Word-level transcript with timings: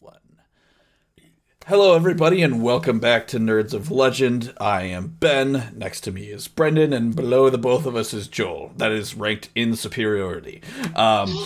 One. 0.00 0.38
Hello, 1.66 1.96
everybody, 1.96 2.40
and 2.40 2.62
welcome 2.62 3.00
back 3.00 3.26
to 3.28 3.38
Nerds 3.38 3.74
of 3.74 3.90
Legend. 3.90 4.54
I 4.60 4.82
am 4.82 5.16
Ben. 5.18 5.72
Next 5.76 6.02
to 6.02 6.12
me 6.12 6.26
is 6.26 6.46
Brendan, 6.46 6.92
and 6.92 7.16
below 7.16 7.50
the 7.50 7.58
both 7.58 7.84
of 7.84 7.96
us 7.96 8.14
is 8.14 8.28
Joel. 8.28 8.72
That 8.76 8.92
is 8.92 9.16
ranked 9.16 9.50
in 9.56 9.74
superiority. 9.74 10.62
Um, 10.94 11.44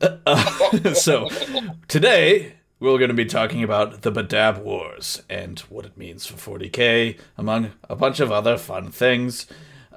uh, 0.00 0.94
so, 0.94 1.28
today 1.88 2.54
we're 2.78 2.96
going 2.96 3.08
to 3.08 3.14
be 3.14 3.26
talking 3.26 3.62
about 3.62 4.00
the 4.00 4.12
Badab 4.12 4.62
Wars 4.62 5.22
and 5.28 5.58
what 5.60 5.84
it 5.84 5.98
means 5.98 6.24
for 6.24 6.58
40k, 6.58 7.18
among 7.36 7.72
a 7.90 7.96
bunch 7.96 8.20
of 8.20 8.32
other 8.32 8.56
fun 8.56 8.90
things. 8.90 9.46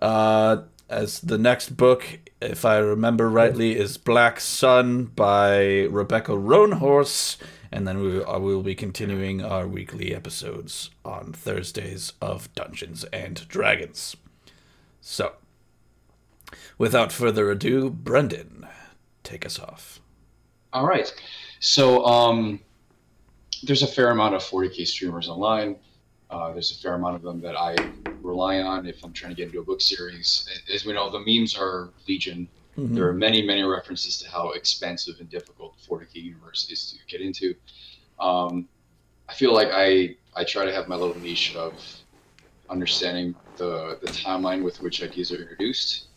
Uh, 0.01 0.63
as 0.89 1.21
the 1.21 1.37
next 1.37 1.77
book, 1.77 2.19
if 2.41 2.65
I 2.65 2.79
remember 2.79 3.29
rightly, 3.29 3.77
is 3.77 3.97
Black 3.97 4.41
Sun 4.41 5.05
by 5.05 5.83
Rebecca 5.83 6.33
Roanhorse 6.33 7.37
and 7.73 7.87
then 7.87 7.99
we 7.99 8.19
will, 8.19 8.39
will 8.39 8.61
be 8.61 8.75
continuing 8.75 9.43
our 9.43 9.67
weekly 9.67 10.13
episodes 10.13 10.91
on 11.03 11.33
Thursdays 11.33 12.13
of 12.21 12.53
Dungeons 12.53 13.03
and 13.05 13.47
Dragons. 13.47 14.15
So, 15.01 15.33
without 16.77 17.11
further 17.11 17.49
ado, 17.49 17.89
Brendan, 17.89 18.67
take 19.23 19.43
us 19.43 19.57
off. 19.57 19.99
All 20.71 20.87
right. 20.87 21.11
So, 21.59 22.05
um, 22.05 22.59
there's 23.63 23.81
a 23.81 23.87
fair 23.87 24.11
amount 24.11 24.35
of 24.35 24.43
40k 24.43 24.85
streamers 24.85 25.27
online. 25.27 25.77
Uh, 26.29 26.53
there's 26.53 26.71
a 26.71 26.75
fair 26.75 26.93
amount 26.93 27.15
of 27.15 27.23
them 27.23 27.41
that 27.41 27.55
I 27.55 27.75
rely 28.21 28.59
on 28.59 28.85
if 28.85 29.03
I'm 29.03 29.13
trying 29.13 29.31
to 29.31 29.35
get 29.35 29.47
into 29.47 29.59
a 29.59 29.63
book 29.63 29.81
series. 29.81 30.47
As 30.71 30.85
we 30.85 30.93
know, 30.93 31.09
the 31.09 31.23
memes 31.25 31.57
are 31.57 31.89
legion 32.07 32.47
Mm-hmm. 32.77 32.95
There 32.95 33.07
are 33.07 33.13
many, 33.13 33.41
many 33.45 33.63
references 33.63 34.17
to 34.19 34.29
how 34.29 34.51
expensive 34.51 35.19
and 35.19 35.29
difficult 35.29 35.77
the 35.77 35.87
40k 35.87 36.15
universe 36.15 36.67
is 36.71 36.91
to 36.91 37.05
get 37.07 37.21
into. 37.21 37.53
Um, 38.19 38.67
I 39.29 39.33
feel 39.33 39.53
like 39.53 39.69
I 39.71 40.15
I 40.35 40.43
try 40.43 40.65
to 40.65 40.73
have 40.73 40.87
my 40.87 40.95
little 40.95 41.17
niche 41.19 41.55
of 41.55 41.73
understanding 42.69 43.35
the 43.57 43.99
the 44.01 44.07
timeline 44.07 44.63
with 44.63 44.81
which 44.81 45.03
ideas 45.03 45.31
are 45.31 45.41
introduced, 45.41 46.07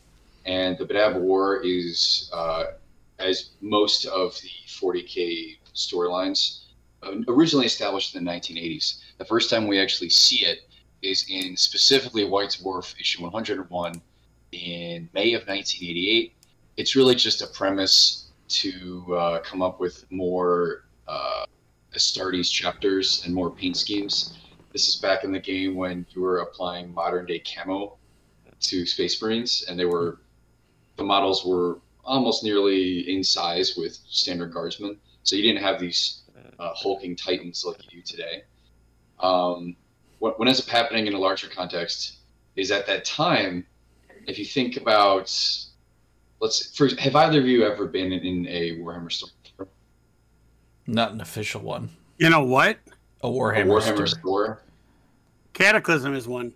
and 0.46 0.78
the 0.78 0.86
Badab 0.86 1.20
War 1.20 1.62
is 1.62 2.30
uh, 2.32 2.64
as 3.18 3.50
most 3.60 4.06
of 4.06 4.34
the 4.40 4.50
40k 4.66 5.58
storylines 5.74 6.64
uh, 7.02 7.12
originally 7.28 7.66
established 7.66 8.14
in 8.14 8.24
the 8.24 8.30
1980s. 8.30 9.00
The 9.18 9.24
first 9.24 9.50
time 9.50 9.66
we 9.66 9.78
actually 9.78 10.10
see 10.10 10.44
it 10.44 10.60
is 11.02 11.26
in 11.28 11.56
specifically 11.56 12.24
White 12.24 12.58
Dwarf 12.62 12.98
issue 12.98 13.22
101 13.22 14.00
in 14.52 15.08
May 15.12 15.34
of 15.34 15.46
1988 15.46 16.35
it's 16.76 16.94
really 16.94 17.14
just 17.14 17.42
a 17.42 17.46
premise 17.46 18.30
to 18.48 19.16
uh, 19.16 19.40
come 19.40 19.62
up 19.62 19.80
with 19.80 20.04
more 20.10 20.84
uh, 21.08 21.44
Astartes 21.94 22.50
chapters 22.50 23.22
and 23.24 23.34
more 23.34 23.50
paint 23.50 23.76
schemes. 23.76 24.38
This 24.72 24.88
is 24.88 24.96
back 24.96 25.24
in 25.24 25.32
the 25.32 25.40
game 25.40 25.74
when 25.74 26.06
you 26.10 26.20
were 26.20 26.38
applying 26.38 26.92
modern 26.92 27.26
day 27.26 27.40
camo 27.40 27.96
to 28.60 28.86
Space 28.86 29.20
Marines, 29.22 29.64
and 29.68 29.78
they 29.78 29.86
were 29.86 30.18
the 30.96 31.04
models 31.04 31.44
were 31.44 31.78
almost 32.04 32.44
nearly 32.44 33.10
in 33.12 33.24
size 33.24 33.76
with 33.76 33.98
standard 34.08 34.52
guardsmen. 34.52 34.98
So 35.24 35.36
you 35.36 35.42
didn't 35.42 35.62
have 35.62 35.80
these 35.80 36.22
uh, 36.58 36.72
hulking 36.74 37.16
titans 37.16 37.64
like 37.64 37.82
you 37.84 38.00
do 38.00 38.02
today. 38.02 38.44
Um, 39.18 39.76
what, 40.18 40.38
what 40.38 40.48
ends 40.48 40.60
up 40.60 40.68
happening 40.68 41.06
in 41.06 41.14
a 41.14 41.18
larger 41.18 41.48
context 41.48 42.18
is 42.54 42.70
at 42.70 42.86
that 42.86 43.04
time, 43.04 43.66
if 44.26 44.38
you 44.38 44.44
think 44.44 44.76
about 44.76 45.34
let's 46.46 46.76
first 46.76 46.98
have 47.00 47.16
either 47.16 47.40
of 47.40 47.46
you 47.46 47.66
ever 47.66 47.86
been 47.86 48.12
in 48.12 48.46
a 48.46 48.78
Warhammer 48.78 49.10
store? 49.10 49.30
Not 50.86 51.10
an 51.10 51.20
official 51.20 51.60
one. 51.60 51.90
You 52.18 52.30
know 52.30 52.44
what? 52.44 52.78
A 53.22 53.28
Warhammer, 53.28 53.62
a 53.62 53.66
Warhammer 53.66 54.08
store. 54.08 54.20
store. 54.20 54.62
Cataclysm 55.54 56.14
is 56.14 56.28
one. 56.28 56.52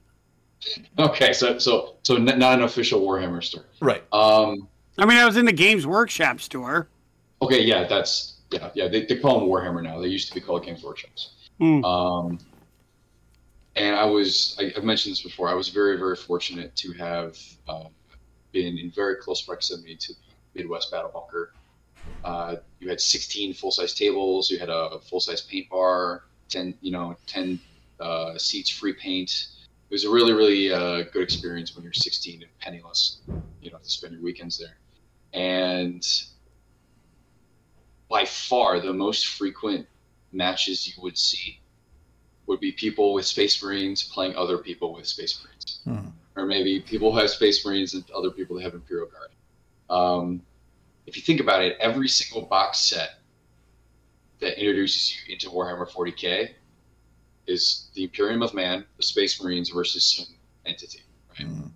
Okay, 0.98 1.32
so 1.32 1.58
so 1.58 1.96
so 2.02 2.16
not 2.16 2.58
an 2.58 2.62
official 2.62 3.00
Warhammer 3.00 3.42
store. 3.42 3.64
Right. 3.80 4.04
Um 4.12 4.68
I 4.96 5.06
mean 5.06 5.18
I 5.18 5.24
was 5.24 5.36
in 5.36 5.44
the 5.44 5.52
Games 5.52 5.86
Workshop 5.86 6.40
store. 6.40 6.88
Okay, 7.42 7.62
yeah, 7.62 7.84
that's 7.88 8.36
yeah, 8.50 8.70
yeah, 8.74 8.88
they, 8.88 9.06
they 9.06 9.16
call 9.16 9.40
them 9.40 9.48
Warhammer 9.48 9.82
now. 9.82 10.00
They 10.00 10.08
used 10.08 10.28
to 10.28 10.34
be 10.34 10.40
called 10.40 10.64
Games 10.64 10.84
Workshops. 10.84 11.32
Mm. 11.60 11.84
Um 11.84 12.38
and 13.74 13.96
I 13.96 14.04
was 14.04 14.56
I, 14.60 14.70
have 14.76 14.84
mentioned 14.84 15.12
this 15.12 15.22
before. 15.22 15.48
I 15.48 15.54
was 15.54 15.68
very 15.70 15.96
very 15.96 16.16
fortunate 16.16 16.76
to 16.76 16.92
have 16.92 17.36
um, 17.68 17.88
been 18.52 18.78
in 18.78 18.90
very 18.90 19.16
close 19.16 19.42
proximity 19.42 19.96
to 19.96 20.12
the 20.12 20.20
Midwest 20.54 20.90
Battle 20.90 21.10
Bunker. 21.12 21.54
Uh, 22.22 22.56
you 22.78 22.88
had 22.88 23.00
16 23.00 23.54
full 23.54 23.70
size 23.70 23.94
tables. 23.94 24.50
You 24.50 24.58
had 24.58 24.68
a, 24.68 24.90
a 24.90 25.00
full 25.00 25.20
size 25.20 25.40
paint 25.40 25.68
bar, 25.68 26.24
10 26.48 26.74
you 26.80 26.92
know 26.92 27.16
10 27.26 27.60
uh, 27.98 28.36
seats, 28.36 28.70
free 28.70 28.92
paint. 28.92 29.30
It 29.88 29.94
was 29.94 30.04
a 30.04 30.10
really 30.10 30.32
really 30.32 30.72
uh, 30.72 31.04
good 31.12 31.22
experience 31.22 31.74
when 31.74 31.82
you're 31.82 31.92
16 31.92 32.42
and 32.42 32.50
penniless. 32.58 33.20
You 33.60 33.70
know 33.70 33.78
to 33.78 33.90
spend 33.90 34.14
your 34.14 34.22
weekends 34.22 34.58
there, 34.58 34.76
and 35.32 36.06
by 38.08 38.24
far 38.24 38.80
the 38.80 38.92
most 38.92 39.26
frequent 39.26 39.86
matches 40.32 40.86
you 40.86 41.02
would 41.02 41.16
see 41.16 41.60
would 42.46 42.60
be 42.60 42.72
people 42.72 43.12
with 43.12 43.26
Space 43.26 43.62
Marines 43.62 44.02
playing 44.02 44.34
other 44.34 44.58
people 44.58 44.92
with 44.94 45.06
Space 45.06 45.42
Marines. 45.44 45.80
Hmm 45.84 46.19
or 46.40 46.46
maybe 46.46 46.80
people 46.80 47.12
who 47.12 47.18
have 47.18 47.30
Space 47.30 47.64
Marines 47.64 47.94
and 47.94 48.04
other 48.10 48.30
people 48.30 48.56
that 48.56 48.62
have 48.62 48.74
Imperial 48.74 49.08
Guard. 49.08 49.30
Um, 49.90 50.42
if 51.06 51.16
you 51.16 51.22
think 51.22 51.40
about 51.40 51.62
it, 51.62 51.76
every 51.80 52.08
single 52.08 52.48
box 52.48 52.78
set 52.78 53.18
that 54.40 54.58
introduces 54.58 55.14
you 55.14 55.34
into 55.34 55.50
Warhammer 55.50 55.88
40k 55.88 56.50
is 57.46 57.90
the 57.94 58.04
Imperium 58.04 58.42
of 58.42 58.54
Man, 58.54 58.84
the 58.96 59.02
Space 59.02 59.42
Marines 59.42 59.70
versus 59.70 60.04
some 60.04 60.34
entity. 60.64 61.02
Right? 61.30 61.48
Mm-hmm. 61.48 61.68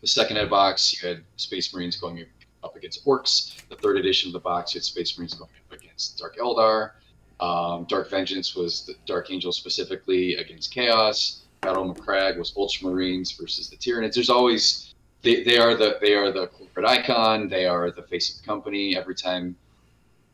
The 0.00 0.06
second 0.06 0.38
ed 0.38 0.48
box, 0.48 0.94
you 0.94 1.08
had 1.08 1.22
Space 1.36 1.74
Marines 1.74 1.96
going 1.96 2.24
up 2.62 2.76
against 2.76 3.04
Orcs. 3.04 3.60
The 3.68 3.76
third 3.76 3.98
edition 3.98 4.28
of 4.28 4.32
the 4.32 4.40
box, 4.40 4.74
you 4.74 4.78
had 4.78 4.84
Space 4.84 5.18
Marines 5.18 5.34
going 5.34 5.50
up 5.70 5.78
against 5.78 6.18
Dark 6.18 6.38
Eldar. 6.38 6.92
Um, 7.40 7.84
Dark 7.84 8.10
Vengeance 8.10 8.54
was 8.54 8.86
the 8.86 8.94
Dark 9.06 9.30
Angel 9.30 9.52
specifically 9.52 10.36
against 10.36 10.72
Chaos. 10.72 11.42
Battle 11.60 11.92
Macragge 11.92 12.38
was 12.38 12.52
Ultramarines 12.52 13.38
versus 13.38 13.68
the 13.68 13.76
Tyranids. 13.76 14.14
There's 14.14 14.30
always 14.30 14.94
they, 15.22 15.42
they 15.42 15.58
are 15.58 15.74
the 15.74 15.98
they 16.00 16.14
are 16.14 16.30
the 16.30 16.46
corporate 16.48 16.86
icon. 16.86 17.48
They 17.48 17.66
are 17.66 17.90
the 17.90 18.02
face 18.02 18.34
of 18.34 18.40
the 18.40 18.46
company. 18.46 18.96
Every 18.96 19.14
time 19.14 19.56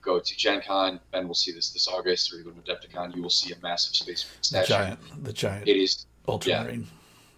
go 0.02 0.20
to 0.20 0.36
Gen 0.36 0.60
Con, 0.66 1.00
Ben 1.12 1.26
will 1.26 1.34
see 1.34 1.52
this 1.52 1.70
this 1.70 1.88
August, 1.88 2.32
or 2.32 2.36
you 2.36 2.44
go 2.44 2.50
to 2.50 2.60
Adepticon, 2.60 3.16
you 3.16 3.22
will 3.22 3.30
see 3.30 3.52
a 3.52 3.56
massive 3.62 3.96
space 3.96 4.26
statue. 4.42 4.66
The 4.66 4.68
giant, 4.68 5.24
the 5.24 5.32
giant. 5.32 5.68
It 5.68 5.76
is 5.76 6.06
Ultramarine. 6.28 6.86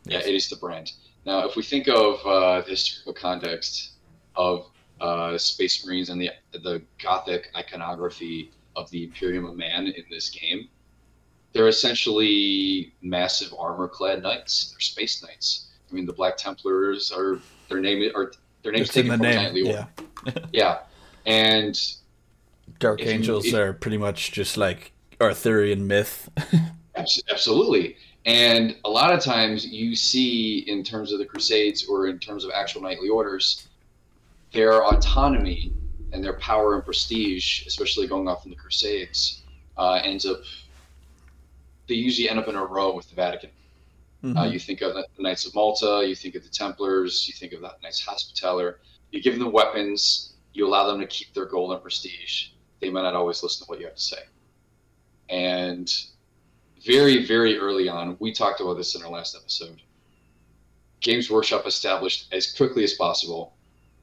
Yeah, 0.04 0.16
yes. 0.16 0.24
yeah, 0.24 0.32
it 0.32 0.34
is 0.34 0.48
the 0.48 0.56
brand. 0.56 0.92
Now, 1.24 1.46
if 1.46 1.56
we 1.56 1.62
think 1.62 1.88
of 1.88 2.24
uh, 2.24 2.60
the 2.62 2.70
historical 2.70 3.14
context 3.14 3.92
of 4.34 4.70
uh, 5.00 5.38
Space 5.38 5.86
Marines 5.86 6.10
and 6.10 6.20
the 6.20 6.30
the 6.52 6.82
Gothic 7.02 7.50
iconography 7.56 8.50
of 8.74 8.90
the 8.90 9.04
Imperium 9.04 9.44
of 9.46 9.56
Man 9.56 9.86
in 9.86 10.04
this 10.10 10.30
game, 10.30 10.68
they're 11.56 11.68
essentially 11.68 12.92
massive 13.00 13.54
armor-clad 13.58 14.22
knights. 14.22 14.70
They're 14.70 14.80
space 14.80 15.22
knights. 15.22 15.68
I 15.90 15.94
mean, 15.94 16.04
the 16.04 16.12
Black 16.12 16.36
Templars 16.36 17.10
are 17.10 17.40
their 17.70 17.80
name 17.80 18.12
are 18.14 18.32
their 18.62 18.72
names 18.72 18.90
taken 18.90 19.10
the 19.10 19.16
from 19.16 19.22
name. 19.22 19.56
Yeah, 19.56 19.86
yeah, 20.52 20.78
and 21.24 21.78
Dark 22.78 23.00
Angels 23.00 23.46
you, 23.46 23.56
it, 23.56 23.60
are 23.60 23.72
pretty 23.72 23.96
much 23.96 24.32
just 24.32 24.58
like 24.58 24.92
Arthurian 25.18 25.86
myth. 25.86 26.28
absolutely, 26.96 27.96
and 28.26 28.76
a 28.84 28.90
lot 28.90 29.14
of 29.14 29.20
times 29.20 29.64
you 29.64 29.96
see 29.96 30.58
in 30.66 30.84
terms 30.84 31.10
of 31.10 31.18
the 31.18 31.24
Crusades 31.24 31.86
or 31.86 32.08
in 32.08 32.18
terms 32.18 32.44
of 32.44 32.50
actual 32.54 32.82
knightly 32.82 33.08
orders, 33.08 33.66
their 34.52 34.84
autonomy 34.84 35.72
and 36.12 36.22
their 36.22 36.34
power 36.34 36.74
and 36.74 36.84
prestige, 36.84 37.66
especially 37.66 38.06
going 38.06 38.28
off 38.28 38.44
in 38.44 38.50
the 38.50 38.56
Crusades, 38.56 39.42
uh, 39.78 40.00
ends 40.04 40.26
up 40.26 40.40
they 41.88 41.94
usually 41.94 42.28
end 42.28 42.38
up 42.38 42.48
in 42.48 42.54
a 42.54 42.64
row 42.64 42.94
with 42.94 43.08
the 43.08 43.14
Vatican. 43.14 43.50
Uh, 44.22 44.26
mm-hmm. 44.26 44.38
Uh, 44.38 44.44
you 44.46 44.58
think 44.58 44.80
of 44.80 44.94
the 44.94 45.06
Knights 45.18 45.46
of 45.46 45.54
Malta, 45.54 46.04
you 46.06 46.14
think 46.14 46.34
of 46.34 46.42
the 46.42 46.48
Templars, 46.48 47.28
you 47.28 47.34
think 47.34 47.52
of 47.52 47.60
the 47.60 47.70
Knights 47.82 48.00
Hospitaller. 48.00 48.80
You 49.10 49.22
give 49.22 49.38
them 49.38 49.52
weapons, 49.52 50.34
you 50.52 50.66
allow 50.66 50.86
them 50.86 51.00
to 51.00 51.06
keep 51.06 51.32
their 51.34 51.46
gold 51.46 51.72
and 51.72 51.82
prestige. 51.82 52.48
They 52.80 52.90
might 52.90 53.02
not 53.02 53.14
always 53.14 53.42
listen 53.42 53.64
to 53.64 53.70
what 53.70 53.78
you 53.78 53.86
have 53.86 53.94
to 53.94 54.00
say. 54.00 54.22
And 55.28 55.92
very, 56.84 57.26
very 57.26 57.58
early 57.58 57.88
on, 57.88 58.16
we 58.20 58.32
talked 58.32 58.60
about 58.60 58.74
this 58.74 58.94
in 58.94 59.02
our 59.02 59.10
last 59.10 59.36
episode. 59.36 59.80
Games 61.00 61.30
Workshop 61.30 61.66
established 61.66 62.32
as 62.32 62.52
quickly 62.52 62.84
as 62.84 62.94
possible. 62.94 63.54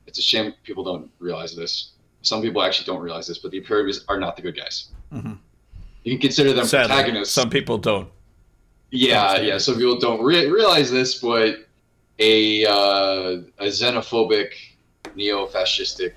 It's 0.05 0.19
a 0.19 0.21
shame 0.21 0.53
people 0.63 0.83
don't 0.83 1.09
realize 1.19 1.55
this. 1.55 1.93
Some 2.21 2.41
people 2.41 2.61
actually 2.61 2.85
don't 2.85 3.01
realize 3.01 3.27
this, 3.27 3.39
but 3.39 3.51
the 3.51 3.59
Imperiums 3.59 4.03
are 4.07 4.19
not 4.19 4.35
the 4.35 4.41
good 4.41 4.55
guys. 4.55 4.89
Mm-hmm 5.11 5.33
you 6.03 6.11
can 6.13 6.21
consider 6.21 6.53
them 6.53 6.65
Sadly, 6.65 6.95
protagonists. 6.95 7.33
Some 7.33 7.49
people 7.49 7.77
don't. 7.77 8.09
Yeah, 8.91 9.39
yeah. 9.39 9.57
Some 9.57 9.75
people 9.75 9.97
don't 9.99 10.21
re- 10.23 10.47
realize 10.49 10.91
this, 10.91 11.15
but 11.19 11.67
a 12.19 12.65
uh, 12.65 13.41
a 13.59 13.65
xenophobic, 13.65 14.49
neo-fascistic, 15.15 16.13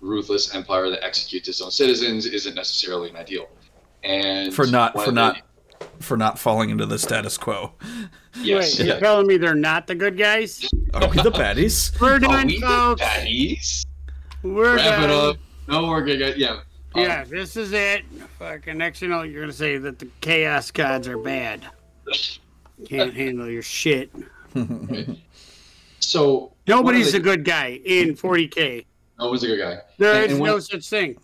ruthless 0.00 0.54
empire 0.54 0.90
that 0.90 1.04
executes 1.04 1.48
its 1.48 1.60
own 1.60 1.70
citizens 1.70 2.26
isn't 2.26 2.54
necessarily 2.54 3.10
an 3.10 3.16
ideal. 3.16 3.48
and 4.02 4.52
for 4.54 4.66
not 4.66 4.94
for 4.94 5.00
of 5.00 5.06
the- 5.06 5.12
not 5.12 5.42
for 6.00 6.16
not 6.16 6.38
falling 6.38 6.70
into 6.70 6.86
the 6.86 6.98
status 6.98 7.36
quo. 7.38 7.72
yes, 8.42 8.78
Wait, 8.78 8.86
you're 8.86 8.98
telling 9.00 9.26
me 9.26 9.36
they're 9.36 9.54
not 9.54 9.86
the 9.86 9.94
good 9.94 10.16
guys? 10.18 10.66
Are 10.94 11.08
we 11.08 11.16
the 11.22 11.30
baddies? 11.30 11.98
We're 12.00 12.14
Are 12.14 12.18
done, 12.18 12.46
we 12.46 12.60
the 12.60 12.66
folks. 12.66 13.02
baddies? 13.02 13.86
We're 14.42 14.76
Wrap 14.76 15.02
it 15.04 15.06
done. 15.08 15.30
up. 15.30 15.36
No, 15.68 15.88
we're 15.88 16.02
good. 16.04 16.36
Yeah. 16.38 16.60
Um, 16.94 17.02
Yeah, 17.02 17.24
this 17.24 17.56
is 17.56 17.72
it. 17.72 18.04
Fucking 18.38 18.76
next, 18.78 19.00
you 19.02 19.08
know, 19.08 19.22
you're 19.22 19.42
gonna 19.42 19.52
say 19.52 19.78
that 19.78 19.98
the 19.98 20.08
chaos 20.20 20.70
gods 20.70 21.06
are 21.08 21.18
bad. 21.18 21.64
Can't 22.86 23.14
handle 23.14 23.48
your 23.48 23.62
shit. 23.62 24.10
So 26.00 26.52
Nobody's 26.66 27.14
a 27.14 27.20
good 27.20 27.44
guy 27.44 27.80
in 27.84 28.14
40k. 28.16 28.84
No 29.18 29.28
one's 29.30 29.42
a 29.44 29.48
good 29.48 29.58
guy. 29.60 29.78
There 29.98 30.14
And- 30.14 30.24
is 30.26 30.32
and 30.38 30.44
no 30.44 30.52
one- 30.54 30.62
such 30.62 30.88
thing. 30.88 31.16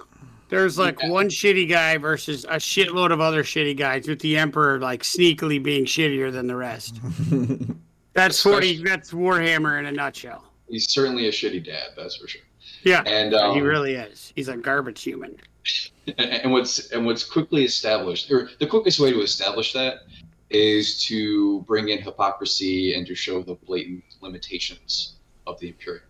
There's 0.48 0.78
like 0.78 1.00
Yeah. 1.02 1.10
one 1.10 1.28
shitty 1.28 1.68
guy 1.68 1.96
versus 1.96 2.44
a 2.44 2.56
shitload 2.56 3.10
of 3.10 3.20
other 3.20 3.42
shitty 3.42 3.76
guys, 3.76 4.06
with 4.06 4.20
the 4.20 4.36
Emperor 4.36 4.78
like 4.78 5.02
sneakily 5.02 5.60
being 5.60 5.86
shittier 5.86 6.30
than 6.30 6.46
the 6.46 6.54
rest. 6.56 7.00
That's 8.12 8.40
40. 8.42 8.82
That's 8.84 9.10
Warhammer 9.12 9.78
in 9.78 9.86
a 9.86 9.92
nutshell. 9.92 10.44
He's 10.68 10.88
certainly 10.90 11.26
a 11.26 11.30
shitty 11.32 11.64
dad, 11.64 11.90
that's 11.96 12.16
for 12.16 12.26
sure. 12.26 12.40
Yeah, 12.82 13.02
And 13.06 13.34
um, 13.34 13.54
he 13.54 13.60
really 13.60 13.94
is. 13.94 14.32
He's 14.34 14.48
a 14.48 14.56
garbage 14.56 15.02
human. 15.02 15.36
and, 16.18 16.52
what's 16.52 16.90
and 16.92 17.04
what's 17.04 17.24
quickly 17.24 17.64
established, 17.64 18.30
or 18.30 18.50
the 18.60 18.66
quickest 18.66 19.00
way 19.00 19.12
to 19.12 19.20
establish 19.20 19.72
that, 19.72 20.02
is 20.50 21.02
to 21.04 21.62
bring 21.62 21.88
in 21.88 22.00
hypocrisy 22.00 22.94
and 22.94 23.06
to 23.06 23.14
show 23.14 23.42
the 23.42 23.54
blatant 23.66 24.04
limitations 24.20 25.16
of 25.46 25.58
the 25.60 25.68
Imperium. 25.68 26.04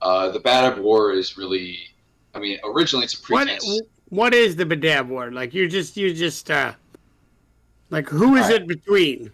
Uh, 0.00 0.30
the 0.30 0.40
Badab 0.40 0.80
War 0.80 1.12
is 1.12 1.36
really, 1.36 1.78
I 2.34 2.38
mean, 2.38 2.58
originally 2.64 3.04
it's 3.04 3.14
a 3.14 3.32
What 3.32 3.46
pretense. 3.46 3.80
what 4.08 4.34
is 4.34 4.56
the 4.56 4.64
Badab 4.66 5.08
War? 5.08 5.30
Like 5.30 5.54
you 5.54 5.68
just 5.68 5.96
you 5.96 6.12
just 6.14 6.50
uh 6.50 6.72
like 7.90 8.08
who 8.08 8.36
is 8.36 8.46
Alright. 8.46 8.62
it 8.62 8.68
between? 8.68 9.30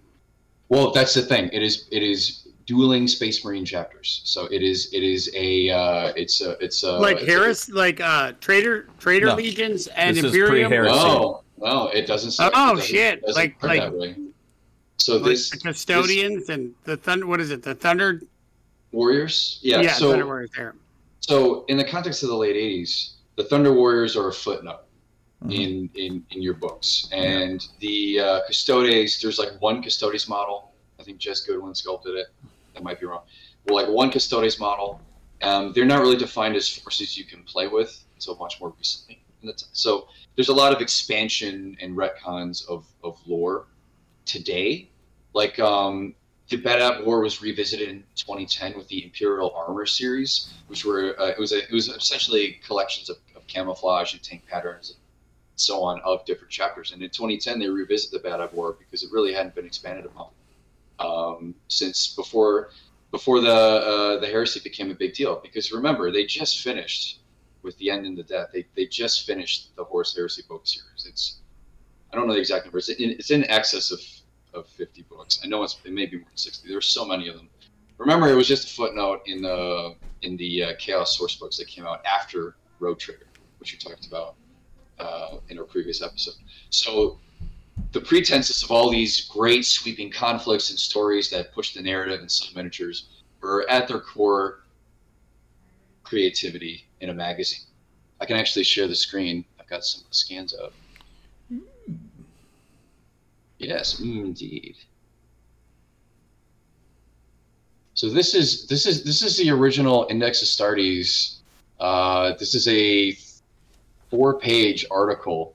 Well, 0.68 0.92
that's 0.92 1.14
the 1.14 1.22
thing. 1.22 1.50
It 1.52 1.62
is 1.62 1.88
it 1.90 2.02
is 2.02 2.39
dueling 2.70 3.08
Space 3.08 3.44
Marine 3.44 3.64
chapters. 3.64 4.20
So 4.24 4.44
it 4.46 4.62
is 4.62 4.92
it 4.92 5.02
is 5.02 5.28
a 5.34 5.70
uh, 5.70 6.12
it's 6.14 6.40
a 6.40 6.52
it's 6.64 6.84
a 6.84 6.92
like 6.92 7.16
it's 7.18 7.24
a- 7.26 7.30
Harris, 7.30 7.68
like 7.68 8.00
uh 8.00 8.32
Trader 8.40 8.86
Traitor 9.00 9.26
No. 9.26 9.34
Legions 9.34 9.88
and 9.88 10.16
This 10.16 10.24
is 10.24 10.32
Imperium. 10.32 10.68
pre-Heresy. 10.68 10.94
No, 10.96 11.42
no, 11.58 11.88
it 11.88 12.06
doesn't. 12.06 12.30
say- 12.30 12.44
Oh, 12.44 12.48
it 12.48 12.52
doesn't- 12.76 12.86
shit. 12.86 13.14
it 13.18 13.20
doesn't 13.26 13.34
Like- 13.42 13.58
put 13.58 13.66
like- 13.70 13.80
that 13.80 13.92
way. 13.92 14.14
So 14.98 15.16
Like 15.16 15.24
this 15.24 15.50
the 15.50 15.56
custodians 15.58 16.48
and 16.48 16.72
the 16.84 16.96
thunder. 16.96 17.26
What 17.26 17.40
is 17.40 17.50
it? 17.50 17.62
The 17.64 17.74
thunder. 17.74 18.22
Warriors, 18.92 19.58
yeah. 19.62 19.80
Yeah, 19.80 19.94
so 19.94 20.10
thunder 20.10 20.26
warriors 20.26 20.50
there. 20.56 20.74
so 21.20 21.64
in 21.66 21.76
the 21.76 21.84
context 21.84 22.22
of 22.22 22.28
the 22.28 22.36
late 22.36 22.54
'80s, 22.56 23.14
the 23.36 23.44
Thunder 23.44 23.72
Warriors 23.72 24.16
are 24.16 24.28
a 24.28 24.32
footnote 24.32 24.82
Mhm. 25.44 25.54
in 25.54 25.90
in 25.94 26.24
in 26.30 26.42
your 26.42 26.54
books, 26.54 27.08
and 27.12 27.66
the 27.80 28.20
uh, 28.20 28.40
Custodes. 28.46 29.20
There's 29.20 29.38
like 29.40 29.52
one 29.60 29.82
Custodes 29.82 30.28
model. 30.28 30.72
I 30.98 31.02
think 31.02 31.24
Jes 31.24 31.40
Goodwin 31.40 31.74
sculpted 31.74 32.14
it. 32.16 32.26
I 32.76 32.80
might 32.80 33.00
be 33.00 33.06
wrong. 33.06 33.22
Well, 33.64 33.76
like 33.76 33.88
one 33.88 34.10
Custodes 34.10 34.58
model. 34.58 35.00
Um, 35.42 35.72
they're 35.72 35.86
not 35.86 36.00
really 36.00 36.16
defined 36.16 36.54
as 36.56 36.68
forces 36.68 37.16
you 37.16 37.24
can 37.24 37.42
play 37.44 37.66
with 37.66 38.04
until 38.14 38.36
much 38.36 38.60
more 38.60 38.74
recently. 38.76 39.22
So 39.72 40.08
there's 40.36 40.50
a 40.50 40.54
lot 40.54 40.72
of 40.72 40.82
expansion 40.82 41.76
and 41.80 41.96
retcons 41.96 42.68
of, 42.68 42.86
of 43.02 43.18
lore 43.26 43.66
today. 44.26 44.90
Like 45.32 45.58
um, 45.58 46.14
the 46.48 46.60
Badab 46.60 47.06
War 47.06 47.20
was 47.20 47.40
revisited 47.40 47.88
in 47.88 48.04
2010 48.16 48.76
with 48.76 48.88
the 48.88 49.04
Imperial 49.04 49.50
Armor 49.54 49.86
series, 49.86 50.52
which 50.66 50.84
were 50.84 51.18
uh, 51.18 51.28
it 51.28 51.38
was 51.38 51.52
a, 51.52 51.62
it 51.62 51.72
was 51.72 51.88
essentially 51.88 52.60
collections 52.66 53.08
of, 53.08 53.16
of 53.34 53.46
camouflage 53.46 54.12
and 54.12 54.22
tank 54.22 54.42
patterns 54.46 54.90
and 54.90 54.98
so 55.56 55.82
on 55.82 56.00
of 56.00 56.24
different 56.26 56.50
chapters. 56.50 56.92
And 56.92 57.02
in 57.02 57.10
2010 57.10 57.58
they 57.58 57.68
revisited 57.68 58.22
the 58.22 58.28
Badab 58.28 58.52
War 58.52 58.76
because 58.78 59.02
it 59.02 59.10
really 59.12 59.32
hadn't 59.32 59.54
been 59.54 59.66
expanded 59.66 60.04
upon 60.04 60.28
um, 61.00 61.54
since 61.68 62.14
before 62.14 62.70
before 63.10 63.40
the 63.40 63.52
uh, 63.52 64.20
the 64.20 64.26
heresy 64.26 64.60
became 64.60 64.90
a 64.90 64.94
big 64.94 65.14
deal. 65.14 65.40
Because 65.42 65.72
remember 65.72 66.12
they 66.12 66.24
just 66.24 66.60
finished 66.60 67.20
with 67.62 67.76
the 67.78 67.90
end 67.90 68.06
and 68.06 68.16
the 68.16 68.22
death. 68.22 68.48
They 68.52 68.66
they 68.76 68.86
just 68.86 69.26
finished 69.26 69.74
the 69.76 69.84
Horus 69.84 70.14
Heresy 70.14 70.42
book 70.48 70.62
series. 70.66 71.06
It's 71.06 71.40
I 72.12 72.16
don't 72.16 72.26
know 72.26 72.34
the 72.34 72.40
exact 72.40 72.66
number. 72.66 72.78
It's 72.78 72.88
in, 72.88 73.10
it's 73.10 73.30
in 73.30 73.44
excess 73.44 73.90
of 73.90 74.00
of 74.52 74.66
50 74.66 75.02
books. 75.02 75.40
I 75.44 75.46
know 75.48 75.62
it's 75.62 75.80
it 75.84 75.92
may 75.92 76.06
be 76.06 76.18
more 76.18 76.28
than 76.28 76.36
60. 76.36 76.68
There's 76.68 76.86
so 76.86 77.04
many 77.04 77.28
of 77.28 77.36
them. 77.36 77.48
Remember, 77.98 78.28
it 78.28 78.34
was 78.34 78.48
just 78.48 78.68
a 78.68 78.74
footnote 78.74 79.22
in 79.26 79.42
the 79.42 79.94
in 80.22 80.36
the 80.36 80.64
uh, 80.64 80.72
Chaos 80.78 81.16
source 81.16 81.36
books 81.36 81.56
that 81.58 81.68
came 81.68 81.86
out 81.86 82.04
after 82.04 82.56
Rogue 82.78 82.98
Trader, 82.98 83.26
which 83.58 83.72
we 83.72 83.78
talked 83.78 84.06
about 84.06 84.34
uh, 84.98 85.38
in 85.48 85.58
our 85.58 85.64
previous 85.64 86.02
episode. 86.02 86.34
So 86.70 87.18
the 87.92 88.00
pretenses 88.00 88.62
of 88.62 88.70
all 88.70 88.90
these 88.90 89.22
great 89.22 89.64
sweeping 89.64 90.10
conflicts 90.10 90.70
and 90.70 90.78
stories 90.78 91.30
that 91.30 91.52
push 91.52 91.74
the 91.74 91.82
narrative 91.82 92.20
in 92.20 92.28
some 92.28 92.54
miniatures 92.54 93.08
were 93.40 93.68
at 93.68 93.88
their 93.88 94.00
core 94.00 94.60
creativity 96.04 96.84
in 97.00 97.10
a 97.10 97.14
magazine. 97.14 97.66
I 98.20 98.26
can 98.26 98.36
actually 98.36 98.64
share 98.64 98.86
the 98.86 98.94
screen. 98.94 99.44
I've 99.58 99.68
got 99.68 99.84
some 99.84 100.04
scans 100.10 100.54
up. 100.54 100.72
Yes, 103.58 104.00
mm, 104.00 104.24
indeed. 104.24 104.76
So 107.94 108.08
this 108.08 108.34
is 108.34 108.66
this 108.66 108.86
is 108.86 109.04
this 109.04 109.22
is 109.22 109.36
the 109.36 109.50
original 109.50 110.06
Index 110.08 110.42
Astartes. 110.42 111.40
Uh, 111.78 112.32
this 112.38 112.54
is 112.54 112.66
a 112.68 113.16
four-page 114.10 114.86
article 114.90 115.54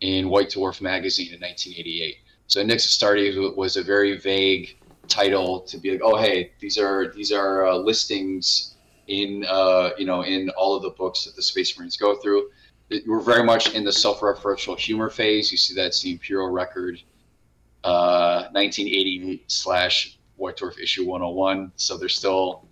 in 0.00 0.28
White 0.28 0.50
Dwarf 0.50 0.80
magazine 0.80 1.28
in 1.34 1.40
1988. 1.40 2.16
So 2.46 2.60
Index 2.60 2.86
Astartes 2.86 3.40
wa- 3.40 3.54
was 3.54 3.76
a 3.76 3.82
very 3.82 4.16
vague 4.18 4.76
title 5.08 5.60
to 5.60 5.78
be 5.78 5.92
like, 5.92 6.00
oh 6.02 6.16
hey, 6.16 6.52
these 6.60 6.78
are 6.78 7.08
these 7.14 7.32
are 7.32 7.66
uh, 7.66 7.76
listings 7.76 8.76
in 9.08 9.44
uh, 9.48 9.90
you 9.98 10.06
know 10.06 10.22
in 10.22 10.50
all 10.50 10.74
of 10.76 10.82
the 10.82 10.90
books 10.90 11.24
that 11.24 11.36
the 11.36 11.42
Space 11.42 11.76
Marines 11.78 11.96
go 11.96 12.16
through. 12.16 12.48
It- 12.90 13.04
We're 13.06 13.20
very 13.20 13.44
much 13.44 13.74
in 13.74 13.84
the 13.84 13.92
self-referential 13.92 14.78
humor 14.78 15.10
phase. 15.10 15.52
You 15.52 15.58
see 15.58 15.74
that's 15.74 16.02
the 16.02 16.12
Imperial 16.12 16.50
Record, 16.50 17.00
uh, 17.84 18.48
1980 18.52 19.44
slash 19.46 20.18
White 20.36 20.56
Dwarf 20.56 20.78
issue 20.78 21.04
101. 21.06 21.72
So 21.76 21.96
they're 21.96 22.08
still 22.08 22.66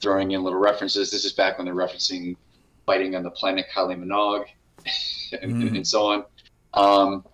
throwing 0.00 0.32
in 0.32 0.42
little 0.44 0.58
references. 0.58 1.10
This 1.10 1.24
is 1.24 1.32
back 1.32 1.56
when 1.58 1.64
they're 1.64 1.74
referencing 1.74 2.36
fighting 2.86 3.16
on 3.16 3.22
the 3.22 3.30
planet 3.30 3.66
Kali 3.72 3.94
Minogue 3.94 4.44
and, 5.42 5.54
Mhm. 5.54 5.76
and 5.76 5.86
so 5.88 6.06
on. 6.06 6.24
Um, 6.74 7.24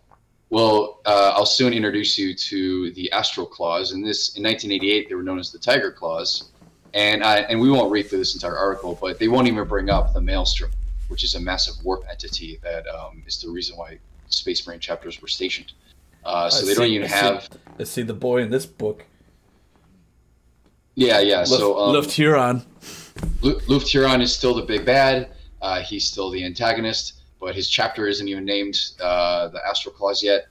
well, 0.51 1.01
uh, 1.07 1.33
I'll 1.35 1.47
soon 1.47 1.73
introduce 1.73 2.19
you 2.19 2.35
to 2.35 2.91
the 2.93 3.11
Astral 3.13 3.47
Claws. 3.47 3.93
And 3.93 4.05
this, 4.05 4.37
in 4.37 4.43
1988, 4.43 5.09
they 5.09 5.15
were 5.15 5.23
known 5.23 5.39
as 5.39 5.53
the 5.53 5.59
Tiger 5.59 5.93
Claws. 5.93 6.51
And 6.93 7.23
I, 7.23 7.39
and 7.43 7.61
we 7.61 7.71
won't 7.71 7.91
read 7.93 8.09
through 8.09 8.19
this 8.19 8.35
entire 8.35 8.57
article, 8.57 8.99
but 9.01 9.19
they 9.19 9.29
won't 9.29 9.47
even 9.47 9.67
bring 9.69 9.91
up 9.91 10.13
the 10.13 10.21
Maelstrom, 10.21 10.73
which 11.09 11.23
is 11.23 11.37
a 11.37 11.41
massive 11.41 11.75
warp 11.85 12.03
entity 12.11 12.59
that 12.65 12.85
um, 12.89 13.23
is 13.27 13.41
the 13.41 13.49
reason 13.49 13.77
why 13.77 13.99
Space 14.29 14.67
Marine 14.67 14.81
chapters 14.81 15.23
were 15.23 15.29
stationed. 15.29 15.73
Uh, 16.25 16.51
so 16.51 16.65
I 16.65 16.69
they 16.69 16.75
don't 16.75 16.87
even 16.89 17.07
I 17.07 17.11
see- 17.11 17.15
have. 17.15 17.49
I 17.79 17.85
see 17.85 18.03
the 18.03 18.13
boy 18.15 18.43
in 18.43 18.51
this 18.51 18.67
book. 18.67 19.05
Yeah, 20.97 21.21
yeah. 21.21 21.45
So 21.45 21.79
um, 21.79 21.95
Lufgt 21.95 22.11
Huron. 22.11 22.63
Lufgt 23.41 23.89
Huron 23.89 24.21
is 24.21 24.35
still 24.35 24.55
the 24.55 24.63
big 24.63 24.85
bad. 24.85 25.31
Uh, 25.63 25.81
he's 25.81 26.05
still 26.05 26.31
the 26.31 26.45
antagonist, 26.45 27.20
but 27.41 27.55
his 27.55 27.69
chapter 27.69 28.07
isn't 28.07 28.29
even 28.29 28.45
named 28.45 28.79
uh, 29.01 29.49
the 29.49 29.61
Astral 29.67 29.95
Claws 29.95 30.23
yet. 30.23 30.47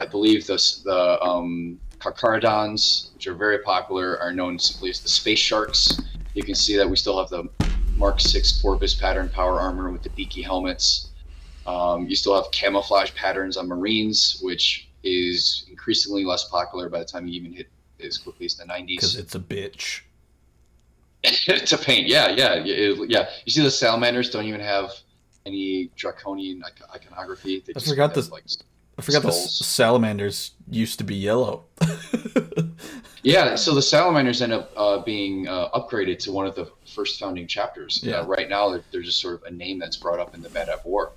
I 0.00 0.06
believe 0.06 0.46
the 0.46 0.56
the 0.84 1.20
um, 1.22 1.80
Carcharodons, 1.98 3.12
which 3.14 3.26
are 3.26 3.34
very 3.34 3.58
popular, 3.58 4.20
are 4.20 4.32
known 4.32 4.58
simply 4.58 4.90
as 4.90 5.00
the 5.00 5.08
Space 5.08 5.38
Sharks. 5.38 6.00
You 6.34 6.42
can 6.42 6.54
see 6.54 6.76
that 6.76 6.88
we 6.88 6.96
still 6.96 7.18
have 7.18 7.30
the 7.30 7.48
Mark 7.96 8.20
Six 8.20 8.60
Corvus 8.60 8.94
pattern 8.94 9.28
power 9.28 9.58
armor 9.60 9.90
with 9.90 10.02
the 10.02 10.10
beaky 10.10 10.42
helmets. 10.42 11.10
Um, 11.66 12.06
you 12.08 12.16
still 12.16 12.34
have 12.34 12.50
camouflage 12.50 13.14
patterns 13.14 13.56
on 13.56 13.68
Marines, 13.68 14.40
which 14.42 14.88
is 15.02 15.64
increasingly 15.70 16.24
less 16.24 16.44
popular 16.48 16.88
by 16.88 16.98
the 16.98 17.04
time 17.04 17.26
you 17.26 17.34
even 17.40 17.52
hit 17.52 17.68
as 18.04 18.18
quickly 18.18 18.46
as 18.46 18.56
the 18.56 18.64
90s. 18.64 18.86
Because 18.88 19.16
it's 19.16 19.34
a 19.34 19.38
bitch. 19.40 20.00
to 21.66 21.78
paint. 21.78 22.06
Yeah, 22.06 22.28
yeah, 22.30 22.54
yeah, 22.56 22.74
it- 22.74 23.10
yeah. 23.10 23.30
You 23.46 23.52
see, 23.52 23.62
the 23.62 23.70
salamanders 23.70 24.28
don't 24.30 24.44
even 24.44 24.60
have 24.60 24.90
any 25.46 25.90
draconian 25.96 26.62
iconography. 26.94 27.60
They 27.66 27.72
I 27.72 27.74
just 27.74 27.88
forgot 27.88 28.14
this- 28.14 28.30
Like, 28.30 28.44
I 28.98 29.02
forgot 29.02 29.22
the 29.22 29.32
Skulls. 29.32 29.60
s- 29.60 29.66
salamanders 29.66 30.52
used 30.70 30.98
to 30.98 31.04
be 31.04 31.16
yellow. 31.16 31.64
yeah, 33.22 33.56
so 33.56 33.74
the 33.74 33.82
salamanders 33.82 34.40
end 34.40 34.52
up 34.52 34.70
uh, 34.76 34.98
being 35.02 35.48
uh, 35.48 35.68
upgraded 35.74 36.18
to 36.20 36.32
one 36.32 36.46
of 36.46 36.54
the 36.54 36.70
first 36.94 37.18
founding 37.18 37.46
chapters. 37.48 38.00
Yeah. 38.04 38.20
Uh, 38.20 38.26
right 38.26 38.48
now, 38.48 38.70
they're, 38.70 38.84
they're 38.92 39.02
just 39.02 39.20
sort 39.20 39.34
of 39.34 39.42
a 39.44 39.50
name 39.50 39.78
that's 39.80 39.96
brought 39.96 40.20
up 40.20 40.34
in 40.34 40.42
the 40.42 40.48
Badab 40.48 40.84
War. 40.84 41.10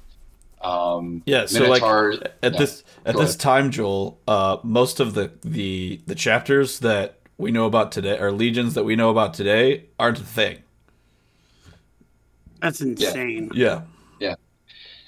Um, 0.60 1.22
yeah, 1.28 1.46
so 1.46 1.66
like 1.70 1.84
at 1.84 2.34
yeah, 2.42 2.50
this 2.58 2.84
at 3.06 3.16
this 3.16 3.30
ahead. 3.36 3.40
time, 3.40 3.70
Joel, 3.72 4.20
uh, 4.28 4.58
most 4.64 5.00
of 5.00 5.14
the, 5.14 5.32
the 5.44 6.02
the 6.08 6.16
chapters 6.16 6.80
that 6.80 7.20
we 7.38 7.52
know 7.52 7.68
about 7.68 7.92
today, 7.92 8.18
or 8.18 8.32
legions 8.32 8.74
that 8.74 8.84
we 8.84 8.96
know 8.96 9.12
about 9.12 9.36
today, 9.36 9.86
aren't 10.00 10.18
a 10.20 10.24
thing. 10.24 10.64
That's 12.60 12.82
insane. 12.82 13.52
Yeah, 13.54 13.66
Yeah, 13.66 13.82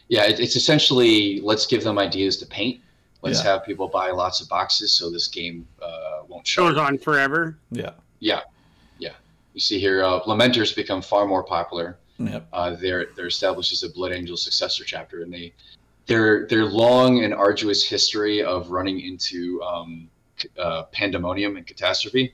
it, 0.10 0.40
it's 0.40 0.56
essentially 0.56 1.40
let's 1.42 1.66
give 1.66 1.84
them 1.84 1.98
ideas 2.00 2.38
to 2.38 2.46
paint. 2.46 2.82
Let's 3.22 3.44
Yeah. 3.44 3.52
have 3.52 3.66
people 3.66 3.88
buy 3.88 4.12
lots 4.12 4.42
of 4.42 4.48
boxes 4.50 4.92
so 4.94 5.10
this 5.10 5.28
game 5.28 5.68
uh, 5.82 6.22
won't 6.28 6.48
show. 6.48 6.70
Goes 6.70 6.78
on 6.78 6.98
forever. 6.98 7.58
Yeah. 7.72 7.92
Yeah, 8.20 8.42
yeah. 8.98 9.14
You 9.54 9.60
see 9.60 9.80
here, 9.80 10.04
uh, 10.04 10.22
Lamenters 10.22 10.76
become 10.76 11.02
far 11.02 11.26
more 11.26 11.44
popular. 11.44 11.98
Yep. 12.18 12.48
Uh, 12.52 12.76
they're 12.76 13.08
they're 13.16 13.28
established 13.28 13.72
as 13.72 13.84
a 13.84 13.90
Blood 13.90 14.12
Angel 14.12 14.36
successor 14.36 14.84
chapter, 14.84 15.22
and 15.22 15.34
they 15.34 15.54
their 16.06 16.48
their 16.48 16.66
long 16.66 17.24
and 17.24 17.34
arduous 17.34 17.84
history 17.86 18.44
of 18.44 18.72
running 18.72 19.00
into 19.00 19.62
um, 19.64 20.10
uh, 20.58 20.84
pandemonium 20.92 21.56
and 21.56 21.66
catastrophe. 21.66 22.34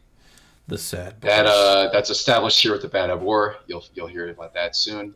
The 0.68 0.78
sad. 0.80 1.22
That 1.22 1.46
uh, 1.46 1.90
that's 1.94 2.10
established 2.10 2.60
here 2.62 2.72
with 2.72 2.82
the 2.82 2.90
Badab 2.90 3.20
War. 3.20 3.58
You'll 3.68 3.86
you'll 3.94 4.08
hear 4.08 4.28
about 4.30 4.54
that 4.56 4.76
soon. 4.76 5.14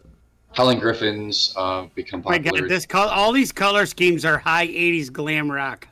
Howling 0.53 0.79
Griffins 0.79 1.53
uh, 1.55 1.87
become 1.95 2.21
My 2.25 2.37
popular. 2.37 2.61
God, 2.61 2.69
this 2.69 2.85
col- 2.85 3.07
all 3.09 3.31
these 3.31 3.51
color 3.51 3.85
schemes 3.85 4.25
are 4.25 4.37
high 4.37 4.67
'80s 4.67 5.11
glam 5.11 5.51
rock. 5.51 5.87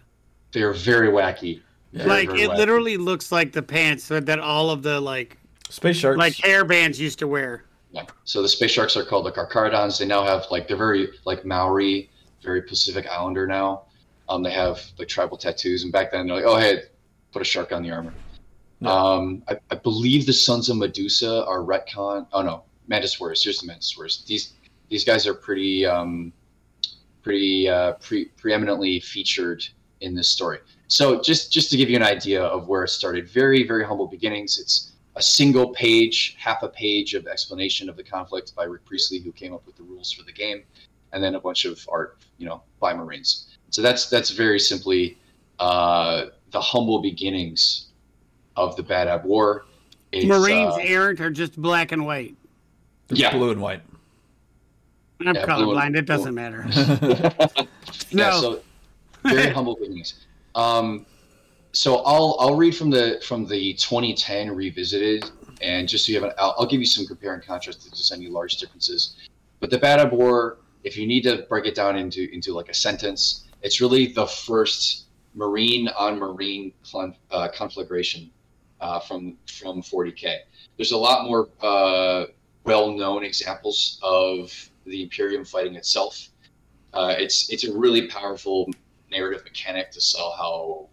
They're 0.51 0.73
very 0.73 1.09
wacky. 1.09 1.61
Very, 1.93 2.09
like 2.09 2.29
very 2.29 2.41
it 2.43 2.49
wacky. 2.49 2.57
literally 2.57 2.97
looks 2.97 3.31
like 3.31 3.51
the 3.53 3.61
pants 3.61 4.07
that, 4.07 4.25
that 4.25 4.39
all 4.39 4.71
of 4.71 4.83
the 4.83 4.99
like 4.99 5.37
Space 5.69 5.97
Sharks. 5.97 6.17
like 6.17 6.35
hair 6.35 6.65
bands 6.65 6.99
used 6.99 7.19
to 7.19 7.27
wear. 7.27 7.63
Yeah. 7.91 8.05
So 8.25 8.41
the 8.41 8.49
space 8.49 8.71
sharks 8.71 8.97
are 8.97 9.03
called 9.05 9.25
the 9.25 9.31
Carcharodons. 9.31 9.99
They 9.99 10.05
now 10.05 10.23
have 10.23 10.45
like 10.51 10.67
they're 10.67 10.75
very 10.77 11.09
like 11.25 11.45
Maori, 11.45 12.09
very 12.43 12.61
Pacific 12.61 13.07
Islander 13.07 13.47
now. 13.47 13.83
Um, 14.29 14.43
they 14.43 14.51
have 14.51 14.81
like 14.97 15.07
tribal 15.07 15.37
tattoos, 15.37 15.83
and 15.83 15.91
back 15.91 16.11
then 16.11 16.27
they're 16.27 16.35
like, 16.35 16.45
oh 16.45 16.57
hey, 16.57 16.83
put 17.31 17.41
a 17.41 17.45
shark 17.45 17.71
on 17.71 17.83
the 17.83 17.91
armor. 17.91 18.13
Yeah. 18.81 18.91
Um, 18.91 19.41
I, 19.47 19.57
I 19.71 19.75
believe 19.75 20.25
the 20.25 20.33
Sons 20.33 20.69
of 20.69 20.77
Medusa 20.77 21.45
are 21.45 21.59
retcon. 21.59 22.27
Oh 22.33 22.41
no, 22.41 22.63
Mantis 22.87 23.19
Warriors. 23.19 23.43
Here's 23.43 23.59
the 23.59 23.67
Mantis 23.67 23.95
Warriors. 23.95 24.23
These 24.27 24.53
these 24.89 25.03
guys 25.03 25.27
are 25.27 25.33
pretty 25.33 25.85
um, 25.85 26.31
pretty 27.21 27.69
uh, 27.69 27.93
pre- 27.93 28.29
preeminently 28.37 28.99
featured 28.99 29.65
in 30.01 30.15
this 30.15 30.29
story. 30.29 30.59
So 30.87 31.21
just 31.21 31.51
just 31.51 31.69
to 31.71 31.77
give 31.77 31.89
you 31.89 31.95
an 31.97 32.03
idea 32.03 32.41
of 32.41 32.67
where 32.67 32.83
it 32.83 32.89
started, 32.89 33.29
very 33.29 33.63
very 33.67 33.85
humble 33.85 34.07
beginnings. 34.07 34.59
It's 34.59 34.93
a 35.15 35.21
single 35.21 35.73
page, 35.73 36.35
half 36.39 36.61
a 36.63 36.69
page 36.69 37.15
of 37.15 37.27
explanation 37.27 37.89
of 37.89 37.97
the 37.97 38.03
conflict 38.03 38.55
by 38.55 38.63
Rick 38.65 38.85
Priestley, 38.85 39.19
who 39.19 39.31
came 39.31 39.53
up 39.53 39.65
with 39.65 39.75
the 39.75 39.83
rules 39.83 40.11
for 40.11 40.23
the 40.23 40.31
game, 40.31 40.63
and 41.11 41.23
then 41.23 41.35
a 41.35 41.39
bunch 41.39 41.65
of 41.65 41.83
art, 41.91 42.19
you 42.37 42.45
know, 42.45 42.61
by 42.79 42.93
Marines. 42.93 43.57
So 43.71 43.81
that's 43.81 44.09
that's 44.09 44.29
very 44.29 44.59
simply 44.59 45.17
uh, 45.59 46.27
the 46.51 46.61
humble 46.61 47.01
beginnings 47.01 47.87
of 48.55 48.75
the 48.75 48.83
Badab 48.83 49.25
War. 49.25 49.65
It's, 50.11 50.25
Marines 50.25 50.73
uh, 50.73 50.79
errant 50.81 51.19
are 51.19 51.29
just 51.29 51.61
black 51.61 51.91
and 51.91 52.05
white. 52.05 52.35
It's 53.09 53.19
yeah. 53.19 53.31
blue 53.31 53.51
and 53.51 53.61
white. 53.61 53.81
I'm 55.21 55.35
Yeah, 55.35 55.45
blue 55.45 55.65
colorblind. 55.67 55.97
It 55.97 56.05
doesn't 56.05 56.35
matter. 56.35 56.65
yeah, 58.09 58.29
No. 58.29 58.41
so 58.41 58.61
very 59.23 59.49
humble 59.53 59.75
beginnings. 59.75 60.25
Um, 60.55 61.05
so 61.71 61.97
I'll 61.97 62.37
I'll 62.39 62.55
read 62.55 62.75
from 62.75 62.89
the 62.89 63.21
from 63.25 63.45
the 63.45 63.73
2010 63.75 64.51
revisited, 64.55 65.29
and 65.61 65.87
just 65.87 66.05
so 66.05 66.11
you 66.11 66.19
have 66.19 66.29
an, 66.29 66.35
I'll, 66.37 66.55
I'll 66.59 66.65
give 66.65 66.79
you 66.79 66.85
some 66.85 67.05
compare 67.05 67.33
and 67.33 67.43
contrast 67.43 67.83
to 67.83 67.89
just 67.91 68.11
any 68.11 68.27
large 68.27 68.57
differences. 68.57 69.15
But 69.59 69.69
the 69.69 69.79
Badab 69.79 70.11
War, 70.11 70.57
if 70.83 70.97
you 70.97 71.07
need 71.07 71.23
to 71.23 71.45
break 71.49 71.65
it 71.65 71.75
down 71.75 71.97
into 71.97 72.29
into 72.33 72.53
like 72.53 72.69
a 72.69 72.73
sentence, 72.73 73.47
it's 73.61 73.81
really 73.81 74.07
the 74.07 74.27
first 74.27 75.05
marine 75.35 75.87
on 75.89 76.17
marine 76.17 76.73
con, 76.91 77.15
uh, 77.31 77.47
conflagration 77.53 78.29
uh, 78.81 78.99
from 78.99 79.37
from 79.47 79.81
40k. 79.81 80.39
There's 80.77 80.91
a 80.91 80.97
lot 80.97 81.25
more 81.25 81.49
uh, 81.61 82.25
well-known 82.67 83.23
examples 83.23 83.97
of 84.03 84.69
the 84.85 85.01
Imperium 85.01 85.45
fighting 85.45 85.75
itself. 85.75 86.29
Uh, 86.93 87.15
it's 87.17 87.49
it's 87.49 87.63
a 87.63 87.73
really 87.75 88.07
powerful 88.07 88.69
narrative 89.09 89.43
mechanic 89.43 89.89
to 89.91 90.01
sell 90.01 90.35
how 90.37 90.89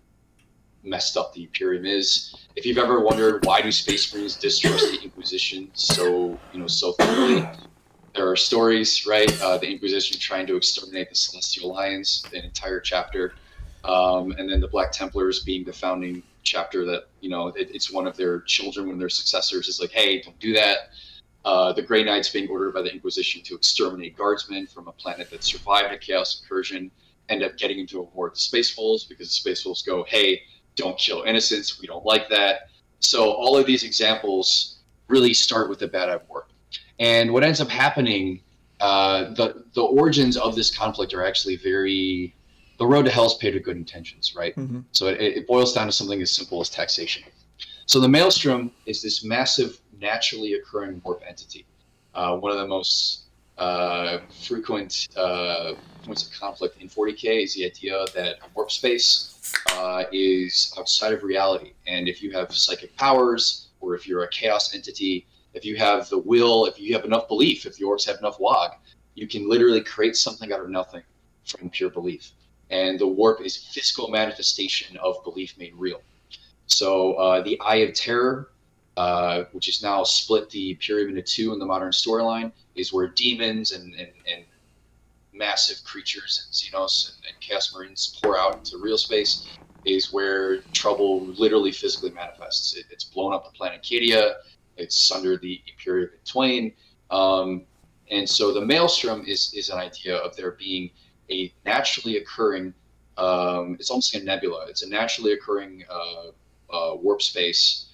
messed 0.84 1.16
up 1.16 1.32
the 1.34 1.42
Imperium 1.42 1.84
is. 1.84 2.34
If 2.56 2.64
you've 2.64 2.78
ever 2.78 3.00
wondered 3.00 3.44
why 3.44 3.60
do 3.60 3.72
Space 3.72 4.14
Marines 4.14 4.36
distrust 4.36 4.92
the 4.92 5.02
Inquisition 5.02 5.70
so 5.74 6.38
you 6.52 6.60
know 6.60 6.68
so 6.68 6.92
thoroughly, 6.92 7.48
there 8.14 8.28
are 8.30 8.36
stories, 8.36 9.06
right? 9.06 9.30
Uh, 9.42 9.58
the 9.58 9.68
Inquisition 9.68 10.18
trying 10.18 10.46
to 10.46 10.56
exterminate 10.56 11.10
the 11.10 11.16
Celestial 11.16 11.72
Lions, 11.72 12.24
an 12.32 12.44
entire 12.44 12.80
chapter, 12.80 13.34
um, 13.82 14.32
and 14.32 14.48
then 14.48 14.60
the 14.60 14.68
Black 14.68 14.92
Templars 14.92 15.40
being 15.40 15.64
the 15.64 15.72
founding 15.72 16.22
chapter 16.44 16.84
that 16.84 17.08
you 17.20 17.30
know 17.30 17.48
it, 17.48 17.70
it's 17.72 17.90
one 17.90 18.06
of 18.06 18.16
their 18.16 18.42
children, 18.42 18.86
one 18.86 18.94
of 18.94 19.00
their 19.00 19.08
successors 19.08 19.68
is 19.68 19.80
like, 19.80 19.90
hey, 19.90 20.22
don't 20.22 20.38
do 20.38 20.52
that. 20.52 20.90
Uh, 21.44 21.72
the 21.72 21.82
Grey 21.82 22.02
Knights 22.04 22.30
being 22.30 22.48
ordered 22.48 22.72
by 22.72 22.82
the 22.82 22.92
Inquisition 22.92 23.42
to 23.42 23.54
exterminate 23.54 24.16
guardsmen 24.16 24.66
from 24.66 24.88
a 24.88 24.92
planet 24.92 25.30
that 25.30 25.44
survived 25.44 25.92
a 25.92 25.98
chaos 25.98 26.40
incursion 26.42 26.90
end 27.28 27.42
up 27.42 27.56
getting 27.56 27.78
into 27.78 28.00
a 28.00 28.02
war 28.02 28.26
with 28.26 28.34
the 28.34 28.40
Space 28.40 28.76
Wolves 28.76 29.04
because 29.04 29.28
the 29.28 29.34
Space 29.34 29.64
Wolves 29.64 29.82
go, 29.82 30.04
hey, 30.04 30.42
don't 30.76 30.98
kill 30.98 31.22
innocents. 31.22 31.80
We 31.80 31.86
don't 31.86 32.04
like 32.04 32.28
that. 32.30 32.68
So 33.00 33.30
all 33.30 33.56
of 33.56 33.66
these 33.66 33.84
examples 33.84 34.78
really 35.08 35.34
start 35.34 35.68
with 35.68 35.78
the 35.78 35.88
Badab 35.88 36.22
War. 36.28 36.46
And 36.98 37.32
what 37.32 37.42
ends 37.44 37.60
up 37.60 37.68
happening, 37.68 38.40
uh, 38.80 39.34
the, 39.34 39.64
the 39.74 39.82
origins 39.82 40.36
of 40.36 40.54
this 40.54 40.74
conflict 40.74 41.12
are 41.14 41.24
actually 41.24 41.56
very, 41.56 42.34
the 42.78 42.86
road 42.86 43.04
to 43.04 43.10
hell 43.10 43.26
is 43.26 43.34
paved 43.34 43.54
with 43.54 43.64
good 43.64 43.76
intentions, 43.76 44.34
right? 44.34 44.54
Mhm. 44.56 44.84
So 44.92 45.08
it, 45.08 45.20
it 45.20 45.46
boils 45.46 45.74
down 45.74 45.86
to 45.86 45.92
something 45.92 46.20
as 46.22 46.30
simple 46.30 46.60
as 46.60 46.68
taxation. 46.70 47.22
So 47.86 48.00
the 48.00 48.08
Maelstrom 48.08 48.70
is 48.86 49.02
this 49.02 49.24
massive, 49.24 49.80
naturally 50.00 50.54
occurring 50.54 51.00
warp 51.04 51.22
entity. 51.26 51.66
Uh, 52.14 52.36
one 52.36 52.52
of 52.52 52.58
the 52.58 52.66
most 52.66 53.24
uh, 53.58 54.18
frequent 54.46 55.08
uh, 55.16 55.74
points 56.02 56.26
of 56.26 56.32
conflict 56.38 56.80
in 56.80 56.88
40k 56.88 57.44
is 57.44 57.54
the 57.54 57.64
idea 57.66 58.04
that 58.14 58.36
warp 58.54 58.70
space 58.70 59.52
uh, 59.72 60.04
is 60.12 60.74
outside 60.78 61.12
of 61.12 61.22
reality, 61.22 61.72
and 61.86 62.08
if 62.08 62.22
you 62.22 62.32
have 62.32 62.54
psychic 62.54 62.96
powers, 62.96 63.68
or 63.80 63.94
if 63.94 64.06
you're 64.06 64.22
a 64.22 64.28
chaos 64.28 64.74
entity, 64.74 65.26
if 65.52 65.64
you 65.64 65.76
have 65.76 66.08
the 66.08 66.18
will, 66.18 66.66
if 66.66 66.80
you 66.80 66.94
have 66.94 67.04
enough 67.04 67.28
belief, 67.28 67.66
if 67.66 67.76
the 67.76 67.84
orcs 67.84 68.06
have 68.06 68.18
enough 68.18 68.38
Waaagh, 68.38 68.74
you 69.14 69.28
can 69.28 69.48
literally 69.48 69.82
create 69.82 70.16
something 70.16 70.52
out 70.52 70.60
of 70.60 70.68
nothing 70.68 71.02
from 71.44 71.70
pure 71.70 71.90
belief. 71.90 72.32
And 72.70 72.98
the 72.98 73.06
warp 73.06 73.40
is 73.40 73.56
physical 73.56 74.08
manifestation 74.08 74.96
of 74.96 75.22
belief 75.22 75.56
made 75.58 75.74
real. 75.76 76.02
So 76.66 77.14
uh, 77.14 77.42
the 77.42 77.60
Eye 77.60 77.76
of 77.76 77.94
Terror, 77.94 78.50
uh, 78.96 79.44
which 79.52 79.68
is 79.68 79.82
now 79.82 80.04
split 80.04 80.48
the 80.50 80.70
Imperium 80.70 81.10
into 81.10 81.22
two 81.22 81.52
in 81.52 81.58
the 81.58 81.66
modern 81.66 81.90
storyline, 81.90 82.52
is 82.74 82.92
where 82.92 83.08
demons 83.08 83.72
and, 83.72 83.94
and, 83.94 84.12
and 84.32 84.44
massive 85.32 85.82
creatures 85.84 86.46
and 86.46 86.54
Xenos 86.54 87.08
and, 87.08 87.16
and 87.28 87.40
Chaos 87.40 87.74
Marines 87.74 88.18
pour 88.22 88.38
out 88.38 88.56
into 88.56 88.78
real 88.78 88.98
space, 88.98 89.58
is 89.84 90.12
where 90.12 90.60
trouble 90.72 91.26
literally 91.26 91.72
physically 91.72 92.10
manifests. 92.10 92.76
It, 92.76 92.86
it's 92.90 93.04
blown 93.04 93.34
up 93.34 93.44
the 93.44 93.50
planet 93.50 93.82
Cadia, 93.82 94.34
it's 94.76 95.08
sundered 95.08 95.40
the 95.42 95.60
Imperium 95.66 96.10
in 96.12 96.20
twain. 96.24 96.72
Um, 97.10 97.66
and 98.10 98.28
so 98.28 98.52
the 98.52 98.64
Maelstrom 98.64 99.24
is, 99.26 99.52
is 99.54 99.70
an 99.70 99.78
idea 99.78 100.16
of 100.16 100.36
there 100.36 100.52
being 100.52 100.90
a 101.30 101.52
naturally 101.64 102.18
occurring, 102.18 102.74
um, 103.16 103.76
it's 103.78 103.90
almost 103.90 104.14
like 104.14 104.22
a 104.22 104.26
nebula, 104.26 104.66
it's 104.68 104.82
a 104.82 104.88
naturally 104.88 105.32
occurring 105.32 105.84
uh, 105.90 106.28
uh, 106.72 106.94
warp 106.96 107.22
space 107.22 107.86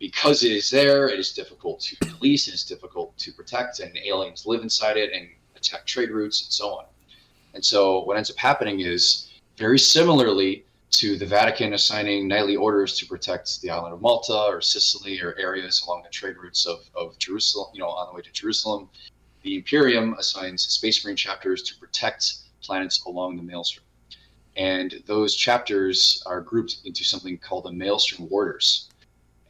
because 0.00 0.42
it 0.42 0.50
is 0.50 0.70
there, 0.70 1.08
it 1.08 1.20
is 1.20 1.32
difficult 1.32 1.78
to 1.80 1.96
police, 2.06 2.48
it 2.48 2.54
is 2.54 2.64
difficult 2.64 3.16
to 3.18 3.32
protect, 3.32 3.80
and 3.80 3.96
aliens 3.98 4.46
live 4.46 4.62
inside 4.62 4.96
it 4.96 5.12
and 5.12 5.28
attack 5.54 5.86
trade 5.86 6.10
routes 6.10 6.42
and 6.42 6.50
so 6.50 6.70
on. 6.70 6.86
And 7.52 7.62
so 7.62 8.02
what 8.04 8.16
ends 8.16 8.30
up 8.30 8.38
happening 8.38 8.80
is 8.80 9.28
very 9.58 9.78
similarly 9.78 10.64
to 10.92 11.18
the 11.18 11.26
Vatican 11.26 11.74
assigning 11.74 12.26
knightly 12.26 12.56
orders 12.56 12.98
to 12.98 13.06
protect 13.06 13.60
the 13.60 13.70
island 13.70 13.92
of 13.92 14.00
Malta 14.00 14.46
or 14.48 14.62
Sicily 14.62 15.20
or 15.20 15.36
areas 15.38 15.82
along 15.82 16.02
the 16.02 16.08
trade 16.08 16.36
routes 16.36 16.66
of, 16.66 16.80
of 16.96 17.18
Jerusalem, 17.18 17.68
you 17.74 17.80
know, 17.80 17.88
on 17.88 18.08
the 18.08 18.14
way 18.14 18.22
to 18.22 18.32
Jerusalem, 18.32 18.88
the 19.42 19.56
Imperium 19.56 20.14
assigns 20.14 20.62
Space 20.62 21.04
Marine 21.04 21.16
chapters 21.16 21.62
to 21.64 21.78
protect 21.78 22.36
planets 22.62 23.04
along 23.04 23.36
the 23.36 23.42
Maelstrom. 23.42 23.84
And 24.56 25.02
those 25.06 25.36
chapters 25.36 26.22
are 26.26 26.40
grouped 26.40 26.78
into 26.84 27.04
something 27.04 27.36
called 27.38 27.64
the 27.64 27.72
Maelstrom 27.72 28.28
Warders 28.28 28.89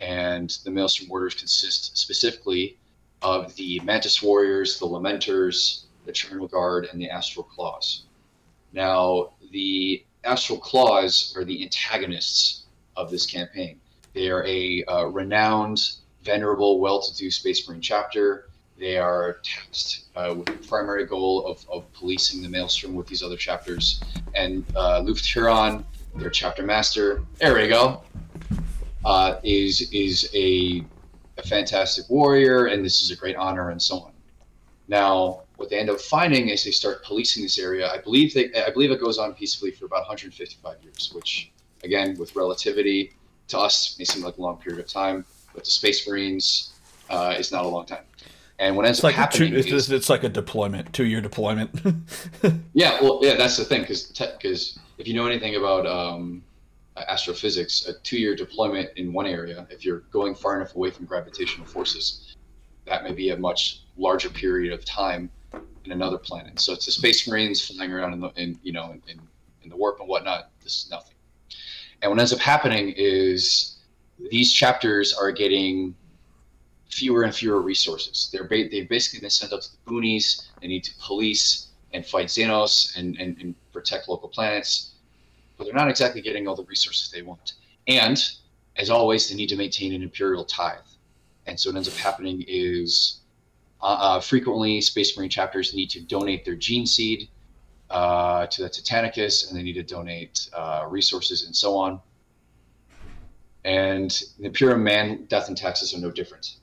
and 0.01 0.59
the 0.65 0.71
Maelstrom 0.71 1.09
Warders 1.09 1.35
consist 1.35 1.97
specifically 1.97 2.79
of 3.23 3.55
the 3.57 3.81
Mantis 3.81 4.23
Warriors, 4.23 4.79
the 4.79 4.87
Lamenters, 4.87 5.85
the 6.05 6.11
Eternal 6.11 6.49
Guard, 6.49 6.89
and 6.91 7.01
the 7.01 7.11
Astral 7.11 7.45
Claws. 7.45 8.05
Now, 8.73 9.33
the 9.53 10.05
Astral 10.25 10.59
Claws 10.59 11.35
are 11.37 11.45
the 11.45 11.63
antagonists 11.63 12.65
of 12.97 13.11
this 13.11 13.27
campaign. 13.27 13.81
They 14.15 14.31
are 14.31 14.45
a 14.47 14.85
uh, 14.85 15.05
renowned, 15.07 15.81
venerable, 16.23 16.81
well-to-do 16.81 17.31
Space 17.31 17.69
Marine 17.69 17.81
chapter. 17.81 18.49
They 18.79 18.97
are 18.97 19.41
tasked 19.43 20.05
uh, 20.17 20.35
with 20.37 20.47
the 20.47 20.67
primary 20.67 21.05
goal 21.05 21.47
of, 21.47 21.65
of 21.71 21.93
policing 21.93 22.43
the 22.43 22.49
Maelstrom 22.49 22.95
with 22.95 23.07
these 23.07 23.23
other 23.23 23.37
chapters. 23.37 24.03
And 24.35 24.65
uh, 24.75 25.03
Lufgt 25.03 25.27
Huron, 25.27 25.85
their 26.17 26.31
chapter 26.31 26.63
master, 26.63 27.23
there 27.39 27.55
we 27.55 27.69
go, 27.69 28.03
uh, 29.05 29.37
is 29.43 29.91
is 29.93 30.31
a, 30.35 30.85
a 31.39 31.43
fantastic 31.43 32.09
warrior, 32.09 32.67
and 32.67 32.85
this 32.85 33.03
is 33.03 33.11
a 33.11 33.17
great 33.17 33.37
honor, 33.37 33.71
and 33.71 33.81
so 33.81 34.01
on. 34.01 34.13
Now, 34.89 35.43
what 35.57 35.71
they 35.71 35.79
end 35.79 35.89
up 35.89 36.01
finding 36.01 36.49
is 36.49 36.65
they 36.65 36.73
start 36.73 37.05
policing 37.05 37.43
this 37.43 37.59
area. 37.59 37.91
I 37.91 37.99
believe 37.99 38.35
they, 38.35 38.53
I 38.55 38.71
believe 38.71 38.91
it 38.91 39.01
goes 39.01 39.19
on 39.19 39.35
peacefully 39.35 39.71
for 39.71 39.85
about 39.85 40.01
155 40.01 40.83
years, 40.83 41.13
which 41.15 41.53
again, 41.85 42.17
with 42.19 42.35
relativity 42.35 43.13
to 43.49 43.59
us, 43.59 43.97
may 43.99 44.05
seem 44.05 44.25
like 44.25 44.37
a 44.37 44.41
long 44.41 44.57
period 44.57 44.81
of 44.81 44.89
time, 44.89 45.25
but 45.55 45.65
to 45.65 45.71
Space 45.71 46.07
Marines, 46.09 46.73
uh, 47.09 47.35
is 47.39 47.53
not 47.53 47.65
a 47.65 47.69
long 47.69 47.87
time. 47.87 48.05
And 48.59 48.77
what 48.77 48.85
ends 48.85 48.99
it's 48.99 49.05
up 49.05 49.09
like 49.09 49.15
happening 49.15 49.53
two, 49.53 49.59
it's, 49.59 49.69
is, 49.69 49.91
it's 49.91 50.11
like 50.11 50.23
a 50.23 50.29
deployment, 50.29 50.93
two 50.93 51.07
year 51.07 51.21
deployment. 51.21 51.71
yeah, 52.75 53.01
well, 53.01 53.21
yeah, 53.23 53.35
that's 53.37 53.57
the 53.57 53.65
thing, 53.65 53.81
because 53.83 54.09
because 54.09 54.79
if 54.99 55.09
you 55.09 55.15
know 55.15 55.27
anything 55.27 55.57
about 55.57 55.87
um, 55.87 56.43
astrophysics, 57.09 57.87
a 57.87 57.95
two-year 58.03 58.35
deployment 58.35 58.91
in 58.97 59.13
one 59.13 59.27
area, 59.27 59.67
if 59.71 59.85
you're 59.85 60.01
going 60.11 60.35
far 60.35 60.57
enough 60.57 60.75
away 60.75 60.91
from 60.91 61.07
gravitational 61.07 61.67
forces, 61.67 62.37
that 62.87 63.05
may 63.05 63.13
be 63.13 63.31
a 63.31 63.37
much 63.37 63.83
larger 63.97 64.31
period 64.31 64.73
of 64.73 64.85
time 64.85 65.31
in 65.85 65.93
another 65.93 66.19
planet. 66.19 66.61
So 66.61 66.73
it's 66.73 66.87
the 66.87 66.93
Space 66.93 67.29
Marines 67.29 67.67
flying 67.67 67.93
around 67.93 68.13
in 68.13 68.21
the, 68.21 68.29
in, 68.37 68.59
you 68.63 68.73
know, 68.73 68.93
in, 69.07 69.21
in 69.63 69.69
the 69.71 69.77
warp 69.77 70.01
and 70.01 70.09
whatnot. 70.09 70.51
This 70.63 70.85
is 70.85 70.91
nothing. 70.91 71.15
And 72.03 72.11
what 72.11 72.19
ends 72.19 72.33
up 72.33 72.39
happening 72.39 72.95
is 72.97 73.79
these 74.31 74.53
chapters 74.53 75.13
are 75.13 75.31
getting 75.31 75.95
fewer 76.89 77.23
and 77.23 77.35
fewer 77.35 77.61
resources. 77.61 78.29
They're 78.33 78.45
ba- 78.45 78.69
they've 78.71 78.89
basically 78.89 79.21
been 79.21 79.31
sent 79.31 79.53
up 79.53 79.61
to 79.61 79.69
the 79.71 79.91
boonies. 79.91 80.49
They 80.61 80.69
need 80.69 80.85
to 80.85 80.93
police 81.01 81.69
and 81.93 82.05
fight 82.05 82.27
Xenos 82.27 82.97
and, 82.97 83.17
and, 83.19 83.37
and 83.41 83.55
protect 83.73 84.09
local 84.09 84.29
planets, 84.29 84.93
but 85.61 85.67
they're 85.67 85.75
not 85.75 85.91
exactly 85.91 86.23
getting 86.23 86.49
all 86.49 86.57
the 86.57 86.65
resources 86.65 87.11
they 87.11 87.21
want. 87.21 87.53
And 87.87 88.19
as 88.77 88.89
always, 88.89 89.29
they 89.29 89.35
need 89.37 89.51
to 89.51 89.57
maintain 89.57 89.93
an 89.93 90.03
imperial 90.03 90.43
tithe. 90.43 90.79
And 91.45 91.61
so 91.61 91.69
what 91.69 91.77
ends 91.77 91.87
up 91.87 91.95
happening 91.97 92.43
is 92.49 93.21
uh, 93.83 93.99
uh, 94.01 94.21
frequently 94.21 94.81
Space 94.81 95.15
Marine 95.19 95.29
chapters 95.29 95.75
need 95.75 95.91
to 95.91 96.01
donate 96.01 96.47
their 96.47 96.55
gene 96.55 96.87
seed 96.87 97.29
uh, 97.91 98.47
to 98.47 98.63
the 98.63 98.71
Titanicus, 98.71 99.51
and 99.51 99.59
they 99.59 99.63
need 99.63 99.75
to 99.75 99.83
donate 99.83 100.49
uh, 100.55 100.87
resources 100.89 101.45
and 101.45 101.55
so 101.55 101.77
on. 101.77 102.01
And 103.63 104.11
the 104.39 104.47
Imperial 104.47 104.79
man 104.79 105.27
death 105.27 105.49
and 105.49 105.59
taxes 105.59 105.93
are 105.93 105.99
no 105.99 106.11
different. 106.11 106.57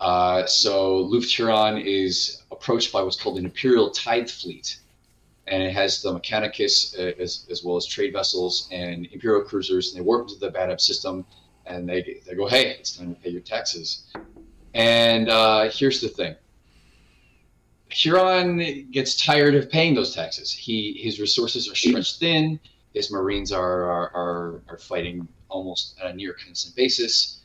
Uh, 0.00 0.44
so 0.46 1.04
Lufgt 1.04 1.30
Huron 1.36 1.78
is 1.78 2.42
approached 2.50 2.92
by 2.92 3.00
what's 3.00 3.20
called 3.20 3.38
an 3.38 3.44
Imperial 3.44 3.90
Tithe 3.90 4.28
Fleet, 4.28 4.80
and 5.46 5.62
it 5.62 5.72
has 5.72 6.02
the 6.02 6.12
Mechanicus 6.12 6.98
uh, 6.98 7.20
as, 7.20 7.46
as 7.50 7.62
well 7.62 7.76
as 7.76 7.86
trade 7.86 8.12
vessels 8.12 8.68
and 8.72 9.06
Imperial 9.12 9.42
cruisers, 9.42 9.92
and 9.92 10.00
they 10.00 10.04
warp 10.04 10.28
into 10.28 10.38
the 10.38 10.50
BADAB 10.50 10.80
system, 10.80 11.24
and 11.66 11.88
they, 11.88 12.20
they 12.26 12.34
go, 12.34 12.46
hey, 12.46 12.70
it's 12.78 12.96
time 12.96 13.14
to 13.14 13.20
pay 13.20 13.30
your 13.30 13.40
taxes. 13.40 14.06
And 14.74 15.28
uh, 15.28 15.70
here's 15.70 16.00
the 16.00 16.08
thing. 16.08 16.34
Huron 17.90 18.88
gets 18.90 19.24
tired 19.24 19.54
of 19.54 19.70
paying 19.70 19.94
those 19.94 20.14
taxes. 20.14 20.50
He 20.50 20.98
his 21.00 21.20
resources 21.20 21.70
are 21.70 21.76
stretched 21.76 22.18
thin. 22.18 22.58
His 22.92 23.12
Marines 23.12 23.52
are 23.52 23.84
are, 23.84 24.10
are, 24.14 24.62
are 24.68 24.78
fighting 24.78 25.28
almost 25.48 25.96
on 26.02 26.10
a 26.10 26.14
near 26.14 26.32
constant 26.32 26.74
basis, 26.74 27.40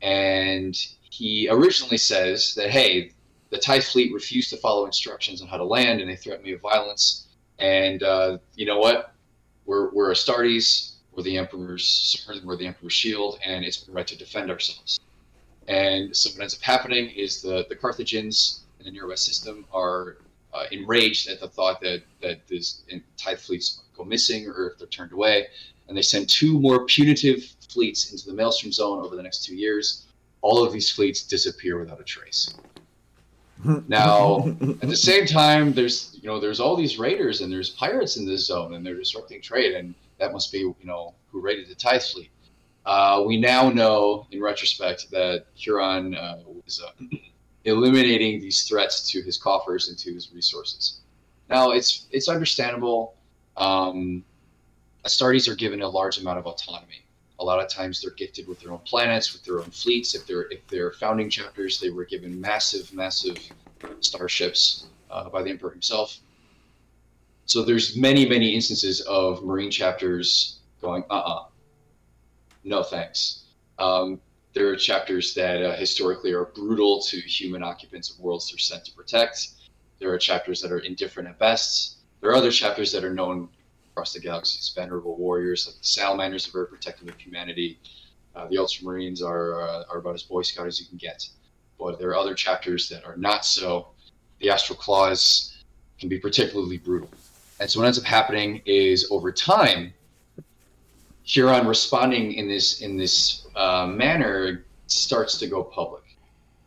and 0.00 0.74
he 1.02 1.48
originally 1.50 1.98
says 1.98 2.54
that 2.54 2.70
hey, 2.70 3.12
the 3.50 3.58
Tithe 3.58 3.82
fleet 3.82 4.14
refused 4.14 4.48
to 4.50 4.56
follow 4.56 4.86
instructions 4.86 5.42
on 5.42 5.48
how 5.48 5.58
to 5.58 5.64
land, 5.64 6.00
and 6.00 6.08
they 6.08 6.16
threatened 6.16 6.44
me 6.44 6.52
with 6.52 6.62
violence. 6.62 7.26
And 7.60 8.02
uh, 8.02 8.38
you 8.56 8.66
know 8.66 8.78
what? 8.78 9.14
We're 9.66 9.90
we're 9.90 10.10
Astartes. 10.10 10.92
We're 11.12 11.22
the 11.22 11.36
Emperor's 11.36 11.84
sword. 11.86 12.38
We're 12.44 12.56
the 12.56 12.66
Emperor's 12.66 12.92
shield, 12.92 13.38
and 13.44 13.64
it's 13.64 13.86
our 13.88 13.94
right 13.94 14.06
to 14.06 14.16
defend 14.16 14.50
ourselves. 14.50 15.00
And 15.68 16.16
so 16.16 16.30
what 16.30 16.40
ends 16.40 16.54
up 16.54 16.62
happening 16.62 17.10
is 17.10 17.42
the 17.42 17.66
the 17.68 17.76
Carthagins 17.76 18.60
in 18.78 18.86
the 18.86 18.90
near 18.90 19.06
west 19.06 19.26
system 19.26 19.66
are 19.72 20.16
uh, 20.52 20.64
enraged 20.72 21.28
at 21.28 21.40
the 21.40 21.48
thought 21.48 21.80
that 21.82 22.02
that 22.22 22.46
these 22.46 22.82
Tithe 23.16 23.38
fleets 23.38 23.82
go 23.96 24.04
missing 24.04 24.48
or 24.48 24.70
if 24.70 24.78
they're 24.78 24.88
turned 24.88 25.12
away, 25.12 25.48
and 25.88 25.96
they 25.96 26.02
send 26.02 26.28
two 26.28 26.58
more 26.58 26.86
punitive 26.86 27.44
fleets 27.68 28.10
into 28.12 28.26
the 28.26 28.34
Maelstrom 28.34 28.72
zone 28.72 29.04
over 29.04 29.16
the 29.16 29.22
next 29.22 29.44
two 29.44 29.54
years. 29.54 30.06
All 30.42 30.64
of 30.64 30.72
these 30.72 30.90
fleets 30.90 31.22
disappear 31.22 31.78
without 31.78 32.00
a 32.00 32.04
trace. 32.04 32.54
Now, 33.88 34.46
at 34.82 34.88
the 34.88 34.96
same 34.96 35.26
time, 35.26 35.72
there's 35.72 36.18
you 36.20 36.28
know 36.28 36.40
there's 36.40 36.60
all 36.60 36.76
these 36.76 36.98
raiders 36.98 37.40
and 37.40 37.52
there's 37.52 37.70
pirates 37.70 38.16
in 38.16 38.26
this 38.26 38.46
zone 38.46 38.74
and 38.74 38.84
they're 38.84 38.96
disrupting 38.96 39.42
trade, 39.42 39.74
and 39.74 39.94
that 40.18 40.32
must 40.32 40.52
be 40.52 40.58
you 40.58 40.74
know 40.84 41.14
who 41.30 41.40
raided 41.40 41.68
the 41.68 41.74
Tithe 41.74 42.02
fleet. 42.02 42.30
Uh, 42.86 43.22
we 43.26 43.36
now 43.36 43.68
know, 43.68 44.26
in 44.30 44.40
retrospect, 44.40 45.10
that 45.10 45.44
Huron 45.54 46.14
uh, 46.14 46.38
was 46.64 46.82
uh, 46.82 47.16
eliminating 47.64 48.40
these 48.40 48.62
threats 48.62 49.10
to 49.10 49.22
his 49.22 49.36
coffers 49.36 49.88
and 49.88 49.98
to 49.98 50.12
his 50.14 50.32
resources. 50.32 51.00
Now, 51.48 51.72
it's 51.72 52.06
it's 52.10 52.28
understandable. 52.28 53.14
Um, 53.56 54.24
Astartes 55.04 55.48
are 55.48 55.54
given 55.54 55.82
a 55.82 55.88
large 55.88 56.18
amount 56.18 56.38
of 56.38 56.46
autonomy. 56.46 56.99
A 57.40 57.44
lot 57.44 57.58
of 57.58 57.68
times, 57.68 58.00
they're 58.00 58.10
gifted 58.12 58.46
with 58.46 58.60
their 58.60 58.70
own 58.70 58.80
planets, 58.84 59.32
with 59.32 59.42
their 59.44 59.58
own 59.60 59.70
fleets. 59.70 60.14
If 60.14 60.26
they're 60.26 60.46
if 60.52 60.66
they're 60.68 60.92
founding 60.92 61.30
chapters, 61.30 61.80
they 61.80 61.90
were 61.90 62.04
given 62.04 62.40
massive, 62.40 62.92
massive 62.92 63.38
starships 64.00 64.86
uh, 65.10 65.28
by 65.30 65.42
the 65.42 65.50
Emperor 65.50 65.70
himself. 65.70 66.18
So 67.46 67.64
there's 67.64 67.96
many, 67.96 68.28
many 68.28 68.54
instances 68.54 69.00
of 69.08 69.42
Marine 69.42 69.70
chapters 69.70 70.60
going, 70.80 71.02
uh-uh, 71.10 71.46
no 72.62 72.82
thanks. 72.82 73.44
Um, 73.78 74.20
there 74.52 74.68
are 74.68 74.76
chapters 74.76 75.34
that 75.34 75.62
uh, 75.62 75.76
historically 75.76 76.32
are 76.32 76.44
brutal 76.44 77.00
to 77.02 77.16
human 77.16 77.62
occupants 77.62 78.10
of 78.10 78.20
worlds 78.20 78.50
they're 78.50 78.58
sent 78.58 78.84
to 78.84 78.92
protect. 78.92 79.48
There 79.98 80.12
are 80.12 80.18
chapters 80.18 80.60
that 80.60 80.70
are 80.70 80.78
indifferent 80.78 81.28
at 81.28 81.38
best. 81.38 81.96
There 82.20 82.30
are 82.30 82.36
other 82.36 82.52
chapters 82.52 82.92
that 82.92 83.02
are 83.02 83.14
known 83.14 83.48
across 84.00 84.14
the 84.14 84.20
galaxy 84.20 84.58
as 84.58 84.70
venerable 84.70 85.14
warriors, 85.14 85.66
like 85.66 85.76
the 85.76 85.84
Salamanders 85.84 86.48
are 86.48 86.52
very 86.52 86.66
protective 86.68 87.06
of 87.06 87.18
humanity. 87.18 87.78
Uh, 88.34 88.46
the 88.48 88.56
Ultramarines 88.56 89.22
are, 89.22 89.60
uh, 89.60 89.82
are 89.90 89.98
about 89.98 90.14
as 90.14 90.22
Boy 90.22 90.40
Scout 90.40 90.66
as 90.66 90.80
you 90.80 90.86
can 90.86 90.96
get. 90.96 91.28
But 91.78 91.98
there 91.98 92.08
are 92.08 92.16
other 92.16 92.32
chapters 92.34 92.88
that 92.88 93.04
are 93.04 93.16
not 93.18 93.44
so. 93.44 93.88
The 94.38 94.48
Astral 94.48 94.78
Claws 94.78 95.62
can 95.98 96.08
be 96.08 96.18
particularly 96.18 96.78
brutal. 96.78 97.10
And 97.58 97.70
so 97.70 97.80
what 97.80 97.86
ends 97.86 97.98
up 97.98 98.06
happening 98.06 98.62
is 98.64 99.06
over 99.10 99.30
time, 99.30 99.92
Huron 101.24 101.66
responding 101.66 102.32
in 102.32 102.48
this 102.48 102.80
in 102.80 102.96
this 102.96 103.46
uh, 103.54 103.86
manner 103.86 104.64
starts 104.86 105.36
to 105.40 105.46
go 105.46 105.62
public, 105.62 106.04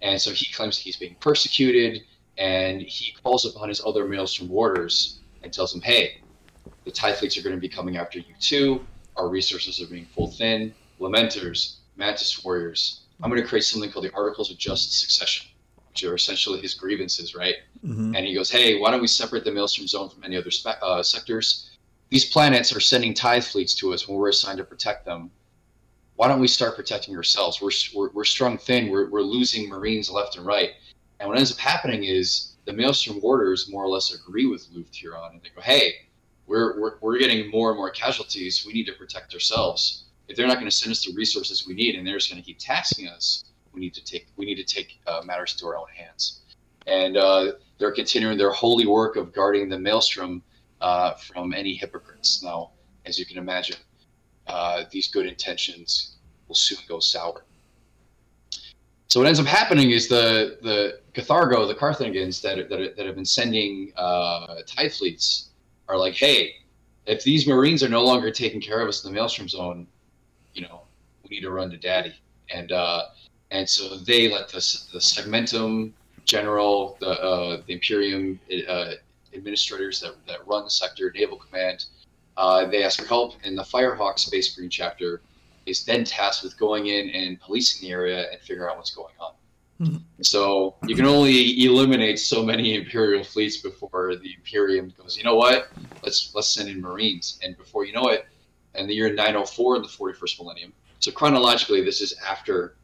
and 0.04 0.22
so 0.22 0.30
he 0.30 0.54
claims 0.54 0.78
he's 0.78 0.98
being 0.98 1.16
persecuted, 1.20 2.04
and 2.38 2.80
he 2.80 3.16
calls 3.24 3.44
upon 3.46 3.70
his 3.70 3.82
other 3.84 4.08
Maelstrom 4.08 4.50
warders 4.50 5.20
and 5.42 5.52
tells 5.52 5.74
them, 5.74 5.82
"Hey, 5.82 6.22
the 6.86 6.92
Tithe 6.92 7.16
fleets 7.18 7.38
are 7.38 7.42
going 7.42 7.56
to 7.56 7.60
be 7.62 7.70
coming 7.70 7.98
after 7.98 8.20
you 8.20 8.34
too. 8.40 8.86
Our 9.16 9.30
resources 9.30 9.82
are 9.82 9.88
being 9.88 10.08
pulled 10.16 10.36
thin. 10.38 10.74
Lamenters, 11.00 11.76
Mantis 11.98 12.44
warriors. 12.44 13.02
I'm 13.22 13.30
going 13.30 13.42
to 13.42 13.48
create 13.48 13.64
something 13.64 13.92
called 13.92 14.06
the 14.06 14.14
Articles 14.14 14.52
of 14.52 14.58
Just 14.58 15.00
Succession, 15.00 15.48
which 15.90 16.04
are 16.04 16.16
essentially 16.16 16.60
his 16.62 16.74
grievances, 16.74 17.36
right? 17.36 17.56
Mhm. 17.86 18.16
And 18.18 18.26
he 18.26 18.34
goes, 18.34 18.50
"Hey, 18.50 18.80
why 18.80 18.92
don't 18.92 19.02
we 19.02 19.08
separate 19.08 19.44
the 19.44 19.52
Maelstrom 19.52 19.88
zone 19.88 20.10
from 20.10 20.24
any 20.24 20.36
other 20.36 20.52
spe- 20.52 20.82
uh, 20.82 21.04
sectors? 21.04 21.70
These 22.10 22.26
planets 22.26 22.76
are 22.76 22.80
sending 22.80 23.14
tithe 23.14 23.44
fleets 23.44 23.74
to 23.76 23.94
us 23.94 24.08
when 24.08 24.18
we're 24.18 24.30
assigned 24.30 24.58
to 24.58 24.64
protect 24.64 25.06
them. 25.06 25.32
Why 26.16 26.28
don't 26.28 26.40
we 26.40 26.48
start 26.48 26.76
protecting 26.76 27.16
ourselves? 27.16 27.62
We're 27.62 27.72
we're, 27.94 28.10
we're 28.12 28.26
strung 28.26 28.58
thin. 28.58 28.90
We're 28.90 29.10
we're 29.10 29.22
losing 29.22 29.70
Marines 29.70 30.10
left 30.10 30.36
and 30.38 30.46
right. 30.46 30.72
And 31.20 31.30
what 31.30 31.38
ends 31.38 31.52
up 31.52 31.58
happening 31.58 32.04
is 32.04 32.54
the 32.66 32.74
Maelstrom 32.74 33.20
warders 33.22 33.70
more 33.70 33.84
or 33.84 33.90
less 33.90 34.14
agree 34.14 34.46
with 34.46 34.68
Lufgt 34.74 34.96
Huron, 34.96 35.32
and 35.34 35.42
they 35.42 35.50
go, 35.50 35.62
"Hey, 35.62 36.08
we're, 36.48 36.80
we're 36.80 36.94
we're 37.02 37.18
getting 37.18 37.50
more 37.50 37.70
and 37.70 37.78
more 37.78 37.90
casualties. 37.90 38.66
We 38.66 38.74
need 38.74 38.86
to 38.86 38.94
protect 38.94 39.34
ourselves. 39.34 40.06
If 40.28 40.38
they're 40.38 40.48
not 40.48 40.56
going 40.56 40.70
to 40.70 40.72
send 40.72 40.92
us 40.92 41.06
the 41.06 41.14
resources 41.14 41.68
we 41.68 41.74
need, 41.74 41.96
and 41.96 42.06
they're 42.06 42.18
just 42.18 42.32
going 42.32 42.42
to 42.42 42.46
keep 42.46 42.60
taxing 42.60 43.08
us, 43.08 43.46
we 43.74 43.80
need 43.80 43.94
to 43.94 44.04
take 44.04 44.28
we 44.36 44.46
need 44.46 44.56
to 44.56 44.64
take 44.64 45.00
uh, 45.08 45.22
matters 45.26 45.54
into 45.54 45.66
our 45.68 45.78
own 45.78 45.88
hands." 45.96 46.42
And 46.86 47.16
uh, 47.16 47.54
they're 47.78 47.94
continuing 47.94 48.38
their 48.38 48.52
holy 48.52 48.86
work 48.86 49.16
of 49.16 49.34
guarding 49.34 49.70
the 49.70 49.80
Maelstrom 49.80 50.44
uh, 50.82 51.14
from 51.14 51.54
any 51.54 51.76
hypocrites. 51.76 52.44
Now, 52.44 52.72
as 53.06 53.18
you 53.18 53.26
can 53.26 53.38
imagine, 53.38 53.78
uh, 54.48 54.84
these 54.92 55.08
good 55.08 55.26
intentions 55.26 56.18
will 56.48 56.56
soon 56.56 56.80
go 56.90 57.00
sour. 57.00 57.46
So 59.08 59.20
what 59.20 59.28
ends 59.28 59.40
up 59.40 59.46
happening 59.46 59.92
is 59.92 60.08
the 60.08 60.58
the 60.62 61.00
Cathargo, 61.14 61.68
the 61.68 61.76
Carthagins 61.76 62.42
that 62.42 62.70
that, 62.70 62.98
that 62.98 63.06
have 63.06 63.16
been 63.16 63.26
sending 63.26 63.94
uh, 63.96 64.58
tithe 64.68 64.92
fleets 64.92 65.50
are 65.88 65.98
like, 65.98 66.14
hey, 66.14 66.56
if 67.06 67.24
these 67.24 67.48
Marines 67.48 67.84
are 67.84 67.90
no 67.90 68.04
longer 68.04 68.32
taking 68.32 68.62
care 68.62 68.82
of 68.82 68.88
us 68.88 69.04
in 69.04 69.12
the 69.12 69.16
Maelstrom 69.16 69.50
Zone, 69.50 69.88
you 70.54 70.62
know, 70.62 70.82
we 71.24 71.36
need 71.36 71.42
to 71.42 71.52
run 71.52 71.70
to 71.70 71.78
Daddy. 71.78 72.14
And 72.54 72.72
uh, 72.72 73.04
and 73.52 73.68
so 73.68 73.98
they 73.98 74.30
let 74.32 74.48
the 74.50 74.60
the 74.94 75.00
Segmentum 75.00 75.92
General, 76.26 76.98
the 77.00 77.22
uh, 77.22 77.62
the 77.66 77.74
Imperium 77.74 78.40
uh, 78.68 78.92
administrators 79.34 80.00
that, 80.02 80.16
that 80.28 80.48
run 80.48 80.64
the 80.64 80.70
sector, 80.70 81.12
Naval 81.14 81.38
Command, 81.38 81.86
uh, 82.38 82.66
they 82.66 82.84
ask 82.84 83.00
for 83.00 83.08
help, 83.08 83.36
and 83.44 83.58
the 83.58 83.64
Firehawk 83.64 84.20
Space 84.20 84.58
Marine 84.58 84.70
chapter 84.70 85.22
is 85.66 85.86
then 85.86 86.04
tasked 86.04 86.44
with 86.44 86.58
going 86.58 86.88
in 86.88 87.10
and 87.10 87.40
policing 87.40 87.88
the 87.88 87.94
area 87.94 88.32
and 88.32 88.42
figuring 88.42 88.70
out 88.70 88.78
what's 88.78 88.94
going 88.94 89.14
on. 89.20 89.34
So 90.22 90.76
you 90.88 90.96
can 90.96 91.06
only 91.06 91.66
eliminate 91.66 92.20
so 92.20 92.44
many 92.44 92.76
Imperial 92.76 93.24
fleets 93.24 93.58
before 93.58 94.16
the 94.16 94.34
Imperium 94.34 94.94
goes. 94.98 95.18
You 95.18 95.24
know 95.24 95.36
what? 95.36 95.70
Let's 96.04 96.34
let's 96.34 96.48
send 96.48 96.70
in 96.70 96.82
Marines, 96.82 97.40
and 97.44 97.58
before 97.58 97.86
you 97.86 97.94
know 97.94 98.08
it, 98.08 98.28
in 98.76 98.88
the 98.88 98.94
year 98.94 99.14
904 99.14 99.78
in 99.78 99.82
the 99.82 99.88
41st 99.88 100.40
millennium. 100.40 100.74
So 101.00 101.12
chronologically, 101.12 101.84
this 101.84 102.02
is 102.02 102.16
after 102.26 102.76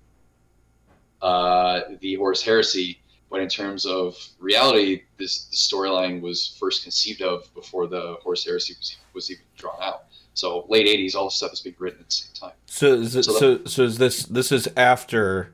uh, 1.22 1.82
the 2.02 2.16
Horus 2.16 2.42
Heresy, 2.44 3.00
but 3.30 3.42
in 3.42 3.48
terms 3.48 3.86
of 3.86 4.18
reality, 4.40 5.04
this 5.18 5.46
the 5.46 5.56
storyline 5.56 6.22
was 6.22 6.58
first 6.60 6.84
conceived 6.84 7.22
of 7.22 7.54
before 7.54 7.88
the 7.88 8.18
Horus 8.22 8.46
Heresy 8.46 8.74
was, 8.78 8.98
was 9.14 9.32
even 9.32 9.44
drawn 9.58 9.82
out. 9.82 10.06
So 10.34 10.66
late 10.70 10.88
80s, 10.88 11.16
all 11.16 11.26
this 11.26 11.36
stuff 11.36 11.54
is 11.54 11.62
being 11.62 11.76
written 11.80 12.00
at 12.00 12.10
the 12.10 12.16
same 12.16 12.34
time. 12.34 12.58
So 12.66 12.94
is 12.94 13.16
it, 13.16 13.24
So 13.24 13.34
so 13.34 13.66
so 13.66 13.84
is 13.84 13.98
this 13.98 14.24
this 14.24 14.52
is 14.52 14.68
after 14.76 15.54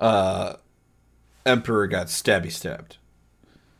uh 0.00 0.54
Emperor 1.44 1.86
got 1.86 2.08
stabby 2.08 2.50
stabbed. 2.50 2.96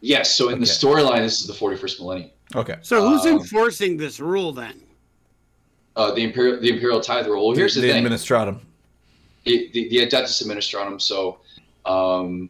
Yes, 0.01 0.35
so 0.37 0.51
in 0.51 0.61
the 0.61 0.67
storyline, 0.67 1.23
this 1.23 1.41
is 1.41 1.47
the 1.49 1.53
41st 1.53 1.99
millennium. 1.99 2.31
Okay. 2.55 2.77
So 2.83 3.09
who's 3.09 3.27
Um, 3.27 3.39
enforcing 3.39 3.97
this 3.97 4.21
rule 4.21 4.53
then? 4.53 4.81
Uh, 5.97 6.13
the 6.13 6.23
imperial 6.23 6.61
the 6.61 6.69
imperial 6.69 7.01
tithe 7.01 7.27
rule. 7.27 7.49
Well, 7.49 7.57
here's 7.57 7.75
the, 7.75 7.81
the 7.81 7.89
thing: 7.91 8.05
administratum. 8.05 8.61
the, 9.45 9.71
the, 9.73 9.89
the 9.89 9.97
Adeptus 10.07 10.43
Administratum. 10.47 11.01
So, 11.01 11.39
um, 11.87 12.49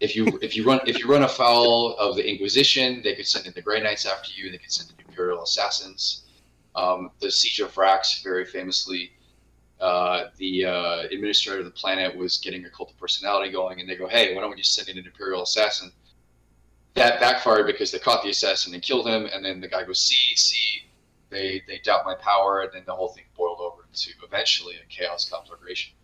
if 0.00 0.16
you 0.16 0.38
if 0.42 0.54
you 0.56 0.64
run 0.66 0.80
if 0.86 0.98
you 0.98 1.06
run 1.06 1.22
afoul 1.22 1.94
of 1.96 2.16
the 2.16 2.28
Inquisition, 2.28 3.00
they 3.02 3.14
could 3.14 3.26
send 3.26 3.46
in 3.46 3.52
the 3.54 3.62
Grey 3.62 3.80
Knights 3.80 4.04
after 4.04 4.30
you. 4.34 4.50
They 4.50 4.58
could 4.58 4.72
send 4.72 4.90
in 4.90 4.96
Imperial 5.08 5.44
assassins. 5.44 6.24
Um, 6.74 7.10
the 7.20 7.30
Siege 7.30 7.60
of 7.60 7.72
Vraks, 7.72 8.22
very 8.24 8.44
famously, 8.44 9.12
uh, 9.82 10.30
the 10.36 10.64
uh, 10.64 11.00
administrator 11.10 11.58
of 11.58 11.64
the 11.64 11.72
planet 11.72 12.16
was 12.16 12.38
getting 12.38 12.64
a 12.64 12.70
cult 12.70 12.90
of 12.90 12.98
personality 12.98 13.50
going, 13.50 13.80
and 13.80 13.88
they 13.88 13.96
go, 13.96 14.06
"Hey, 14.06 14.34
why 14.34 14.40
don't 14.40 14.50
we 14.50 14.56
just 14.56 14.74
send 14.74 14.88
in 14.88 14.96
an 14.96 15.06
Imperial 15.06 15.42
assassin?" 15.42 15.90
That 16.94 17.18
backfired 17.20 17.66
because 17.66 17.90
they 17.90 17.98
caught 17.98 18.22
the 18.22 18.30
assassin 18.30 18.72
and 18.74 18.82
killed 18.82 19.08
him, 19.08 19.26
and 19.26 19.44
then 19.44 19.60
the 19.60 19.68
guy 19.68 19.84
goes, 19.84 20.00
"See, 20.00 20.36
see." 20.36 20.84
They, 21.30 21.62
they 21.66 21.78
doubt 21.78 22.04
my 22.04 22.14
power, 22.14 22.60
and 22.60 22.70
then 22.74 22.82
the 22.84 22.94
whole 22.94 23.08
thing 23.08 23.24
boiled 23.34 23.58
over 23.58 23.86
into 23.88 24.10
eventually 24.22 24.74
a 24.76 24.86
chaos 24.90 25.28
conflagration. 25.28 25.94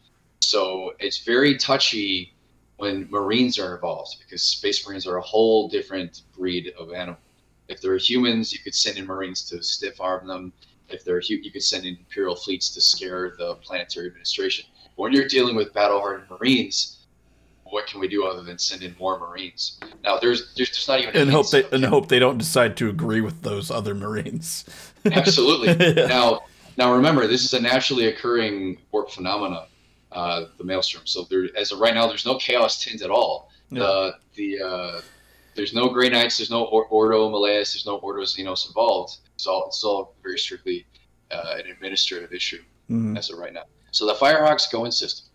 So 0.41 0.95
it's 0.99 1.19
very 1.19 1.59
touchy 1.59 2.33
when 2.79 3.07
Marines 3.11 3.59
are 3.59 3.75
involved 3.75 4.17
because 4.19 4.43
Space 4.43 4.89
Marines 4.89 5.07
are 5.07 5.19
a 5.19 5.23
whole 5.23 5.69
different 5.69 6.23
breed 6.35 6.73
of 6.79 6.95
animal. 6.95 7.21
If 7.69 7.83
they're 7.83 7.99
humans, 7.99 8.55
you 8.55 8.59
could 8.61 8.75
send 8.75 8.97
in 8.97 9.05
Marines 9.05 9.45
to 9.51 9.63
stiff 9.63 10.01
arm 10.01 10.27
them. 10.27 10.55
If 10.89 11.05
they're 11.05 11.21
hu- 11.21 11.35
you 11.43 11.51
could 11.51 11.63
send 11.63 11.85
in 11.85 11.97
Imperial 11.97 12.35
fleets 12.37 12.71
to 12.71 12.81
scare 12.81 13.35
the 13.39 13.55
planetary 13.57 14.07
administration. 14.07 14.65
But 14.97 15.03
when 15.05 15.13
you're 15.13 15.29
dealing 15.29 15.55
with 15.57 15.73
battle 15.75 16.01
hardened 16.01 16.29
Marines, 16.31 17.05
what 17.65 17.87
can 17.87 18.01
we 18.01 18.09
do 18.09 18.25
other 18.25 18.43
than 18.43 18.59
send 18.59 18.83
in 18.83 18.95
more 18.99 19.19
Marines? 19.19 19.79
Now 20.03 20.19
there's 20.19 20.55
there's, 20.57 20.71
there's 20.71 20.89
not 20.89 21.01
even 21.01 21.17
a 21.17 21.21
And 21.21 21.31
hope 21.31 21.51
they 21.51 21.65
and 21.71 21.85
hope 21.85 22.09
they 22.09 22.19
don't 22.19 22.39
decide 22.39 22.77
to 22.79 22.89
agree 22.89 23.21
with 23.21 23.43
those 23.43 23.71
other 23.71 23.95
Marines. 23.95 24.65
Absolutely. 25.05 25.69
Yeah. 25.97 26.07
Now, 26.07 26.41
now 26.77 26.93
remember, 26.95 27.27
this 27.27 27.45
is 27.45 27.53
a 27.55 27.61
naturally 27.61 28.07
occurring 28.07 28.79
warp 28.93 29.11
phenomena, 29.11 29.67
uh, 30.13 30.45
the 30.59 30.65
maelstrom. 30.65 31.07
So 31.07 31.25
there, 31.29 31.49
as 31.57 31.73
of 31.73 31.81
right 31.81 31.93
now, 31.95 32.07
there's 32.07 32.25
no 32.25 32.39
chaos 32.39 32.83
tint 32.83 33.03
at 33.03 33.11
all. 33.11 33.51
Yeah. 33.71 33.83
Uh, 33.83 34.13
the 34.35 34.61
uh, 34.63 35.01
there's 35.55 35.75
no 35.75 35.89
Grey 35.89 36.09
Knights, 36.09 36.39
there's 36.39 36.51
no 36.51 36.65
Or- 36.65 36.87
Ordo 36.87 37.29
Malleus, 37.31 37.73
there's 37.75 37.85
no 37.85 37.97
Ordo 37.97 38.23
Xenos 38.23 38.67
involved. 38.69 39.17
It's 39.39 39.47
all 39.47 39.67
it's 39.69 39.85
all 39.85 40.17
very 40.21 40.37
strictly 40.37 40.85
uh, 41.31 41.55
an 41.59 41.71
administrative 41.71 42.33
issue 42.33 42.61
Mhm. 42.91 43.17
as 43.17 43.31
of 43.31 43.39
right 43.39 43.53
now. 43.53 43.67
So 43.93 44.05
the 44.05 44.15
Firehawks 44.15 44.69
go 44.71 44.85
in 44.85 44.91
system. 44.91 45.27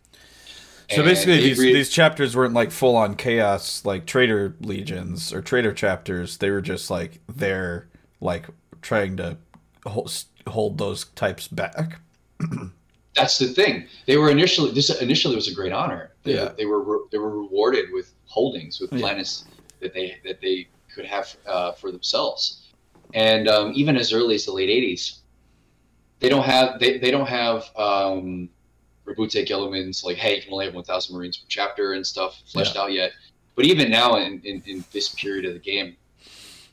So 0.89 0.97
And 0.97 1.05
basically, 1.05 1.37
these 1.39 1.57
agree- 1.57 1.73
these 1.73 1.89
chapters 1.89 2.35
weren't 2.35 2.53
like 2.53 2.69
full 2.71 2.97
on 2.97 3.15
chaos, 3.15 3.85
like 3.85 4.05
traitor 4.05 4.55
legions 4.59 5.31
or 5.31 5.41
traitor 5.41 5.71
chapters. 5.71 6.35
They 6.39 6.49
were 6.49 6.59
just 6.59 6.89
like 6.91 7.21
they're 7.33 7.87
like 8.19 8.47
trying 8.81 9.15
to 9.17 9.37
hold, 9.85 10.11
hold 10.47 10.77
those 10.79 11.05
types 11.15 11.47
back. 11.47 12.01
that's 13.15 13.37
the 13.37 13.47
thing. 13.47 13.87
They 14.05 14.17
were 14.17 14.31
initially 14.31 14.71
this 14.71 14.89
initially 15.01 15.35
was 15.37 15.47
a 15.47 15.53
great 15.55 15.71
honor. 15.71 16.11
They, 16.23 16.33
Yeah. 16.35 16.49
they 16.57 16.65
were 16.65 16.81
re- 16.83 17.05
they 17.13 17.19
were 17.19 17.37
rewarded 17.39 17.85
with 17.93 18.11
holdings 18.25 18.81
with 18.81 18.91
Yeah. 18.91 18.99
planets 18.99 19.45
that 19.79 19.93
they 19.93 20.17
that 20.25 20.41
they 20.41 20.67
could 20.93 21.05
have 21.05 21.33
uh, 21.45 21.71
for 21.71 21.89
themselves. 21.89 22.59
And 23.13 23.47
um, 23.47 23.71
even 23.75 23.95
as 23.95 24.11
early 24.11 24.35
as 24.35 24.45
the 24.45 24.51
late 24.51 24.69
'80s, 24.69 25.19
they 26.19 26.29
don't 26.29 26.43
have 26.43 26.79
they, 26.79 26.97
they 26.97 27.11
don't 27.11 27.27
have 27.27 27.63
um, 27.75 28.49
Roboute 29.05 29.51
elements 29.51 30.03
like 30.03 30.17
hey 30.17 30.37
you 30.37 30.41
can 30.41 30.53
only 30.53 30.65
have 30.65 30.73
1,000 30.73 31.15
Marines 31.15 31.37
per 31.37 31.45
chapter 31.49 31.93
and 31.93 32.05
stuff 32.05 32.41
fleshed 32.45 32.77
out 32.77 32.91
yet. 32.91 33.11
But 33.55 33.65
even 33.65 33.91
now 33.91 34.15
in, 34.15 34.41
in, 34.43 34.63
in 34.65 34.83
this 34.91 35.09
period 35.09 35.45
of 35.45 35.53
the 35.53 35.59
game, 35.59 35.95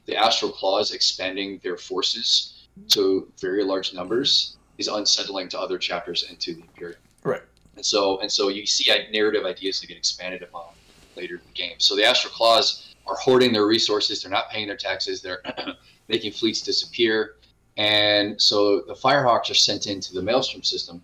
the 0.07 0.17
Astral 0.17 0.51
Claws 0.53 0.93
expanding 0.93 1.61
their 1.63 1.77
forces 1.77 2.69
to 2.89 3.31
very 3.39 3.65
large 3.65 3.93
numbers 3.93 4.57
is 4.79 4.89
unsettling 4.89 5.49
to 5.51 5.61
other 5.61 5.77
chapters 5.77 6.27
and 6.29 6.41
to 6.41 6.55
the 6.55 6.63
Imperium. 6.63 7.01
Right. 7.23 7.43
And 7.77 7.85
so 7.85 8.21
and 8.21 8.31
so 8.31 8.49
you 8.49 8.67
see 8.67 8.91
narrative 9.13 9.45
ideas 9.45 9.81
that 9.81 9.89
get 9.89 9.97
expanded 9.97 10.43
upon 10.43 10.73
later 11.17 11.35
in 11.35 11.41
the 11.45 11.53
game. 11.53 11.75
So 11.79 11.97
the 11.97 12.05
Astral 12.05 12.33
Claws 12.33 12.95
are 13.07 13.17
hoarding 13.17 13.53
their 13.53 13.67
resources. 13.67 14.23
They're 14.23 14.31
not 14.31 14.49
paying 14.51 14.69
their 14.69 14.77
taxes. 14.77 15.21
They're 15.21 15.43
making 16.11 16.33
fleets 16.33 16.61
disappear. 16.61 17.37
And 17.77 18.41
so 18.41 18.83
the 18.83 18.95
Firehawks 18.95 19.51
are 19.51 19.55
sent 19.55 19.87
into 19.87 20.13
the 20.13 20.23
Maelstrom 20.23 20.63
system 20.63 21.03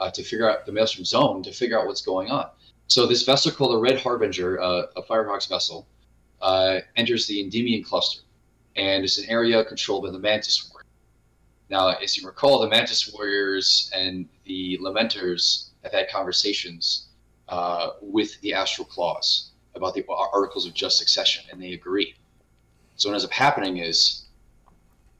uh, 0.00 0.10
to 0.10 0.22
figure 0.22 0.48
out 0.48 0.64
the 0.64 0.72
Maelstrom 0.72 1.04
zone 1.04 1.42
to 1.42 1.52
figure 1.52 1.78
out 1.78 1.86
what's 1.86 2.02
going 2.02 2.30
on. 2.30 2.48
So 2.86 3.06
this 3.06 3.24
vessel 3.24 3.50
called 3.50 3.72
the 3.72 3.78
Red 3.78 4.00
Harbinger, 4.00 4.60
uh, 4.60 4.86
a 4.96 5.02
Firehawks 5.02 5.48
vessel, 5.48 5.86
uh, 6.40 6.80
enters 6.96 7.26
the 7.26 7.40
Endymion 7.40 7.82
cluster, 7.82 8.22
and 8.76 9.04
it's 9.04 9.18
an 9.18 9.28
area 9.28 9.64
controlled 9.64 10.04
by 10.04 10.10
the 10.10 10.18
Mantis 10.18 10.70
Warrior. 10.70 10.84
Now, 11.70 11.88
as 11.88 12.16
you 12.16 12.26
recall, 12.26 12.60
the 12.60 12.68
Mantis 12.68 13.12
Warriors 13.12 13.90
and 13.94 14.28
the 14.44 14.78
Lamenters 14.82 15.70
have 15.82 15.92
had 15.92 16.10
conversations 16.10 17.08
uh, 17.48 17.90
with 18.00 18.38
the 18.42 18.52
Astral 18.52 18.86
Claws 18.86 19.50
about 19.74 19.94
the 19.94 20.04
Articles 20.08 20.66
of 20.66 20.74
Just 20.74 20.98
Succession, 20.98 21.44
and 21.50 21.60
they 21.60 21.72
agree. 21.72 22.14
So 22.96 23.08
what 23.08 23.14
ends 23.14 23.24
up 23.24 23.32
happening 23.32 23.78
is 23.78 24.23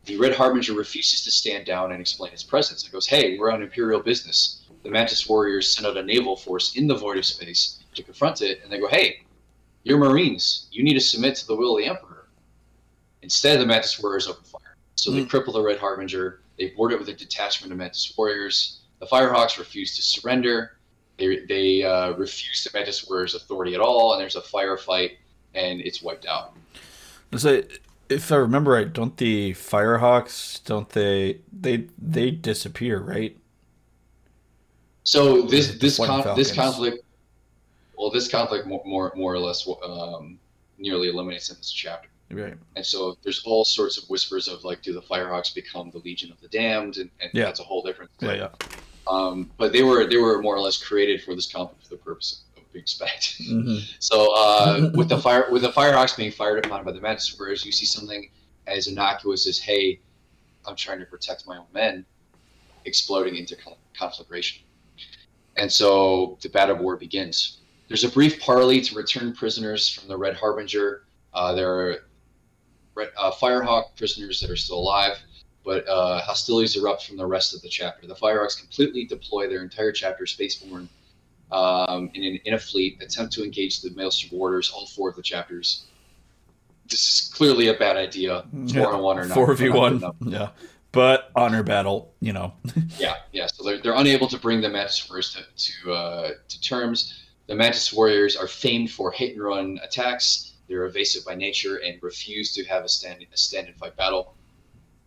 the 0.05 0.17
Red 0.17 0.35
Harbinger 0.35 0.75
refuses 0.75 1.25
to 1.25 1.31
stand 1.31 1.67
down 1.67 1.93
and 1.93 2.01
explain 2.01 2.33
its 2.33 2.43
presence. 2.43 2.87
It 2.87 2.93
goes, 2.93 3.07
"Hey, 3.07 3.38
we're 3.38 3.51
on 3.51 3.62
Imperial 3.62 4.01
business." 4.01 4.61
The 4.83 4.90
Mantis 4.90 5.29
Warriors 5.29 5.71
send 5.75 5.87
out 5.87 5.97
a 5.97 6.03
naval 6.03 6.37
force 6.37 6.77
in 6.77 6.87
the 6.87 6.95
void 6.95 7.17
of 7.17 7.25
space 7.25 7.79
to 7.95 8.03
confront 8.03 8.43
it, 8.43 8.61
and 8.62 8.71
they 8.73 8.79
go, 8.79 8.88
"Hey, 8.88 9.23
you're 9.83 9.99
Marines. 9.99 10.67
You 10.71 10.83
need 10.83 10.95
to 10.95 11.01
submit 11.01 11.37
to 11.37 11.47
the 11.47 11.57
will 11.57 11.77
of 11.77 11.83
the 11.83 11.88
Emperor." 11.88 12.29
Instead, 13.23 13.61
the 13.61 13.67
Mantis 13.67 13.99
Warriors 14.03 14.27
open 14.27 14.45
fire. 14.45 14.77
So 14.97 15.11
they 15.11 15.23
Mm. 15.23 15.31
cripple 15.31 15.53
the 15.55 15.62
Red 15.62 15.79
Harbinger. 15.79 16.40
They 16.59 16.69
board 16.69 16.93
it 16.93 16.99
with 16.99 17.09
a 17.09 17.14
detachment 17.14 17.73
of 17.73 17.79
Mantis 17.79 18.12
Warriors. 18.17 18.81
The 19.01 19.07
Firehawks 19.07 19.59
refuse 19.59 19.97
to 19.97 20.03
surrender. 20.03 20.77
They, 21.17 21.40
they 21.47 21.83
uh, 21.83 22.12
refuse 22.12 22.64
the 22.64 22.71
Mantis 22.75 23.07
Warriors' 23.09 23.35
authority 23.35 23.75
at 23.75 23.81
all, 23.81 24.12
and 24.12 24.21
there's 24.21 24.37
a 24.37 24.40
firefight, 24.40 25.17
and 25.55 25.81
it's 25.81 26.03
wiped 26.03 26.27
out. 26.27 26.55
So, 27.37 27.62
if 28.09 28.31
I 28.31 28.37
remember 28.37 28.73
right, 28.73 28.93
don't 28.93 29.17
the 29.17 29.53
Firehawks 29.53 30.62
don't 30.64 30.88
they 30.90 31.40
they 31.53 31.88
they 31.99 32.31
disappear 32.31 33.01
right? 33.01 33.37
So 35.05 35.43
this 35.43 35.79
this 35.79 35.99
con- 35.99 36.37
this 36.37 36.53
conflict, 36.53 37.05
well, 37.97 38.11
this 38.11 38.29
conflict 38.29 38.67
more 38.67 38.83
more, 38.85 39.12
more 39.14 39.35
or 39.35 39.38
less 39.38 39.69
um, 39.87 40.38
nearly 40.79 41.09
eliminates 41.09 41.51
in 41.51 41.57
this 41.57 41.71
chapter. 41.71 42.09
Right. 42.31 42.55
And 42.75 42.85
so 42.85 43.17
there's 43.23 43.43
all 43.45 43.64
sorts 43.64 43.99
of 43.99 44.05
whispers 44.09 44.49
of 44.49 44.64
like, 44.64 44.83
do 44.83 44.93
the 44.93 45.03
Firehawks 45.03 45.55
become 45.55 45.90
the 45.90 45.99
Legion 45.99 46.33
of 46.33 46.40
the 46.40 46.49
Damned? 46.49 46.97
And, 46.97 47.11
and 47.21 47.31
Yeah. 47.35 47.45
that's 47.45 47.61
a 47.61 47.62
whole 47.62 47.83
different 47.83 48.11
Yeah. 48.21 48.29
thing. 48.29 48.38
Yeah. 48.40 48.49
Um, 49.07 49.51
but 49.59 49.73
they 49.73 49.83
were 49.83 50.07
they 50.07 50.17
were 50.17 50.40
more 50.43 50.57
or 50.57 50.61
less 50.61 50.83
created 50.83 51.23
for 51.23 51.35
this 51.35 51.47
conflict 51.51 51.85
for 51.85 51.90
the 51.90 51.99
purpose 51.99 52.43
of, 52.75 52.81
of 52.81 52.87
being 52.87 52.87
spanked. 52.87 53.37
hmm 53.47 53.79
So 53.99 54.35
uh, 54.37 54.91
with 54.95 55.09
the 55.09 55.19
fire 55.19 55.47
with 55.51 55.63
the 55.63 55.73
Firehawks 55.73 56.17
being 56.17 56.33
fired 56.33 56.67
upon 56.67 56.85
by 56.85 56.93
the 56.93 57.01
Mantis 57.01 57.37
Warriors, 57.39 57.65
you 57.65 57.73
see 57.73 57.87
something 57.87 58.31
as 58.67 58.87
innocuous 58.87 59.47
as 59.47 59.59
"Hey, 59.59 60.01
I'm 60.67 60.77
trying 60.77 61.01
to 61.01 61.07
protect 61.07 61.47
my 61.47 61.59
own 61.59 61.67
men," 61.73 62.07
exploding 62.85 63.37
into 63.37 63.57
conflagration. 63.99 64.63
And 65.57 65.73
so 65.73 66.39
the 66.43 66.49
battle 66.49 66.77
of 66.77 66.83
war 66.83 66.97
begins. 66.97 67.59
There's 67.89 68.05
a 68.05 68.11
brief 68.11 68.41
parley 68.41 68.81
to 68.81 68.95
return 68.95 69.35
prisoners 69.35 69.89
from 69.89 70.09
the 70.09 70.17
Red 70.17 70.37
Harbinger. 70.37 71.05
Uh, 71.33 71.55
there 71.55 71.73
are 71.73 71.97
Red, 72.95 73.11
uh, 73.17 73.31
Firehawk 73.33 73.97
prisoners 73.97 74.41
that 74.41 74.51
are 74.51 74.57
still 74.57 74.79
alive, 74.79 75.19
but 75.65 75.89
uh, 75.89 76.21
hostilities 76.23 76.77
erupt 76.77 77.07
from 77.07 77.17
the 77.17 77.27
rest 77.27 77.55
of 77.55 77.63
the 77.63 77.69
chapter. 77.69 78.07
The 78.07 78.15
Firehawks 78.15 78.59
completely 78.59 79.05
deploy 79.05 79.49
their 79.49 79.63
entire 79.63 79.93
chapter, 79.93 80.25
Spaceborne, 80.25 80.89
um, 81.55 82.11
in, 82.14 82.40
in 82.45 82.55
a 82.55 82.59
fleet, 82.59 83.01
attempt 83.01 83.33
to 83.35 83.45
engage 83.45 83.81
the 83.81 83.90
Maelstrom 83.90 84.37
Warders, 84.37 84.71
all 84.71 84.87
four 84.87 85.09
of 85.09 85.14
the 85.14 85.23
chapters. 85.23 85.87
This 86.88 87.01
is 87.01 87.33
clearly 87.33 87.69
a 87.69 87.75
bad 87.75 87.97
idea. 87.97 88.45
Four 88.73 88.93
on 88.93 89.03
one 89.03 89.19
or 89.19 89.25
not. 89.25 89.35
Four 89.35 89.55
v 89.55 89.71
one. 89.71 90.03
Yeah. 90.21 90.51
But 90.90 91.31
honor 91.35 91.62
battle, 91.62 92.12
you 92.21 92.33
know. 92.33 92.53
Yeah, 92.99 93.14
yeah. 93.33 93.47
So 93.47 93.64
they're, 93.64 93.79
they're 93.79 93.95
unable 93.95 94.29
to 94.29 94.38
bring 94.38 94.61
the 94.61 94.69
Mantis 94.69 95.09
Warriors 95.09 95.35
to 95.35 95.43
to, 95.73 95.93
uh, 95.93 96.31
to 96.49 96.61
terms. 96.61 97.25
The 97.47 97.55
Mantis 97.55 97.93
Warriors 97.93 98.37
are 98.37 98.49
famed 98.49 98.90
for 98.90 99.11
hit 99.11 99.35
and 99.35 99.43
run 99.43 99.81
attacks. 99.83 100.55
They're 100.69 100.87
evasive 100.87 101.25
by 101.25 101.35
nature 101.35 101.77
and 101.77 102.03
refuse 102.03 102.53
to 102.55 102.64
have 102.64 102.85
a 102.85 102.88
stand 102.88 103.25
a 103.33 103.37
stand 103.37 103.69
and 103.69 103.77
fight 103.77 103.97
battle. 103.97 104.35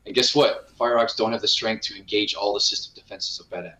And 0.05 0.15
guess 0.15 0.33
what? 0.33 0.69
The 0.69 0.73
Firehawks 0.73 1.17
don't 1.17 1.33
have 1.33 1.41
the 1.41 1.47
strength 1.47 1.81
to 1.87 1.97
engage 1.97 2.35
all 2.35 2.53
the 2.53 2.61
system 2.61 2.93
defenses 2.95 3.39
of 3.39 3.49
Beden. 3.49 3.73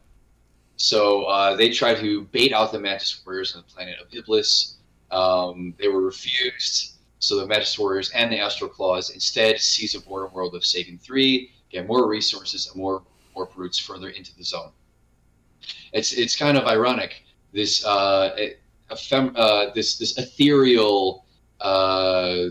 So 0.78 1.24
uh, 1.24 1.56
they 1.56 1.72
try 1.72 1.96
to 1.96 2.22
bait 2.26 2.54
out 2.54 2.72
the 2.72 2.80
Mantis 2.80 3.22
Warriors 3.26 3.56
on 3.56 3.64
the 3.68 3.74
planet 3.74 3.98
of 4.00 4.08
Iblis. 4.14 4.78
Um, 5.12 5.74
they 5.80 5.88
were 5.88 6.02
refused. 6.02 6.98
So 7.20 7.36
the 7.40 7.48
Mantis 7.48 7.78
Warriors 7.80 8.12
and 8.12 8.32
the 8.32 8.40
Astral 8.40 8.70
Claws 8.70 9.10
instead 9.10 9.60
seize 9.60 9.96
a 9.96 10.02
border 10.02 10.28
world 10.28 10.54
of 10.54 10.64
Saving 10.64 11.00
3, 11.00 11.52
get 11.72 11.88
more 11.88 12.08
resources 12.08 12.68
and 12.68 12.76
more 12.76 13.02
warp 13.36 13.58
routes 13.58 13.80
further 13.80 14.10
into 14.10 14.36
the 14.38 14.44
zone. 14.44 14.72
It's 15.94 16.14
it's 16.14 16.36
kind 16.36 16.58
of 16.58 16.66
ironic. 16.66 17.24
This 17.54 17.84
uh, 17.84 18.36
ephem- 18.92 19.34
uh, 19.36 19.72
this 19.74 19.98
this 19.98 20.18
ethereal, 20.18 21.26
uh, 21.60 22.50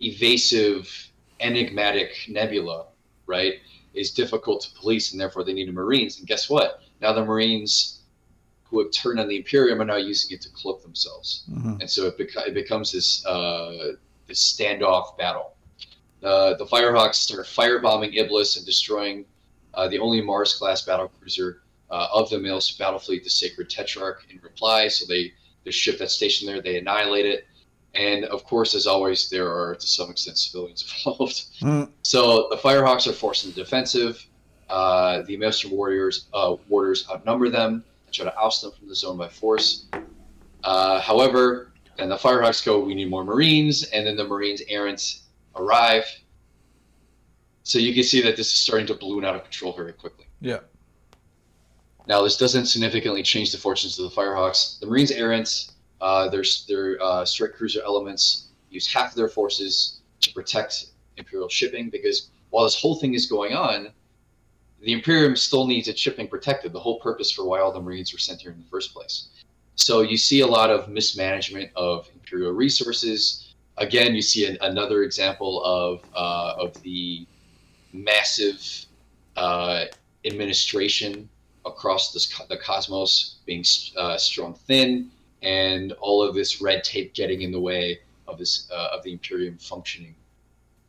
evasive, 0.00 1.12
enigmatic 1.40 2.12
nebula, 2.28 2.86
right, 3.26 3.54
is 3.92 4.12
difficult 4.12 4.62
to 4.62 4.80
police, 4.80 5.12
and 5.12 5.20
therefore 5.20 5.44
they 5.44 5.52
need 5.52 5.72
Marines. 5.72 6.18
And 6.18 6.26
guess 6.26 6.48
what? 6.48 6.82
Now 7.00 7.12
the 7.12 7.24
Marines 7.24 8.00
who 8.64 8.78
have 8.82 8.92
turned 8.92 9.18
on 9.18 9.28
the 9.28 9.36
Imperium 9.36 9.80
are 9.80 9.84
now 9.84 9.96
using 9.96 10.36
it 10.36 10.40
to 10.42 10.48
cloak 10.50 10.82
themselves, 10.82 11.42
Mhm. 11.50 11.80
and 11.80 11.90
so 11.90 12.06
it, 12.06 12.16
beca- 12.18 12.46
it 12.48 12.54
becomes 12.54 12.92
this 12.92 13.24
uh, 13.26 13.92
this 14.26 14.40
standoff 14.52 15.18
battle. 15.18 15.54
Uh, 16.22 16.54
the 16.54 16.66
Firehawks 16.66 17.14
start 17.16 17.46
firebombing 17.46 18.14
Iblis 18.16 18.56
and 18.56 18.64
destroying 18.66 19.24
uh, 19.74 19.88
the 19.88 19.98
only 19.98 20.20
Mars 20.20 20.54
class 20.54 20.82
battle 20.82 21.08
cruiser 21.18 21.62
uh, 21.90 22.06
of 22.12 22.28
the 22.30 22.38
Maelstrom 22.38 22.76
battle 22.84 22.98
fleet, 23.00 23.24
the 23.24 23.30
Sacred 23.30 23.68
Tetrarch, 23.70 24.24
in 24.30 24.38
reply. 24.42 24.86
So 24.88 25.04
they 25.06 25.32
the 25.64 25.72
ship 25.72 25.98
that's 25.98 26.14
stationed 26.14 26.48
there, 26.48 26.62
they 26.62 26.78
annihilate 26.78 27.26
it, 27.26 27.46
and 27.94 28.24
of 28.26 28.44
course, 28.44 28.74
as 28.74 28.86
always, 28.86 29.28
there 29.28 29.48
are 29.50 29.74
to 29.74 29.86
some 29.86 30.10
extent 30.10 30.38
civilians 30.38 30.82
involved. 31.06 31.44
Mm. 31.60 31.90
So 32.02 32.46
the 32.50 32.56
Firehawks 32.56 33.06
are 33.08 33.12
forced 33.12 33.44
into 33.44 33.56
defensive. 33.56 34.24
Uh, 34.70 35.22
the 35.22 35.36
Maelstrom 35.36 35.72
warriors 35.72 36.26
uh, 36.32 36.56
warders 36.68 37.06
outnumber 37.10 37.48
them 37.48 37.84
and 38.06 38.14
try 38.14 38.24
to 38.24 38.36
oust 38.38 38.62
them 38.62 38.70
from 38.72 38.88
the 38.88 38.94
zone 38.94 39.18
by 39.18 39.28
force. 39.28 39.86
Uh, 40.62 41.00
however, 41.00 41.72
then 41.96 42.08
the 42.08 42.16
Firehawks 42.16 42.64
go, 42.64 42.78
"We 42.78 42.94
need 42.94 43.10
more 43.10 43.24
Marines," 43.24 43.84
and 43.84 44.06
then 44.06 44.16
the 44.16 44.24
Marines 44.24 44.62
errant 44.68 45.20
arrive. 45.56 46.04
So 47.64 47.78
you 47.78 47.92
can 47.92 48.04
see 48.04 48.20
that 48.22 48.36
this 48.36 48.46
is 48.48 48.54
starting 48.54 48.86
to 48.86 48.94
balloon 48.94 49.24
out 49.24 49.34
of 49.34 49.42
control 49.42 49.72
very 49.72 49.92
quickly. 49.92 50.26
Yeah. 50.40 50.60
Now, 52.06 52.22
this 52.22 52.36
doesn't 52.36 52.66
significantly 52.66 53.22
change 53.22 53.52
the 53.52 53.58
fortunes 53.58 53.98
of 53.98 54.10
the 54.10 54.20
Firehawks. 54.20 54.80
The 54.80 54.86
Marines 54.86 55.10
errant, 55.10 55.72
uh, 56.00 56.28
their, 56.28 56.44
their 56.66 57.00
uh, 57.02 57.24
strike 57.24 57.52
cruiser 57.52 57.82
elements 57.82 58.48
use 58.70 58.92
half 58.92 59.10
of 59.10 59.16
their 59.16 59.28
forces 59.28 60.00
to 60.20 60.32
protect 60.32 60.86
Imperial 61.16 61.48
shipping 61.48 61.90
because 61.90 62.30
while 62.50 62.64
this 62.64 62.80
whole 62.80 62.96
thing 62.96 63.14
is 63.14 63.26
going 63.26 63.52
on, 63.52 63.92
the 64.82 64.92
Imperium 64.92 65.36
still 65.36 65.66
needs 65.66 65.88
its 65.88 66.00
shipping 66.00 66.26
protected, 66.26 66.72
the 66.72 66.80
whole 66.80 67.00
purpose 67.00 67.30
for 67.30 67.44
why 67.44 67.60
all 67.60 67.72
the 67.72 67.80
Marines 67.80 68.12
were 68.12 68.18
sent 68.18 68.40
here 68.40 68.50
in 68.50 68.58
the 68.58 68.68
first 68.70 68.94
place. 68.94 69.28
So 69.74 70.00
you 70.02 70.16
see 70.16 70.40
a 70.40 70.46
lot 70.46 70.70
of 70.70 70.88
mismanagement 70.88 71.70
of 71.76 72.08
Imperial 72.14 72.52
resources. 72.52 73.54
Again, 73.76 74.14
you 74.14 74.22
see 74.22 74.46
an, 74.46 74.58
another 74.60 75.02
example 75.02 75.62
of, 75.64 76.02
uh, 76.14 76.54
of 76.58 76.74
the 76.82 77.26
massive 77.92 78.86
uh, 79.36 79.84
administration 80.24 81.28
across 81.66 82.12
this, 82.12 82.26
the 82.48 82.56
cosmos 82.56 83.36
being 83.46 83.64
uh, 83.96 84.16
strung 84.16 84.54
thin, 84.54 85.10
and 85.42 85.92
all 85.92 86.22
of 86.22 86.34
this 86.34 86.60
red 86.60 86.84
tape 86.84 87.14
getting 87.14 87.42
in 87.42 87.50
the 87.50 87.60
way 87.60 88.00
of 88.26 88.38
this 88.38 88.68
uh, 88.70 88.88
of 88.92 89.02
the 89.02 89.12
Imperium 89.12 89.58
functioning. 89.58 90.14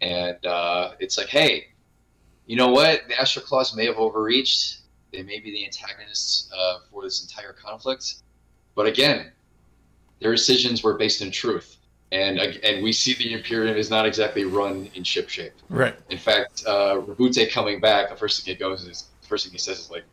And 0.02 0.46
uh, 0.46 0.92
it's 1.00 1.18
like, 1.18 1.28
hey, 1.28 1.68
you 2.46 2.56
know 2.56 2.70
what? 2.70 3.08
The 3.08 3.20
Astral 3.20 3.46
Claws 3.46 3.76
may 3.76 3.86
have 3.86 3.98
overreached. 3.98 4.80
They 5.12 5.24
may 5.24 5.40
be 5.40 5.52
the 5.52 5.66
antagonists 5.66 6.52
uh, 6.58 6.80
for 6.90 7.04
this 7.04 7.22
entire 7.22 7.54
conflict. 7.54 8.16
But 8.76 8.88
again, 8.88 9.32
their 10.20 10.32
decisions 10.32 10.84
were 10.84 10.94
based 10.94 11.22
in 11.22 11.32
truth. 11.32 11.78
And, 12.14 12.40
and 12.40 12.84
we 12.84 12.92
see 12.92 13.14
the 13.14 13.34
Imperium 13.34 13.78
is 13.78 13.90
not 13.90 14.06
exactly 14.06 14.44
run 14.44 14.90
in 14.96 15.04
ship 15.04 15.30
shape. 15.30 15.54
Right. 15.70 15.96
In 16.10 16.18
fact, 16.18 16.64
uh, 16.68 17.00
Roboute 17.00 17.50
coming 17.52 17.80
back, 17.80 18.10
the 18.10 18.16
first 18.18 18.44
thing 18.44 18.54
he 18.54 18.60
goes 18.60 18.84
is, 18.86 19.06
the 19.22 19.28
first 19.28 19.46
thing 19.46 19.54
he 19.54 19.58
says 19.58 19.80
is 19.80 19.90
like, 19.90 20.04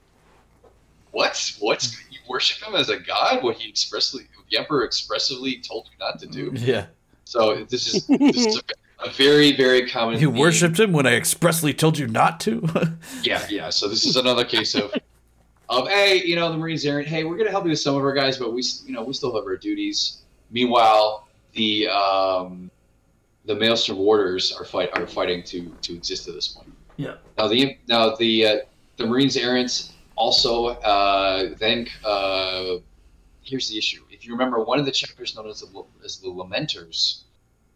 "What? 1.10 1.52
What? 1.58 1.90
You 2.08 2.20
worship 2.28 2.66
him 2.66 2.76
as 2.76 2.88
a 2.88 3.00
god? 3.00 3.42
What 3.42 3.56
he 3.56 3.68
expressly, 3.68 4.28
the 4.48 4.58
Emperor 4.58 4.84
expressively 4.84 5.60
told 5.60 5.88
you 5.90 5.98
not 5.98 6.20
to 6.20 6.26
do." 6.26 6.52
Yeah. 6.54 6.86
So 7.24 7.64
this 7.64 7.92
is, 7.92 8.06
this 8.06 8.46
is 8.46 8.56
a, 8.58 8.60
a 9.00 9.10
very, 9.10 9.56
very 9.56 9.88
common. 9.88 10.20
You 10.20 10.30
theme. 10.30 10.38
worshipped 10.38 10.78
him 10.80 10.92
when 10.92 11.06
I 11.06 11.14
expressly 11.14 11.72
told 11.72 11.98
you 11.98 12.06
not 12.06 12.40
to. 12.40 12.68
Yeah, 13.22 13.44
yeah. 13.50 13.70
So 13.70 13.88
this 13.88 14.06
is 14.06 14.16
another 14.16 14.44
case 14.44 14.74
of, 14.74 14.92
of 15.68 15.88
hey, 15.88 16.22
you 16.24 16.36
know, 16.36 16.50
the 16.50 16.56
Marines 16.56 16.84
errant. 16.84 17.08
Hey, 17.08 17.24
we're 17.24 17.36
gonna 17.36 17.50
help 17.50 17.64
you 17.64 17.70
with 17.70 17.80
some 17.80 17.96
of 17.96 18.02
our 18.02 18.12
guys, 18.12 18.38
but 18.38 18.52
we, 18.52 18.62
you 18.86 18.92
know, 18.92 19.02
we 19.02 19.12
still 19.12 19.34
have 19.34 19.44
our 19.44 19.56
duties. 19.56 20.22
Meanwhile, 20.50 21.28
the 21.52 21.88
um, 21.88 22.70
the 23.44 23.54
Maelstrom 23.54 23.98
Warders 23.98 24.52
are 24.52 24.64
fight 24.64 24.90
are 24.94 25.06
fighting 25.06 25.42
to 25.44 25.74
to 25.82 25.94
exist 25.94 26.28
at 26.28 26.34
this 26.34 26.48
point. 26.48 26.72
Yeah. 26.96 27.14
Now 27.36 27.48
the 27.48 27.76
now 27.88 28.14
the 28.14 28.46
uh, 28.46 28.56
the 28.96 29.06
Marines 29.06 29.36
errant 29.36 29.92
also 30.16 30.66
uh, 30.66 31.54
then 31.58 31.86
uh, 32.04 32.76
here's 33.42 33.68
the 33.68 33.78
issue. 33.78 34.02
If 34.10 34.26
you 34.26 34.32
remember, 34.32 34.62
one 34.62 34.78
of 34.78 34.84
the 34.84 34.92
chapters 34.92 35.34
known 35.34 35.48
as 35.48 35.60
the 35.60 35.84
as 36.04 36.18
the 36.18 36.28
Lamenters 36.28 37.22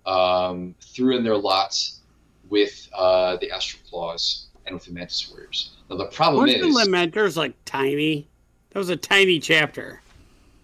um, 0.06 0.74
threw 0.80 1.16
in 1.16 1.24
their 1.24 1.36
lots 1.36 2.00
with 2.48 2.88
uh, 2.94 3.36
the 3.36 3.50
Astral 3.50 3.82
Claws 3.88 4.46
and 4.66 4.74
with 4.74 4.84
the 4.84 4.92
Mantis 4.92 5.30
Warriors. 5.30 5.70
Now 5.90 5.96
the 5.96 6.06
problem 6.06 6.44
Weren't 6.46 6.60
the 6.60 6.68
is, 6.68 6.76
Lamenters 6.76 7.36
like 7.36 7.54
tiny? 7.64 8.28
That 8.70 8.78
was 8.78 8.88
a 8.88 8.96
tiny 8.96 9.38
chapter. 9.38 10.00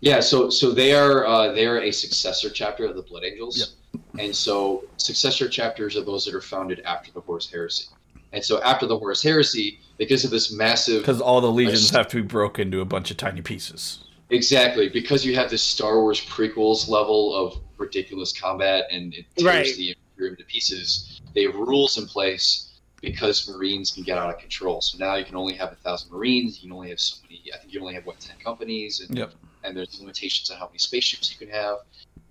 yeah. 0.00 0.20
So 0.20 0.50
so 0.50 0.70
they 0.72 0.94
are 0.94 1.26
uh, 1.26 1.52
they 1.52 1.66
are 1.66 1.80
a 1.80 1.90
successor 1.90 2.50
chapter 2.50 2.84
of 2.86 2.96
the 2.96 3.02
Blood 3.02 3.24
Angels, 3.24 3.76
and 4.18 4.34
so 4.34 4.84
successor 4.96 5.48
chapters 5.48 5.96
are 5.96 6.02
those 6.02 6.24
that 6.24 6.34
are 6.34 6.40
founded 6.40 6.80
after 6.80 7.10
the 7.12 7.20
Horus 7.20 7.50
Heresy. 7.50 7.86
And 8.32 8.44
so 8.44 8.60
after 8.62 8.86
the 8.86 8.98
Horus 8.98 9.22
Heresy, 9.22 9.78
because 9.96 10.22
of 10.24 10.30
this 10.30 10.52
massive 10.52 11.00
Because 11.00 11.20
all 11.20 11.40
the 11.40 11.50
legions 11.50 11.94
I- 11.94 11.98
have 11.98 12.08
to 12.08 12.16
be 12.16 12.22
broken 12.22 12.68
into 12.68 12.80
a 12.80 12.84
bunch 12.84 13.10
of 13.10 13.16
tiny 13.16 13.40
pieces. 13.40 14.00
Exactly, 14.30 14.88
because 14.88 15.24
you 15.24 15.34
have 15.34 15.50
this 15.50 15.62
Star 15.62 16.00
Wars 16.00 16.20
prequels 16.20 16.88
level 16.88 17.34
of 17.34 17.60
ridiculous 17.78 18.38
combat 18.38 18.84
and 18.90 19.14
it 19.14 19.24
tears 19.36 19.44
Right. 19.46 19.76
the 19.76 19.96
Imperium 20.12 20.36
to 20.36 20.44
pieces. 20.44 21.20
They 21.34 21.44
have 21.44 21.54
rules 21.54 21.96
in 21.98 22.06
place 22.06 22.78
because 23.00 23.48
Marines 23.48 23.90
can 23.92 24.02
get 24.02 24.18
out 24.18 24.28
of 24.28 24.38
control. 24.38 24.80
So 24.82 24.98
now 24.98 25.14
you 25.14 25.24
can 25.24 25.36
only 25.36 25.54
have 25.54 25.72
a 25.72 25.76
thousand 25.76 26.10
Marines. 26.10 26.56
You 26.62 26.68
can 26.68 26.72
only 26.76 26.90
have 26.90 27.00
so 27.00 27.16
many. 27.22 27.40
I 27.54 27.58
think 27.58 27.72
you 27.72 27.80
only 27.80 27.94
have 27.94 28.04
what 28.04 28.18
ten 28.20 28.36
companies, 28.42 29.00
and 29.00 29.16
Yep. 29.16 29.32
and 29.64 29.76
there's 29.76 29.98
limitations 30.00 30.50
on 30.50 30.58
how 30.58 30.66
many 30.66 30.78
spaceships 30.78 31.30
you 31.30 31.38
can 31.46 31.54
have. 31.54 31.78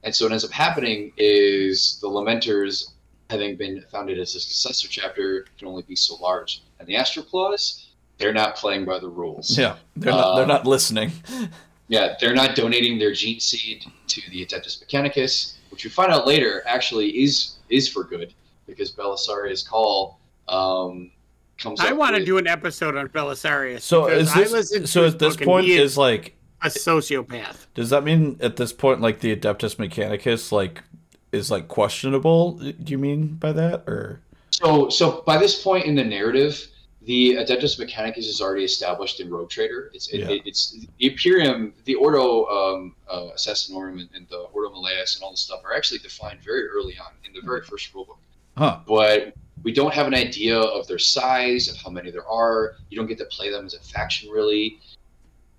And 0.03 0.13
so 0.13 0.25
what 0.25 0.31
ends 0.33 0.43
up 0.43 0.51
happening 0.51 1.13
is 1.17 1.97
the 2.01 2.07
Lamenters, 2.09 2.91
having 3.29 3.55
been 3.55 3.83
founded 3.91 4.19
as 4.19 4.35
a 4.35 4.39
successor 4.39 4.87
chapter, 4.89 5.45
can 5.57 5.67
only 5.67 5.83
be 5.83 5.95
so 5.95 6.15
large. 6.17 6.61
And 6.79 6.87
the 6.87 6.95
Astral 6.97 7.25
Claws, 7.25 7.87
they're 8.17 8.33
not 8.33 8.55
playing 8.57 8.85
by 8.85 8.99
the 8.99 9.07
rules. 9.09 9.57
Yeah. 9.57 9.77
They're 9.95 10.11
not 10.11 10.35
they're 10.35 10.43
Um, 10.43 10.49
not 10.49 10.67
listening. 10.67 11.11
Yeah, 11.87 12.15
they're 12.19 12.35
not 12.35 12.55
donating 12.55 12.99
their 12.99 13.13
gene 13.13 13.39
seed 13.39 13.85
to 14.07 14.29
the 14.29 14.45
Adeptus 14.45 14.83
Mechanicus, 14.83 15.53
which 15.69 15.83
we 15.83 15.89
find 15.89 16.11
out 16.11 16.27
later 16.27 16.63
actually 16.65 17.09
is 17.23 17.55
is 17.69 17.87
for 17.87 18.03
good 18.03 18.33
because 18.65 18.91
Belisarius' 18.91 19.67
Cawl 19.67 20.19
um, 20.47 21.11
comes. 21.57 21.79
I 21.79 21.93
want 21.93 22.15
to 22.15 22.25
do 22.25 22.37
an 22.37 22.47
episode 22.47 22.95
on 22.95 23.07
Belisarius. 23.09 23.81
So 23.81 24.07
is 24.07 24.33
this 24.33 24.51
listened 24.51 24.89
so 24.89 25.05
at 25.05 25.19
this 25.19 25.37
point 25.37 25.65
he 25.65 25.77
is 25.77 25.97
like 25.97 26.35
a 26.61 26.67
sociopath. 26.67 27.67
does 27.75 27.89
that 27.91 28.03
mean 28.03 28.37
at 28.41 28.55
this 28.55 28.73
point 28.73 28.99
like 28.99 29.19
the 29.19 29.35
Adeptus 29.35 29.75
Mechanicus 29.75 30.51
like 30.51 30.83
is 31.31 31.51
like 31.51 31.67
questionable? 31.67 32.53
Do 32.53 32.91
you 32.91 32.97
mean 32.97 33.35
by 33.35 33.51
that 33.53 33.83
or 33.87 34.21
So, 34.49 34.89
so 34.89 35.23
by 35.25 35.37
this 35.37 35.61
point 35.61 35.85
in 35.85 35.95
the 35.95 36.03
narrative, 36.03 36.67
the 37.07 37.35
Adeptus 37.37 37.79
Mechanicus 37.79 38.25
is 38.27 38.41
already 38.41 38.65
established 38.65 39.21
in 39.21 39.29
Rogue 39.29 39.49
Trader. 39.49 39.89
It's 39.93 40.09
it, 40.09 40.19
Yeah. 40.19 40.29
it- 40.31 40.41
it's 40.45 40.71
the 40.71 40.87
Imperium, 40.99 41.73
the 41.85 41.95
Ordo 41.95 42.45
um, 42.47 42.95
uh, 43.09 43.29
Assassinorum, 43.33 44.01
and, 44.01 44.09
and 44.13 44.27
the 44.27 44.39
Ordo 44.53 44.69
Malleus, 44.71 45.15
and 45.15 45.23
all 45.23 45.31
this 45.31 45.39
stuff 45.39 45.61
are 45.63 45.73
actually 45.73 45.99
defined 45.99 46.41
very 46.43 46.67
early 46.67 46.97
on 46.99 47.13
in 47.25 47.31
the 47.33 47.39
very 47.41 47.61
first 47.63 47.93
rulebook. 47.93 48.17
Huh. 48.57 48.79
But 48.85 49.33
we 49.63 49.71
don't 49.71 49.93
have 49.93 50.05
an 50.05 50.13
idea 50.13 50.59
of 50.59 50.85
their 50.87 50.99
size, 50.99 51.69
of 51.69 51.77
how 51.77 51.89
many 51.89 52.11
there 52.11 52.27
are. 52.27 52.75
You 52.89 52.97
don't 52.97 53.07
get 53.07 53.17
to 53.19 53.25
play 53.25 53.49
them 53.51 53.65
as 53.65 53.73
a 53.73 53.79
faction 53.79 54.29
really. 54.29 54.79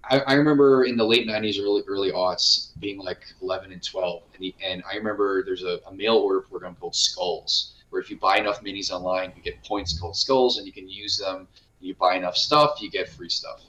I, 0.04 0.20
I 0.20 0.32
remember 0.34 0.84
in 0.84 0.96
the 0.98 1.04
late 1.04 1.26
'90s, 1.26 1.58
early 1.62 1.82
early 1.88 2.12
aughts, 2.12 2.78
being 2.78 2.98
like 2.98 3.22
11 3.42 3.72
and 3.72 3.82
12, 3.82 4.22
and, 4.34 4.42
the, 4.42 4.54
and 4.62 4.82
I 4.90 4.96
remember 4.96 5.42
there's 5.44 5.62
a, 5.64 5.80
a 5.86 5.92
mail 5.94 6.16
order 6.16 6.40
program 6.42 6.76
called 6.78 6.94
Skulls, 6.94 7.74
where 7.90 8.00
if 8.00 8.10
you 8.10 8.16
buy 8.18 8.38
enough 8.38 8.62
minis 8.62 8.90
online, 8.90 9.32
you 9.36 9.42
get 9.42 9.62
points 9.64 9.98
called 9.98 10.16
Skulls, 10.16 10.58
and 10.58 10.66
you 10.66 10.72
can 10.72 10.88
use 10.88 11.16
them. 11.18 11.48
You 11.80 11.94
buy 11.94 12.16
enough 12.16 12.36
stuff, 12.36 12.80
you 12.80 12.90
get 12.90 13.08
free 13.08 13.28
stuff, 13.28 13.62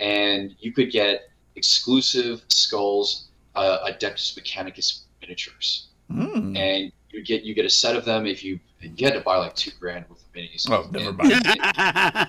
and 0.00 0.54
you 0.60 0.72
could 0.72 0.90
get 0.90 1.28
exclusive 1.56 2.42
skulls 2.48 3.28
uh, 3.54 3.86
Adeptus 3.90 4.38
Mechanicus 4.38 5.02
miniatures, 5.20 5.88
Mm. 6.10 6.56
and 6.58 6.92
you 7.10 7.22
get 7.22 7.42
you 7.42 7.54
get 7.54 7.64
a 7.64 7.70
set 7.70 7.94
of 7.96 8.04
them 8.04 8.26
if 8.26 8.42
you 8.42 8.58
you 8.80 9.04
had 9.06 9.14
to 9.14 9.20
buy 9.20 9.36
like 9.36 9.54
two 9.54 9.70
grand 9.78 10.04
worth 10.08 10.22
of 10.22 10.32
minis. 10.32 10.68
Oh, 10.68 10.88
never 10.90 11.10
And- 11.10 11.18
mind. 11.18 11.32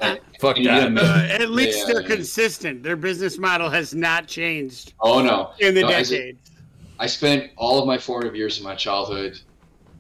and- 0.02 0.20
Fuck 0.40 0.58
and 0.58 0.66
that. 0.68 0.80
get 0.80 0.84
'em 0.84 0.98
in- 0.98 1.06
Uh, 1.06 1.28
at 1.40 1.50
least 1.50 1.80
Yeah, 1.80 1.86
they're 1.94 2.02
yeah. 2.02 2.08
consistent. 2.08 2.84
Their 2.84 2.96
business 2.96 3.38
model 3.40 3.70
has 3.70 3.96
not 3.96 4.28
changed 4.28 4.94
Oh 5.00 5.22
no! 5.22 5.54
in 5.60 5.74
the 5.74 5.82
No, 5.82 5.88
as 5.90 6.12
a- 6.12 6.18
decades. 6.18 6.52
I 7.00 7.08
spent 7.08 7.52
all 7.58 7.80
of 7.80 7.88
my 7.88 7.98
formative 7.98 8.36
years 8.36 8.58
of 8.60 8.64
my 8.64 8.76
childhood 8.76 9.40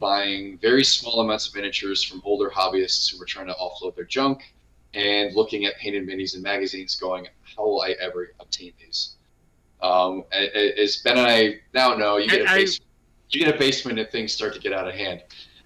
buying 0.03 0.57
very 0.61 0.83
small 0.83 1.21
amounts 1.21 1.47
of 1.47 1.55
miniatures 1.55 2.03
from 2.03 2.21
older 2.25 2.49
hobbyists 2.49 3.09
who 3.09 3.17
were 3.17 3.25
trying 3.25 3.47
to 3.47 3.53
offload 3.53 3.95
their 3.95 4.03
junk 4.03 4.53
and 4.93 5.33
looking 5.33 5.63
at 5.63 5.77
painted 5.77 6.05
minis 6.05 6.33
and 6.33 6.43
magazines 6.43 6.93
going, 6.97 7.25
how 7.55 7.63
will 7.63 7.81
I 7.81 7.91
ever 8.01 8.33
obtain 8.41 8.73
these? 8.83 9.11
Um, 9.81 10.25
a- 10.33 10.57
a- 10.57 10.83
as 10.83 10.97
Ben 10.97 11.17
and 11.17 11.25
I 11.25 11.61
now 11.73 11.95
know, 11.95 12.17
you 12.17 12.27
get, 12.29 12.41
a 12.41 12.49
I- 12.49 12.53
I- 12.53 12.57
basement, 12.57 12.89
you 13.29 13.45
get 13.45 13.55
a 13.55 13.57
basement 13.57 13.97
and 13.97 14.09
things 14.09 14.33
start 14.33 14.53
to 14.55 14.59
get 14.59 14.73
out 14.73 14.89
of 14.89 14.93
hand. 14.93 15.21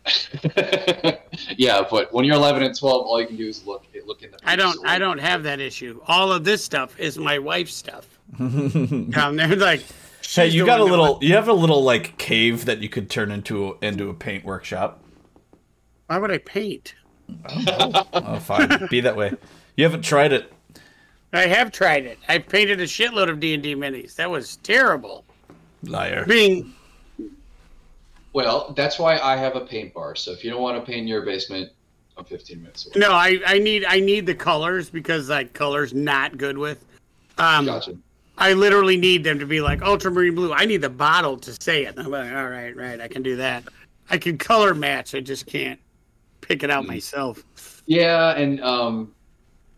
yeah, 1.58 1.84
but 1.89 2.13
when 2.13 2.23
you're 2.23 2.36
11 2.36 2.62
and 2.62 2.78
12, 2.78 3.06
all 3.08 3.19
you 3.19 3.26
can 3.28 3.36
do 3.38 3.47
is 3.47 3.65
look 3.65 3.86
look 4.06 4.21
in 4.23 4.32
the. 4.32 4.38
I 4.45 4.56
don't. 4.56 4.88
I 4.88 5.00
don't 5.00 5.17
have 5.17 5.43
that 5.43 5.60
issue. 5.60 6.00
All 6.08 6.32
of 6.32 6.45
this 6.45 6.63
stuff 6.63 6.97
is 6.97 7.17
my 7.17 7.39
wife's 7.39 7.73
stuff. 7.73 8.08
Down 8.38 9.36
there, 9.36 9.54
like. 9.56 9.82
Hey, 10.36 10.48
you 10.48 10.66
got 10.66 10.80
a 10.80 10.84
little. 10.84 11.13
went- 11.13 11.24
You 11.24 11.34
have 11.36 11.48
a 11.48 11.54
little 11.54 11.84
like 11.84 12.18
cave 12.18 12.66
that 12.66 12.80
you 12.80 12.90
could 12.90 13.10
turn 13.10 13.32
into 13.32 13.78
into 13.82 14.10
a 14.10 14.13
paint 14.13 14.44
workshop. 14.46 15.04
Why 16.08 16.18
would 16.18 16.32
I 16.32 16.38
paint? 16.38 16.96
Oh, 17.50 18.40
fine. 18.40 18.88
Be 18.90 19.02
that 19.02 19.16
way. 19.18 19.34
You 19.76 19.84
haven't 19.84 20.04
tried 20.04 20.32
it. 20.34 20.52
I 21.34 21.42
have 21.48 21.72
tried 21.74 22.06
it. 22.06 22.18
I 22.30 22.38
painted 22.38 22.80
a 22.80 22.86
shitload 22.86 23.30
of 23.30 23.40
D 23.42 23.54
and 23.54 23.62
D 23.62 23.76
minis. 23.76 24.16
That 24.16 24.30
was 24.32 24.56
terrible. 24.58 25.26
Liar. 25.84 26.26
Being 26.26 26.74
Well, 28.34 28.74
that's 28.78 28.98
why 29.00 29.20
I 29.20 29.36
have 29.36 29.56
a 29.56 29.62
paint 29.62 29.94
bar. 29.94 30.16
So 30.16 30.32
if 30.32 30.44
you 30.44 30.50
don't 30.50 30.62
want 30.62 30.78
to 30.78 30.86
paint 30.86 31.02
in 31.02 31.08
your 31.08 31.22
basement, 31.24 31.72
I'm 32.18 32.24
15 32.26 32.62
minutes 32.62 32.86
away. 32.86 32.94
no, 32.98 33.12
I, 33.12 33.40
I 33.46 33.60
need 33.60 33.86
I 33.86 34.00
need 34.00 34.26
the 34.26 34.34
colors 34.36 34.90
because 34.90 35.30
like 35.30 35.54
colors 35.54 35.94
not 35.94 36.38
good 36.38 36.58
with. 36.58 36.84
Um, 37.38 37.66
Gotcha. 37.66 37.96
I 38.38 38.54
literally 38.54 38.97
need 38.97 39.23
them 39.23 39.39
to 39.39 39.45
be 39.45 39.62
like 39.62 39.82
ultramarine 39.82 40.36
blue. 40.36 40.54
I 40.54 40.65
need 40.65 40.78
the 40.82 40.89
bottle 40.89 41.38
to 41.38 41.56
say 41.62 41.86
it. 41.86 41.95
I'm 41.97 42.12
like, 42.12 42.32
all 42.32 42.50
right, 42.50 42.76
right, 42.76 43.02
I 43.02 43.08
can 43.08 43.23
do 43.23 43.36
that. 43.38 43.63
I 44.10 44.17
can 44.17 44.38
color 44.38 44.73
match. 44.73 45.15
I 45.15 45.19
just 45.21 45.45
can't 45.47 45.80
pick 46.41 46.63
it 46.63 46.69
out 46.69 46.84
Mm. 46.84 46.88
myself. 46.88 47.43
Yeah, 47.88 48.36
and 48.38 48.62
um, 48.62 49.13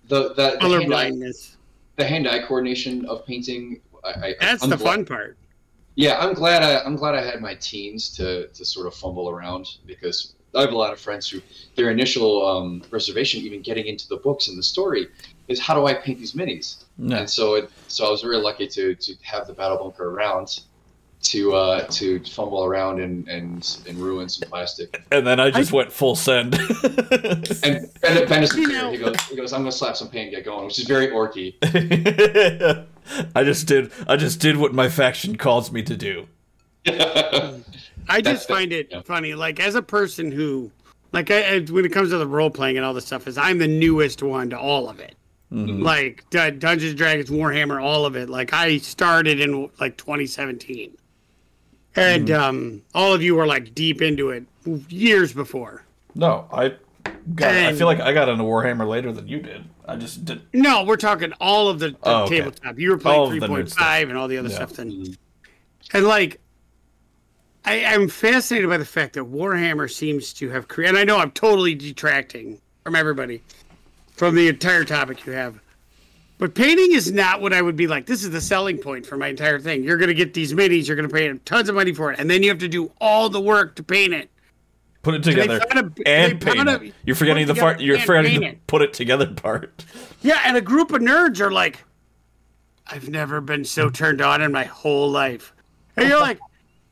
the 0.08 0.30
the, 0.30 0.52
the 0.52 0.58
Color 0.60 0.80
hand-eye, 0.82 0.88
blindness. 1.10 1.58
the 1.95 2.04
hand-eye 2.06 2.43
coordination 2.48 3.06
of 3.06 3.26
painting. 3.26 3.82
I, 4.04 4.10
I, 4.10 4.36
That's 4.39 4.63
I'm 4.63 4.69
the 4.69 4.78
glad- 4.78 4.95
fun 4.95 5.06
part. 5.06 5.38
Yeah, 5.95 6.17
I'm 6.19 6.34
glad. 6.34 6.63
I, 6.63 6.80
I'm 6.86 6.95
glad 6.95 7.13
I 7.15 7.22
had 7.22 7.41
my 7.41 7.56
teens 7.56 8.10
to 8.17 8.48
to 8.48 8.65
sort 8.65 8.88
of 8.88 8.93
fumble 8.93 9.30
around 9.30 9.67
because 9.86 10.34
I 10.56 10.62
have 10.62 10.72
a 10.72 10.78
lot 10.78 10.93
of 10.93 11.00
friends 11.00 11.30
who 11.30 11.41
their 11.76 11.91
initial 11.91 12.45
um, 12.48 12.84
reservation, 12.89 13.41
even 13.41 13.62
getting 13.62 13.86
into 13.86 14.08
the 14.08 14.17
books 14.17 14.48
and 14.48 14.58
the 14.58 14.63
story, 14.63 15.08
is 15.50 15.60
how 15.60 15.74
do 15.76 15.86
I 15.88 15.93
paint 15.93 16.19
these 16.19 16.34
minis? 16.34 16.84
No. 17.02 17.16
And 17.16 17.30
so 17.30 17.56
it, 17.56 17.72
so 17.88 18.06
I 18.06 18.10
was 18.12 18.24
really 18.26 18.44
lucky 18.44 18.68
to 18.68 18.94
to 18.94 19.16
have 19.24 19.48
the 19.48 19.54
battle 19.54 19.78
bunker 19.78 20.10
around 20.10 20.60
to 21.22 21.54
uh, 21.54 21.88
to 21.88 22.20
fumble 22.26 22.64
around 22.66 23.00
and 23.00 23.28
and 23.28 23.78
and 23.88 23.98
ruin 23.98 24.28
some 24.30 24.50
plastic. 24.50 25.02
And 25.12 25.26
then 25.26 25.40
I 25.40 25.50
just 25.50 25.72
went 25.72 25.92
full 25.92 26.16
send. 26.16 26.56
And 27.62 27.90
Ben, 28.02 28.28
ben 28.28 28.44
is 28.44 28.52
clear. 28.52 28.92
He 28.92 28.98
goes, 28.98 29.20
he 29.30 29.36
goes, 29.36 29.54
I'm 29.54 29.62
gonna 29.62 29.72
slap 29.72 29.96
some 29.98 30.10
paint 30.10 30.28
and 30.28 30.36
get 30.36 30.46
going, 30.46 30.66
which 30.66 30.80
is 30.80 30.86
very 30.88 31.08
orky. 31.08 31.56
I 33.36 33.44
just 33.44 33.68
did. 33.68 33.92
I 34.08 34.16
just 34.16 34.40
did 34.40 34.58
what 34.58 34.74
my 34.74 34.88
faction 34.90 35.38
calls 35.38 35.72
me 35.72 35.82
to 35.84 35.96
do. 35.98 36.28
I 36.88 38.22
just 38.22 38.48
the- 38.48 38.54
find 38.54 38.72
it 38.74 38.88
yeah. 38.92 39.02
funny. 39.02 39.34
Like 39.36 39.60
as 39.60 39.76
a 39.76 39.82
person 39.82 40.32
who, 40.32 40.72
like, 41.12 41.32
I, 41.32 41.56
I- 41.56 41.60
when 41.60 41.86
it 41.86 41.90
comes 41.92 42.10
to 42.12 42.18
the 42.18 42.28
role 42.28 42.50
playing 42.50 42.78
and 42.78 42.86
all 42.86 42.94
this 42.94 43.06
stuff, 43.06 43.28
is 43.28 43.38
I'm 43.38 43.58
the 43.58 43.68
newest 43.68 44.24
one 44.24 44.50
to 44.52 44.60
all 44.60 44.90
of 44.90 45.00
it. 45.00 45.16
Mhm. 45.52 45.82
Like 45.82 46.30
Dun- 46.30 46.60
Dungeons, 46.60 46.94
Dragons, 46.96 47.30
Warhammer, 47.30 47.82
all 47.82 48.06
of 48.06 48.16
it. 48.16 48.30
Like 48.30 48.54
I 48.54 48.78
started 48.78 49.40
in 49.40 49.70
like 49.80 49.98
2017, 49.98 50.96
and 51.96 52.30
um, 52.32 52.82
all 52.94 53.14
of 53.14 53.24
you 53.24 53.34
were 53.36 53.48
like 53.48 53.74
deep 53.74 54.02
into 54.02 54.30
it 54.30 54.44
years 54.90 55.34
before. 55.34 55.84
No, 56.14 56.48
I 56.54 56.74
got. 57.34 57.52
I 57.54 57.74
feel 57.74 57.88
like 57.88 58.00
I 58.00 58.14
got 58.14 58.30
into 58.30 58.44
Warhammer 58.44 58.88
later 58.88 59.12
than 59.12 59.28
you 59.28 59.40
did. 59.40 59.64
I 59.88 59.96
just 59.96 60.24
did. 60.24 60.42
No, 60.54 60.84
we're 60.84 60.98
talking 60.98 61.34
all 61.42 61.68
of 61.68 61.80
the, 61.80 61.90
the 61.90 61.98
Oh, 62.04 62.24
okay. 62.26 62.38
tabletop. 62.38 62.78
You 62.78 62.92
were 62.92 62.98
playing 63.00 63.22
of 63.34 63.40
the 63.40 63.48
nerd 63.48 63.74
3.5 63.76 64.10
and 64.10 64.18
all 64.18 64.28
the 64.28 64.38
other 64.38 64.50
Yeah. 64.50 64.56
stuff 64.56 64.74
then. 64.74 65.16
And 65.94 66.06
like, 66.06 66.40
I, 67.66 67.84
I'm 67.86 68.08
fascinated 68.08 68.70
by 68.70 68.78
the 68.78 68.86
fact 68.86 69.14
that 69.14 69.24
Warhammer 69.24 69.92
seems 69.92 70.32
to 70.34 70.50
have 70.50 70.68
created, 70.68 70.90
and 70.92 70.98
I 71.00 71.04
know 71.06 71.18
I'm 71.18 71.32
totally 71.32 71.74
detracting 71.74 72.62
from 72.84 72.96
everybody, 72.96 73.42
from 74.20 74.36
the 74.36 74.50
entire 74.50 74.84
topic 74.84 75.26
you 75.26 75.32
have. 75.32 75.62
But 76.40 76.54
painting 76.54 76.92
is 76.92 77.10
not 77.10 77.40
what 77.40 77.54
I 77.54 77.62
would 77.62 77.78
be 77.78 77.88
like. 77.88 78.06
This 78.06 78.22
is 78.22 78.32
the 78.32 78.42
selling 78.42 78.78
point 78.78 79.06
for 79.06 79.16
my 79.16 79.28
entire 79.28 79.60
thing. 79.62 79.82
You're 79.82 79.96
going 79.96 80.10
to 80.10 80.14
get 80.14 80.34
these 80.34 80.54
minis, 80.54 80.88
you're 80.88 80.98
going 80.98 81.08
to 81.08 81.14
pay 81.14 81.34
tons 81.46 81.70
of 81.70 81.76
money 81.76 81.94
for 81.94 82.12
it, 82.12 82.20
and 82.20 82.30
then 82.30 82.44
you 82.44 82.50
have 82.50 82.58
to 82.58 82.68
do 82.68 82.92
all 83.00 83.30
the 83.30 83.40
work 83.40 83.78
to 83.78 83.84
paint 83.84 84.14
it. 84.14 84.30
Put 85.04 85.16
it 85.16 85.24
together 85.24 85.62
found 85.62 85.98
a- 85.98 86.08
and 86.08 86.42
paint 86.42 86.58
found 86.58 86.68
it. 86.68 86.82
a- 86.82 86.94
You're 87.06 87.16
forgetting 87.16 87.48
the 87.48 87.56
part. 87.56 87.80
You're 87.80 87.98
forgetting 87.98 88.42
the 88.42 88.48
it. 88.48 88.68
put 88.68 88.82
it 88.82 88.92
together 88.92 89.26
part. 89.26 89.86
Yeah, 90.22 90.42
and 90.44 90.58
a 90.58 90.62
group 90.62 90.92
of 90.92 91.02
nerds 91.02 91.40
are 91.40 91.50
like, 91.50 91.86
I've 92.88 93.08
never 93.08 93.40
been 93.40 93.64
so 93.64 93.90
mm. 93.90 93.94
turned 93.94 94.20
on 94.20 94.42
in 94.42 94.52
my 94.52 94.66
whole 94.66 95.10
life. 95.10 95.54
And 95.96 96.10
you're 96.10 96.20
like, 96.20 96.40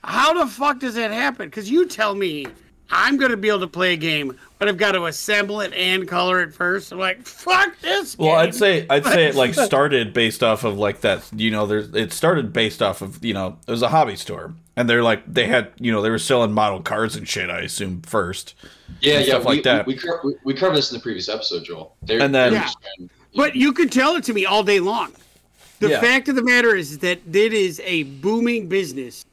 how 0.02 0.34
the 0.34 0.50
fuck 0.50 0.80
does 0.80 0.96
that 0.96 1.12
happen? 1.12 1.50
Because 1.50 1.70
you 1.70 1.88
tell 1.88 2.16
me 2.16 2.48
I'm 2.90 3.18
going 3.18 3.32
to 3.32 3.38
be 3.38 3.50
able 3.50 3.60
to 3.60 3.68
play 3.68 3.94
a 3.94 3.98
game, 3.98 4.38
but 4.60 4.68
I've 4.68 4.78
got 4.78 4.94
to 4.94 5.06
assemble 5.06 5.62
it 5.62 5.74
and 5.74 6.08
color 6.08 6.42
it 6.42 6.54
first. 6.54 6.92
I'm 6.92 7.00
like, 7.00 7.26
fuck 7.26 7.80
this. 7.82 8.18
Well, 8.18 8.30
game. 8.32 8.40
I'd 8.40 8.56
say 8.56 8.86
I'd 8.90 9.06
say 9.06 9.26
it 9.28 9.36
like 9.36 9.54
started 9.56 10.14
based 10.14 10.44
off 10.44 10.64
of 10.64 10.78
like 10.78 11.02
that. 11.02 11.24
You 11.36 11.52
know, 11.52 11.66
there's 11.68 11.94
it 11.94 12.12
started 12.14 12.54
based 12.54 12.82
off 12.82 13.02
of 13.02 13.24
you 13.24 13.34
know 13.34 13.58
it 13.68 13.72
was 13.72 13.82
a 13.82 13.90
hobby 13.90 14.16
store, 14.16 14.54
and 14.76 14.90
they're 14.90 15.04
like 15.04 15.24
they 15.32 15.48
had 15.48 15.72
you 15.80 15.92
know 15.92 16.02
they 16.02 16.10
were 16.10 16.20
selling 16.20 16.52
model 16.54 16.82
cars 16.82 17.16
and 17.16 17.28
shit. 17.28 17.50
I 17.50 17.60
assume 17.62 18.02
first. 18.02 18.56
Yeah, 19.02 19.20
yeah, 19.20 19.38
we, 19.40 19.44
like 19.46 19.64
that. 19.64 19.86
We, 19.86 19.96
we, 19.96 20.10
we, 20.24 20.34
we 20.46 20.54
covered 20.54 20.76
this 20.78 20.92
in 20.92 20.98
the 20.98 21.04
previous 21.04 21.30
episode, 21.30 21.64
Joel. 21.66 21.96
They're, 22.02 22.22
And 22.22 22.34
then- 22.34 22.54
Yeah. 22.54 22.62
just 22.64 22.78
trying- 22.98 23.10
But 23.36 23.56
you 23.56 23.74
could 23.74 23.92
tell 23.92 24.16
it 24.16 24.24
to 24.24 24.34
me 24.34 24.46
all 24.46 24.64
day 24.64 24.80
long. 24.80 25.12
The 25.80 25.90
Yeah. 25.90 26.02
fact 26.02 26.30
of 26.30 26.36
the 26.36 26.42
matter 26.42 26.74
is 26.76 26.98
that 27.00 27.20
it 27.32 27.54
is 27.54 27.80
a 27.86 28.04
booming 28.04 28.68
business. 28.68 29.24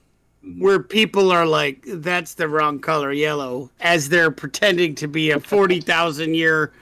Where 0.58 0.78
people 0.80 1.30
are 1.32 1.46
like, 1.46 1.82
that's 1.86 2.34
the 2.34 2.48
wrong 2.48 2.78
color 2.78 3.12
yellow, 3.12 3.70
as 3.80 4.08
they're 4.08 4.30
pretending 4.30 4.94
to 4.96 5.08
be 5.08 5.30
a 5.30 5.40
40,000 5.40 6.34
year 6.34 6.72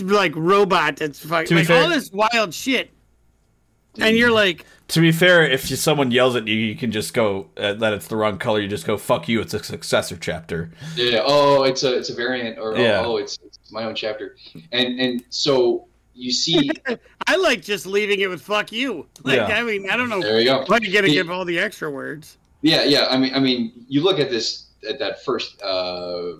like 0.00 0.34
robot 0.36 0.96
that's 0.96 1.18
fucking 1.24 1.56
like 1.56 1.66
fair- 1.66 1.82
all 1.82 1.88
this 1.88 2.10
wild 2.12 2.54
shit. 2.54 2.90
And 3.98 4.16
you're 4.16 4.30
like, 4.30 4.64
To 4.88 5.00
be 5.00 5.12
fair, 5.12 5.44
if 5.44 5.70
you, 5.70 5.76
someone 5.76 6.10
yells 6.10 6.34
at 6.36 6.46
you, 6.48 6.54
you 6.54 6.74
can 6.74 6.90
just 6.92 7.12
go 7.12 7.48
uh, 7.58 7.74
that 7.74 7.92
it's 7.92 8.06
the 8.08 8.16
wrong 8.16 8.38
color. 8.38 8.60
You 8.60 8.68
just 8.68 8.86
go 8.86 8.96
fuck 8.96 9.28
you. 9.28 9.40
It's 9.40 9.52
a 9.52 9.62
successor 9.62 10.16
chapter. 10.16 10.70
Yeah. 10.96 11.20
Oh, 11.24 11.64
it's 11.64 11.82
a 11.82 11.94
it's 11.98 12.08
a 12.08 12.14
variant, 12.14 12.58
or 12.58 12.74
Yeah. 12.76 13.02
oh, 13.04 13.18
it's, 13.18 13.38
it's 13.44 13.58
my 13.70 13.84
own 13.84 13.94
chapter, 13.94 14.36
and 14.72 14.98
and 14.98 15.22
so 15.28 15.88
you 16.14 16.32
see, 16.32 16.70
I 17.26 17.36
like 17.36 17.60
just 17.62 17.84
leaving 17.84 18.20
it 18.20 18.28
with 18.28 18.40
fuck 18.40 18.72
you. 18.72 19.06
Like, 19.24 19.36
Yeah. 19.36 19.46
I 19.58 19.62
mean, 19.62 19.90
I 19.90 19.96
don't 19.98 20.08
know 20.08 20.22
there 20.22 20.40
you 20.40 20.46
go. 20.46 20.64
why 20.68 20.78
you 20.80 20.90
gotta 20.92 21.08
The- 21.08 21.12
give 21.14 21.30
all 21.30 21.44
the 21.44 21.58
extra 21.58 21.90
words. 21.90 22.38
Yeah, 22.62 22.84
yeah. 22.84 23.06
I 23.10 23.18
mean, 23.18 23.34
I 23.34 23.40
mean, 23.40 23.84
you 23.88 24.02
look 24.02 24.18
at 24.18 24.30
this 24.30 24.68
at 24.88 24.98
that 24.98 25.24
first 25.24 25.60
uh, 25.62 26.34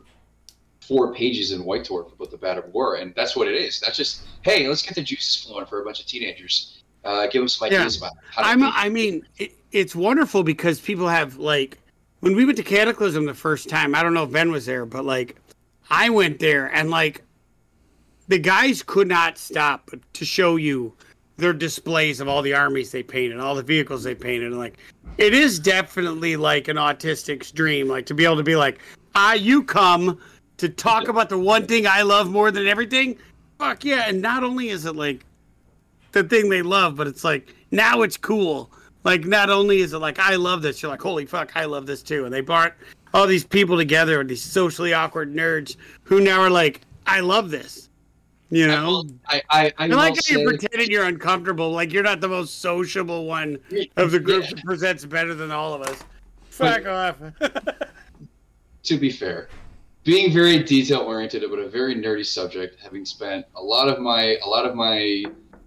four 0.80 1.12
pages 1.14 1.52
in 1.52 1.64
White 1.64 1.84
Dwarf 1.84 2.12
about 2.12 2.30
the 2.30 2.38
Badab 2.38 2.68
War, 2.68 2.96
and 2.96 3.14
that's 3.14 3.36
what 3.36 3.48
it 3.48 3.54
is. 3.54 3.80
That's 3.80 3.96
just 3.96 4.22
hey, 4.42 4.68
let's 4.68 4.82
get 4.82 4.94
the 4.94 5.02
juices 5.02 5.44
flowing 5.44 5.66
for 5.66 5.82
a 5.82 5.84
bunch 5.84 6.00
of 6.00 6.06
teenagers. 6.06 6.82
Uh, 7.04 7.26
give 7.26 7.40
them 7.40 7.48
some 7.48 7.68
Yeah. 7.70 7.80
ideas 7.80 7.98
about 7.98 8.12
how 8.30 8.42
to 8.42 8.48
I'm. 8.48 8.62
I 8.62 8.88
mean, 8.88 9.26
it, 9.38 9.52
it's 9.72 9.96
wonderful 9.96 10.44
because 10.44 10.80
people 10.80 11.08
have 11.08 11.36
like, 11.36 11.78
when 12.20 12.36
we 12.36 12.44
went 12.44 12.56
to 12.58 12.62
Cataclysm 12.62 13.24
the 13.26 13.34
first 13.34 13.68
time, 13.68 13.94
I 13.94 14.02
don't 14.02 14.14
know 14.14 14.22
if 14.22 14.30
Ben 14.30 14.52
was 14.52 14.66
there, 14.66 14.86
but 14.86 15.04
like, 15.04 15.36
I 15.90 16.10
went 16.10 16.38
there 16.38 16.66
and 16.72 16.90
like, 16.90 17.22
the 18.28 18.38
guys 18.38 18.84
could 18.84 19.08
not 19.08 19.36
stop 19.36 19.90
to 20.12 20.24
show 20.24 20.54
you 20.54 20.94
their 21.42 21.52
displays 21.52 22.20
of 22.20 22.28
all 22.28 22.40
the 22.40 22.54
armies 22.54 22.90
they 22.90 23.02
painted, 23.02 23.38
all 23.38 23.54
the 23.54 23.62
vehicles 23.62 24.02
they 24.02 24.14
painted. 24.14 24.48
And 24.48 24.58
like, 24.58 24.78
it 25.18 25.34
is 25.34 25.58
definitely 25.58 26.36
like 26.36 26.68
an 26.68 26.76
autistic's 26.76 27.52
dream, 27.52 27.88
like 27.88 28.06
to 28.06 28.14
be 28.14 28.24
able 28.24 28.36
to 28.38 28.42
be 28.42 28.56
like, 28.56 28.80
ah, 29.14 29.34
you 29.34 29.62
come 29.62 30.18
to 30.56 30.68
talk 30.68 31.08
about 31.08 31.28
the 31.28 31.38
one 31.38 31.66
thing 31.66 31.86
I 31.86 32.02
love 32.02 32.30
more 32.30 32.50
than 32.50 32.66
everything. 32.66 33.18
Fuck 33.58 33.84
yeah. 33.84 34.04
And 34.06 34.22
not 34.22 34.42
only 34.42 34.70
is 34.70 34.86
it 34.86 34.96
like, 34.96 35.26
the 36.12 36.22
thing 36.22 36.48
they 36.48 36.62
love, 36.62 36.96
but 36.96 37.06
it's 37.06 37.24
like 37.24 37.54
now 37.70 38.02
it's 38.02 38.16
cool. 38.16 38.70
Like 39.04 39.24
not 39.24 39.50
only 39.50 39.80
is 39.80 39.92
it 39.92 39.98
like 39.98 40.18
I 40.18 40.36
love 40.36 40.62
this, 40.62 40.80
you're 40.80 40.90
like 40.90 41.02
holy 41.02 41.26
fuck, 41.26 41.52
I 41.56 41.64
love 41.64 41.86
this 41.86 42.02
too. 42.02 42.24
And 42.24 42.32
they 42.32 42.40
brought 42.40 42.74
all 43.12 43.26
these 43.26 43.44
people 43.44 43.76
together, 43.76 44.22
these 44.22 44.42
socially 44.42 44.94
awkward 44.94 45.34
nerds 45.34 45.76
who 46.04 46.20
now 46.20 46.40
are 46.40 46.50
like 46.50 46.82
I 47.06 47.20
love 47.20 47.50
this. 47.50 47.88
You 48.52 48.66
know, 48.66 49.04
I 49.26 49.40
I 49.48 49.64
I, 49.66 49.72
I 49.78 49.86
like 49.86 50.14
how 50.16 50.36
you're 50.36 50.46
pretending 50.46 50.90
you're 50.90 51.06
uncomfortable, 51.06 51.70
like 51.70 51.90
you're 51.90 52.02
not 52.02 52.20
the 52.20 52.28
most 52.28 52.60
sociable 52.60 53.24
one 53.24 53.58
of 53.96 54.10
the 54.10 54.20
group 54.20 54.44
Yeah. 54.44 54.50
that 54.56 54.64
presents 54.66 55.06
better 55.06 55.34
than 55.34 55.50
all 55.50 55.72
of 55.72 55.80
us. 55.80 56.04
Fuck 56.50 56.84
off. 56.84 57.16
to 58.82 58.98
be 58.98 59.10
fair, 59.10 59.48
being 60.04 60.34
very 60.34 60.62
detail 60.62 61.00
oriented 61.00 61.44
about 61.44 61.60
a 61.60 61.68
very 61.70 61.94
nerdy 61.94 62.26
subject, 62.26 62.78
having 62.78 63.06
spent 63.06 63.46
a 63.56 63.62
lot 63.62 63.88
of 63.88 64.00
my 64.00 64.36
a 64.44 64.46
lot 64.46 64.66
of 64.66 64.74
my 64.74 65.24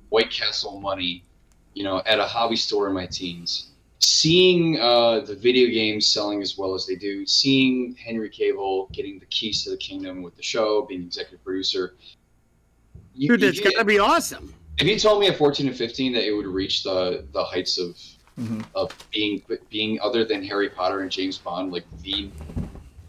White 0.09 0.29
Castle 0.29 0.79
money, 0.79 1.23
you 1.73 1.83
know, 1.83 2.03
at 2.05 2.19
a 2.19 2.23
hobby 2.25 2.55
store 2.55 2.87
in 2.87 2.93
my 2.93 3.07
teens, 3.07 3.71
seeing 3.97 4.79
uh, 4.79 5.21
the 5.21 5.35
video 5.35 5.67
games 5.73 6.05
selling 6.05 6.39
as 6.39 6.55
well 6.55 6.75
as 6.75 6.85
they 6.85 6.95
do, 6.95 7.25
seeing 7.25 7.95
Henry 7.95 8.29
Cavill 8.29 8.91
getting 8.91 9.17
the 9.17 9.25
keys 9.25 9.63
to 9.63 9.71
the 9.71 9.77
kingdom 9.77 10.21
with 10.21 10.35
the 10.35 10.43
show, 10.43 10.83
being 10.83 11.01
executive 11.01 11.43
producer. 11.43 11.95
You, 13.15 13.29
Dude, 13.29 13.43
if 13.43 13.49
it's 13.49 13.57
you- 13.59 13.71
gotta 13.71 13.85
be 13.85 13.99
awesome. 13.99 14.53
if 14.77 14.85
you 14.87 14.99
told 14.99 15.21
me 15.21 15.27
at 15.27 15.37
14 15.37 15.67
and 15.67 15.75
15 15.75 16.13
that 16.13 16.27
it 16.27 16.31
would 16.33 16.45
reach 16.47 16.83
the 16.83 17.25
the 17.31 17.43
heights 17.43 17.77
of 17.77 17.97
Mhm. 18.39 18.65
of 18.75 18.91
being 19.13 19.41
being 19.69 19.97
other 20.01 20.25
than 20.25 20.43
Harry 20.43 20.69
Potter 20.69 20.99
and 21.01 21.09
James 21.11 21.37
Bond, 21.37 21.71
like 21.71 21.85
the 22.03 22.29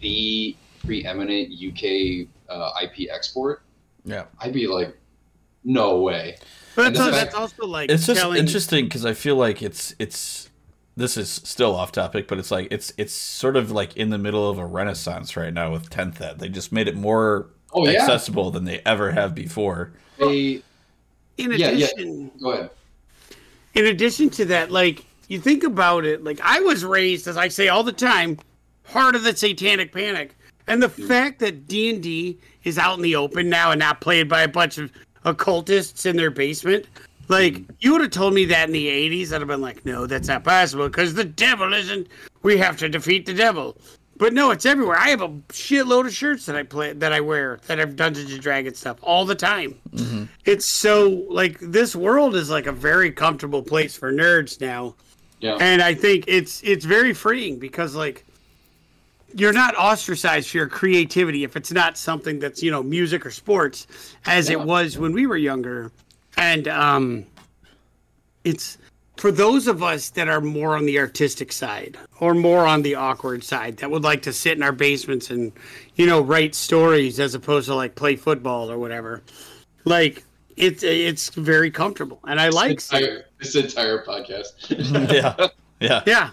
the 0.01 0.55
preeminent 0.85 1.51
UK 1.53 2.29
uh, 2.49 2.71
IP 2.83 3.09
export, 3.11 3.63
Yeah. 4.05 4.27
I'd 4.39 4.53
be 4.53 4.69
like, 4.69 4.97
no 5.65 5.99
way. 6.01 6.37
But 6.77 6.87
And 6.89 6.97
that's, 6.97 7.07
that's 7.11 7.19
fact- 7.33 7.35
also 7.35 7.67
like 7.67 7.91
It's 7.91 8.07
just 8.07 8.21
telling, 8.21 8.39
interesting 8.39 8.85
because 8.85 9.05
I 9.05 9.15
feel 9.15 9.35
like 9.37 9.63
it's 9.63 9.95
it's 9.99 10.49
this 10.97 11.17
is 11.17 11.29
still 11.29 11.75
off 11.75 11.91
topic, 11.93 12.29
but 12.29 12.39
it's 12.39 12.51
like 12.53 12.69
it's 12.71 12.93
it's 12.97 13.13
sort 13.13 13.57
of 13.57 13.71
like 13.73 13.97
in 13.97 14.11
the 14.11 14.19
middle 14.19 14.49
of 14.49 14.59
a 14.59 14.65
renaissance 14.67 15.37
right 15.37 15.53
now 15.53 15.73
with 15.73 15.91
tenth 15.91 16.21
ed. 16.21 16.39
They 16.39 16.49
just 16.49 16.71
made 16.71 16.87
it 16.87 16.95
more 16.95 17.51
Oh 17.73 17.87
yeah, 17.87 18.01
accessible 18.01 18.51
than 18.51 18.65
they 18.65 18.81
ever 18.87 19.11
have 19.11 19.35
before. 19.35 19.93
they 20.19 20.63
in 21.39 21.53
yeah, 21.53 21.71
yeah. 21.71 21.87
addition, 21.87 22.31
go 22.41 22.51
ahead. 22.53 22.71
in 23.75 23.87
addition 23.87 24.31
to 24.31 24.45
that, 24.47 24.71
like 24.71 25.05
you 25.29 25.41
think 25.41 25.65
about 25.65 26.05
it, 26.05 26.25
like 26.25 26.41
I 26.43 26.61
was 26.61 26.85
raised, 26.85 27.27
as 27.27 27.37
I 27.37 27.49
say 27.49 27.69
all 27.69 27.83
the 27.83 27.93
time, 27.93 28.39
part 28.85 29.15
of 29.15 29.23
the 29.23 29.37
Satanic 29.37 29.93
Panic, 29.93 30.35
and 30.67 30.83
the 30.83 30.89
mm. 30.89 31.09
fact 31.09 31.41
that 31.41 31.67
D 31.67 31.91
and 31.91 32.03
D 32.03 32.39
is 32.65 32.79
out 32.79 32.97
in 32.97 33.03
the 33.03 33.17
open 33.17 33.49
now 33.49 33.71
and 33.71 33.79
not 33.79 34.01
played 34.01 34.29
by 34.29 34.43
a 34.43 34.49
bunch 34.49 34.79
of 34.79 34.91
occultists 35.25 36.07
in 36.07 36.17
their 36.17 36.31
basement. 36.31 36.87
Like 37.29 37.55
mm. 37.55 37.75
you 37.81 37.93
would 37.93 38.01
have 38.01 38.11
told 38.11 38.35
me 38.35 38.45
that 38.47 38.69
in 38.69 38.73
the 38.73 38.87
'80s, 38.87 39.33
I'd 39.33 39.41
have 39.41 39.49
been 39.49 39.61
like, 39.61 39.85
"No, 39.85 40.07
that's 40.07 40.29
not 40.29 40.45
possible 40.45 40.89
because 40.89 41.15
the 41.15 41.25
devil 41.25 41.73
isn't. 41.75 42.09
We 42.43 42.57
have 42.59 42.77
to 42.79 42.89
defeat 42.89 43.27
the 43.27 43.35
devil." 43.35 43.77
But 44.19 44.33
no, 44.33 44.51
it's 44.51 44.65
everywhere. 44.65 44.97
I 44.97 45.09
have 45.09 45.21
a 45.23 45.29
shitload 45.49 46.07
of 46.07 46.15
shirts 46.15 46.47
that 46.47 46.57
I 46.57 46.63
play 46.63 46.93
that 46.95 47.13
I 47.13 47.21
wear 47.21 47.61
that 47.67 47.79
have 47.79 47.97
Dungeons 47.97 48.33
and 48.33 48.41
Dragons 48.41 48.79
stuff 48.79 48.97
all 49.03 49.25
the 49.27 49.35
time. 49.35 49.79
It's 50.45 50.65
so 50.67 51.25
like 51.29 51.59
this 51.61 51.95
world 51.95 52.35
is 52.35 52.49
like 52.49 52.67
a 52.67 52.73
very 52.73 53.11
comfortable 53.13 53.63
place 53.63 53.97
for 53.97 54.13
nerds 54.13 54.61
now, 54.61 54.95
Yeah, 55.41 55.57
and 55.61 55.83
I 55.83 55.93
think 55.95 56.25
it's 56.29 56.63
it's 56.63 56.85
very 56.85 57.13
freeing 57.13 57.59
because 57.59 57.95
like 57.95 58.25
you're 59.35 59.53
not 59.53 59.77
ostracized 59.77 60.49
for 60.49 60.57
your 60.59 60.69
creativity 60.69 61.45
if 61.45 61.57
it's 61.57 61.73
not 61.73 61.99
something 61.99 62.39
that's 62.39 62.63
you 62.63 62.71
know 62.71 62.83
music 62.83 63.27
or 63.27 63.31
sports 63.31 63.87
as 64.25 64.49
Yeah. 64.49 64.55
it 64.59 64.61
was 64.65 64.97
when 64.97 65.13
we 65.13 65.27
were 65.27 65.37
younger, 65.37 65.93
and 66.39 66.69
um, 66.69 67.27
it's 68.45 68.79
for 69.17 69.33
those 69.33 69.67
of 69.67 69.83
us 69.83 70.11
that 70.11 70.29
are 70.29 70.41
more 70.41 70.77
on 70.77 70.87
the 70.87 70.99
artistic 70.99 71.53
side 71.53 71.97
or 72.21 72.35
more 72.35 72.67
on 72.67 72.83
the 72.83 72.95
awkward 72.95 73.43
side 73.43 73.79
that 73.79 73.91
would 73.91 74.05
like 74.05 74.23
to 74.23 74.33
sit 74.33 74.57
in 74.57 74.63
our 74.63 74.73
basements 74.73 75.31
and 75.31 75.53
you 75.95 76.07
know 76.07 76.21
write 76.21 76.55
stories 76.55 77.19
as 77.19 77.35
opposed 77.35 77.67
to 77.67 77.75
like 77.75 77.95
play 77.95 78.17
football 78.17 78.71
or 78.71 78.79
whatever 78.79 79.23
like 79.85 80.25
it's 80.57 80.83
it's 80.83 81.31
very 81.31 81.71
comfortable 81.71 82.21
and 82.27 82.41
i 82.41 82.49
like 82.49 82.77
this 82.77 82.93
entire, 82.93 83.25
this 83.41 83.55
entire 83.55 84.05
podcast. 84.05 84.53
yeah. 85.13 85.49
Yeah. 85.81 86.03
yeah 86.07 86.31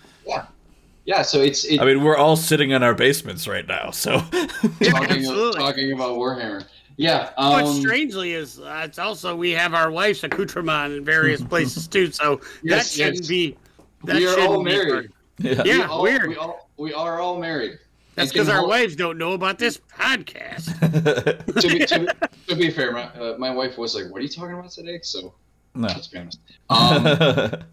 yeah, 1.06 1.22
so 1.22 1.42
it's 1.42 1.66
it, 1.66 1.82
I 1.82 1.86
mean, 1.86 2.04
we're 2.04 2.16
all 2.16 2.38
sitting 2.38 2.72
in 2.72 2.82
our 2.82 2.94
basements 2.94 3.48
right 3.48 3.68
now, 3.68 3.92
so 3.92 4.20
talking 4.22 4.86
absolutely. 4.86 5.60
talking 5.60 5.92
about 5.92 6.18
Warhammer. 6.18 6.64
Yeah, 6.98 7.32
What 7.38 7.66
um, 7.66 7.74
strangely 7.74 8.34
is 8.34 8.60
uh, 8.60 8.82
it's 8.86 9.00
also 9.00 9.36
we 9.36 9.52
have 9.52 9.74
our 9.74 9.90
wife's 9.90 10.24
accoutrement 10.24 10.94
in 10.94 11.04
various 11.04 11.44
places 11.54 11.88
too, 11.88 12.12
so 12.12 12.40
Yes, 12.62 12.90
that 12.90 12.98
shouldn't 12.98 13.20
yes. 13.22 13.28
be. 13.28 13.58
That 14.04 14.16
we 14.18 14.28
are 14.28 14.30
shouldn't 14.32 14.50
all 14.50 14.64
be 14.64 14.72
married. 14.72 15.12
part- 15.42 15.66
yeah. 15.66 15.78
We 15.78 15.82
all, 15.84 16.02
weird. 16.04 16.28
We 16.30 16.36
all 16.36 16.70
we 16.78 16.94
are 16.94 17.20
all 17.20 17.40
married. 17.40 17.80
That's 18.16 18.32
because 18.32 18.48
our 18.50 18.58
hold- 18.58 18.70
wives 18.70 18.96
don't 18.96 19.18
know 19.18 19.32
about 19.34 19.58
this 19.58 19.80
podcast. 19.98 20.66
to, 21.62 21.68
be, 21.68 21.80
to, 21.86 22.16
to 22.48 22.56
be 22.56 22.70
fair, 22.70 22.92
my, 22.92 23.06
uh, 23.06 23.36
my 23.40 23.50
wife 23.50 23.78
was 23.78 23.96
like, 23.96 24.12
"What 24.12 24.20
are 24.20 24.22
you 24.22 24.30
talking 24.30 24.54
about 24.54 24.70
today?" 24.70 25.00
So 25.02 25.34
no. 25.74 25.88
let's 25.88 26.08
be 26.08 26.20
honest. 26.20 26.40
Um, 26.70 27.64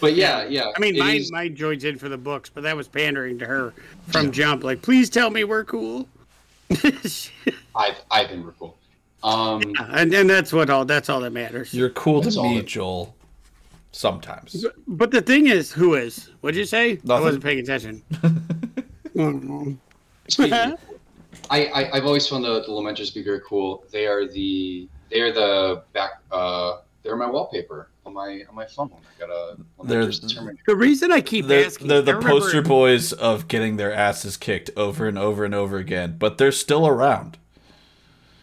but 0.00 0.14
yeah, 0.14 0.44
yeah. 0.44 0.70
I 0.76 0.78
mean, 0.80 0.94
it 0.94 1.00
mine 1.00 1.16
is- 1.16 1.32
mine 1.32 1.56
joins 1.56 1.82
in 1.84 1.98
for 1.98 2.08
the 2.08 2.18
books, 2.18 2.48
but 2.50 2.62
that 2.62 2.76
was 2.76 2.86
pandering 2.86 3.38
to 3.40 3.46
her 3.46 3.72
from 4.08 4.30
jump. 4.30 4.62
Like, 4.62 4.80
please 4.82 5.10
tell 5.10 5.30
me 5.30 5.42
we're 5.42 5.64
cool. 5.64 6.06
I 7.74 7.96
I 8.10 8.26
think 8.26 8.44
we're 8.44 8.52
cool. 8.52 8.76
Um, 9.22 9.62
and 9.90 10.12
and 10.14 10.30
that's 10.30 10.52
what 10.52 10.70
all 10.70 10.84
that's 10.84 11.08
all 11.08 11.20
that 11.20 11.30
matters. 11.32 11.74
You're 11.74 11.90
cool 11.90 12.20
That's 12.22 12.36
to 12.36 12.42
me, 12.42 12.58
it- 12.58 12.66
Joel. 12.66 13.14
Sometimes. 13.92 14.64
But 14.86 15.10
the 15.10 15.20
thing 15.20 15.48
is, 15.48 15.72
who 15.72 15.94
is? 15.94 16.30
What'd 16.42 16.56
you 16.56 16.64
say? 16.64 17.00
I 17.08 17.20
wasn't 17.20 17.42
paying 17.42 17.58
attention. 17.58 18.02
Speaking 20.28 20.52
of- 20.52 20.78
I, 21.50 21.66
I 21.66 21.96
I've 21.96 22.06
always 22.06 22.26
found 22.28 22.44
the, 22.44 22.60
the 22.62 22.68
Lamenters 22.68 23.08
to 23.08 23.14
be 23.14 23.22
very 23.24 23.40
cool. 23.46 23.84
They 23.90 24.06
are 24.06 24.28
the 24.28 24.88
they 25.10 25.20
are 25.20 25.32
the 25.32 25.82
back. 25.92 26.22
Uh, 26.30 26.78
they're 27.02 27.16
my 27.16 27.28
wallpaper 27.28 27.89
on 28.06 28.14
my 28.14 28.42
on 28.48 28.54
my 28.54 28.66
phone. 28.66 28.90
I 28.92 29.20
got 29.26 29.30
a 29.30 29.56
They're- 29.84 30.06
the 30.66 30.76
reason 30.76 31.12
I 31.12 31.20
keep 31.20 31.46
They're, 31.46 31.66
asking, 31.66 31.88
they're 31.88 32.02
the 32.02 32.12
I 32.12 32.14
remember- 32.16 32.40
poster 32.40 32.62
boys 32.62 33.12
of 33.12 33.48
getting 33.48 33.76
their 33.76 33.92
asses 33.92 34.36
kicked 34.36 34.70
over 34.76 35.06
and 35.06 35.18
over 35.18 35.44
and 35.44 35.54
over 35.54 35.76
again, 35.76 36.16
but 36.18 36.38
they're 36.38 36.52
still 36.52 36.86
around. 36.86 37.38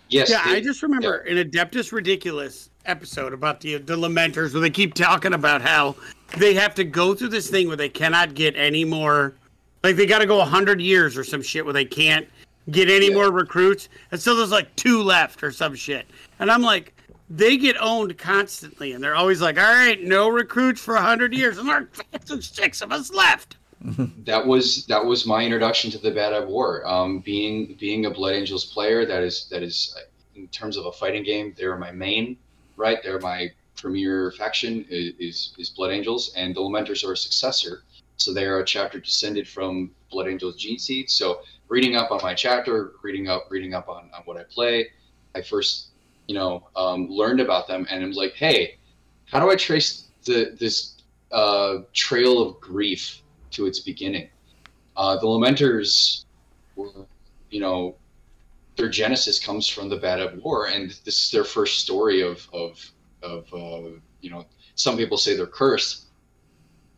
Yes. 0.09 0.29
Yeah, 0.29 0.43
they- 0.45 0.57
I 0.57 0.61
just 0.61 0.83
remember 0.83 1.17
an 1.19 1.37
Adeptus 1.37 1.91
Ridiculous 1.91 2.69
episode 2.85 3.33
about 3.33 3.59
the 3.61 3.77
the 3.77 3.95
Lamenters 3.97 4.53
where 4.53 4.61
they 4.61 4.69
keep 4.69 4.93
talking 4.93 5.33
about 5.33 5.61
how 5.61 5.95
they 6.37 6.53
have 6.53 6.73
to 6.75 6.83
go 6.83 7.13
through 7.13 7.29
this 7.29 7.49
thing 7.49 7.67
where 7.67 7.75
they 7.77 7.89
cannot 7.89 8.33
get 8.33 8.55
any 8.55 8.85
more, 8.85 9.33
like 9.83 9.95
they 9.95 10.05
got 10.05 10.19
to 10.19 10.25
go 10.25 10.39
hundred 10.41 10.79
years 10.79 11.17
or 11.17 11.23
some 11.23 11.41
shit 11.41 11.65
where 11.65 11.73
they 11.73 11.85
can't 11.85 12.27
get 12.71 12.89
any 12.89 13.07
Yeah. 13.07 13.13
more 13.15 13.31
recruits, 13.31 13.89
and 14.11 14.21
so 14.21 14.35
there's 14.35 14.51
like 14.51 14.73
two 14.75 15.01
left 15.01 15.41
or 15.43 15.51
some 15.51 15.73
shit, 15.75 16.05
and 16.39 16.49
I'm 16.51 16.61
like. 16.61 16.93
They 17.29 17.57
get 17.57 17.75
owned 17.81 18.17
constantly, 18.17 18.93
and 18.93 19.03
they're 19.03 19.15
always 19.15 19.41
like, 19.41 19.57
"All 19.57 19.63
right, 19.63 20.01
no 20.01 20.29
recruits 20.29 20.79
for 20.79 20.95
hundred 20.95 21.33
years," 21.33 21.57
and 21.57 21.87
there's 22.25 22.49
six 22.49 22.81
of 22.81 22.91
us 22.91 23.11
left. 23.11 23.57
that 24.25 24.45
was 24.45 24.85
that 24.87 25.05
was 25.05 25.25
my 25.25 25.43
introduction 25.43 25.91
to 25.91 25.97
the 25.97 26.11
Badab 26.11 26.47
War. 26.47 26.87
Um, 26.87 27.19
being 27.19 27.75
being 27.79 28.05
a 28.05 28.09
Blood 28.09 28.33
Angels 28.33 28.65
player, 28.65 29.05
that 29.05 29.23
is 29.23 29.47
that 29.49 29.61
is 29.61 29.95
in 30.35 30.47
terms 30.47 30.77
of 30.77 30.85
a 30.85 30.91
fighting 30.91 31.23
game, 31.23 31.53
they're 31.57 31.77
my 31.77 31.91
main, 31.91 32.37
right? 32.75 32.99
They're 33.03 33.19
my 33.19 33.51
premier 33.75 34.31
faction 34.31 34.85
is 34.89 35.13
is, 35.19 35.53
is 35.57 35.69
Blood 35.69 35.91
Angels, 35.91 36.33
and 36.35 36.55
the 36.55 36.61
Lamenters 36.61 37.07
are 37.07 37.13
a 37.13 37.17
successor. 37.17 37.83
So 38.17 38.33
they 38.33 38.45
are 38.45 38.59
a 38.59 38.65
chapter 38.65 38.99
descended 38.99 39.47
from 39.47 39.91
Blood 40.09 40.27
Angels 40.27 40.55
gene 40.55 40.79
seed. 40.79 41.09
So 41.09 41.41
reading 41.67 41.95
up 41.95 42.09
on 42.09 42.19
my 42.23 42.33
chapter, 42.33 42.93
reading 43.03 43.27
up 43.27 43.45
reading 43.49 43.73
up 43.73 43.89
on, 43.89 44.09
on 44.15 44.23
what 44.25 44.37
I 44.37 44.43
play, 44.43 44.87
I 45.35 45.41
first 45.41 45.89
you 46.27 46.35
know 46.35 46.67
um, 46.75 47.09
learned 47.09 47.39
about 47.39 47.67
them, 47.67 47.87
and 47.89 48.03
I'm 48.03 48.11
like, 48.11 48.33
hey, 48.33 48.77
how 49.25 49.39
do 49.39 49.49
I 49.49 49.55
trace 49.55 50.09
the 50.25 50.55
this 50.59 50.97
uh, 51.31 51.79
trail 51.93 52.41
of 52.41 52.59
grief 52.59 53.21
to 53.51 53.65
its 53.65 53.79
beginning. 53.79 54.29
Uh, 54.95 55.17
the 55.17 55.25
Lamenters 55.25 56.25
were, 56.75 57.05
you 57.49 57.59
know, 57.59 57.95
their 58.75 58.89
genesis 58.89 59.39
comes 59.43 59.67
from 59.67 59.89
the 59.89 59.97
Badab 59.97 60.41
War, 60.43 60.67
and 60.67 60.91
this 61.05 61.25
is 61.25 61.31
their 61.31 61.43
first 61.43 61.79
story 61.79 62.21
of 62.21 62.47
of 62.53 62.91
of 63.23 63.51
uh, 63.53 63.89
you 64.21 64.29
know. 64.29 64.45
Some 64.75 64.95
people 64.95 65.17
say 65.17 65.35
they're 65.35 65.47
cursed. 65.47 66.05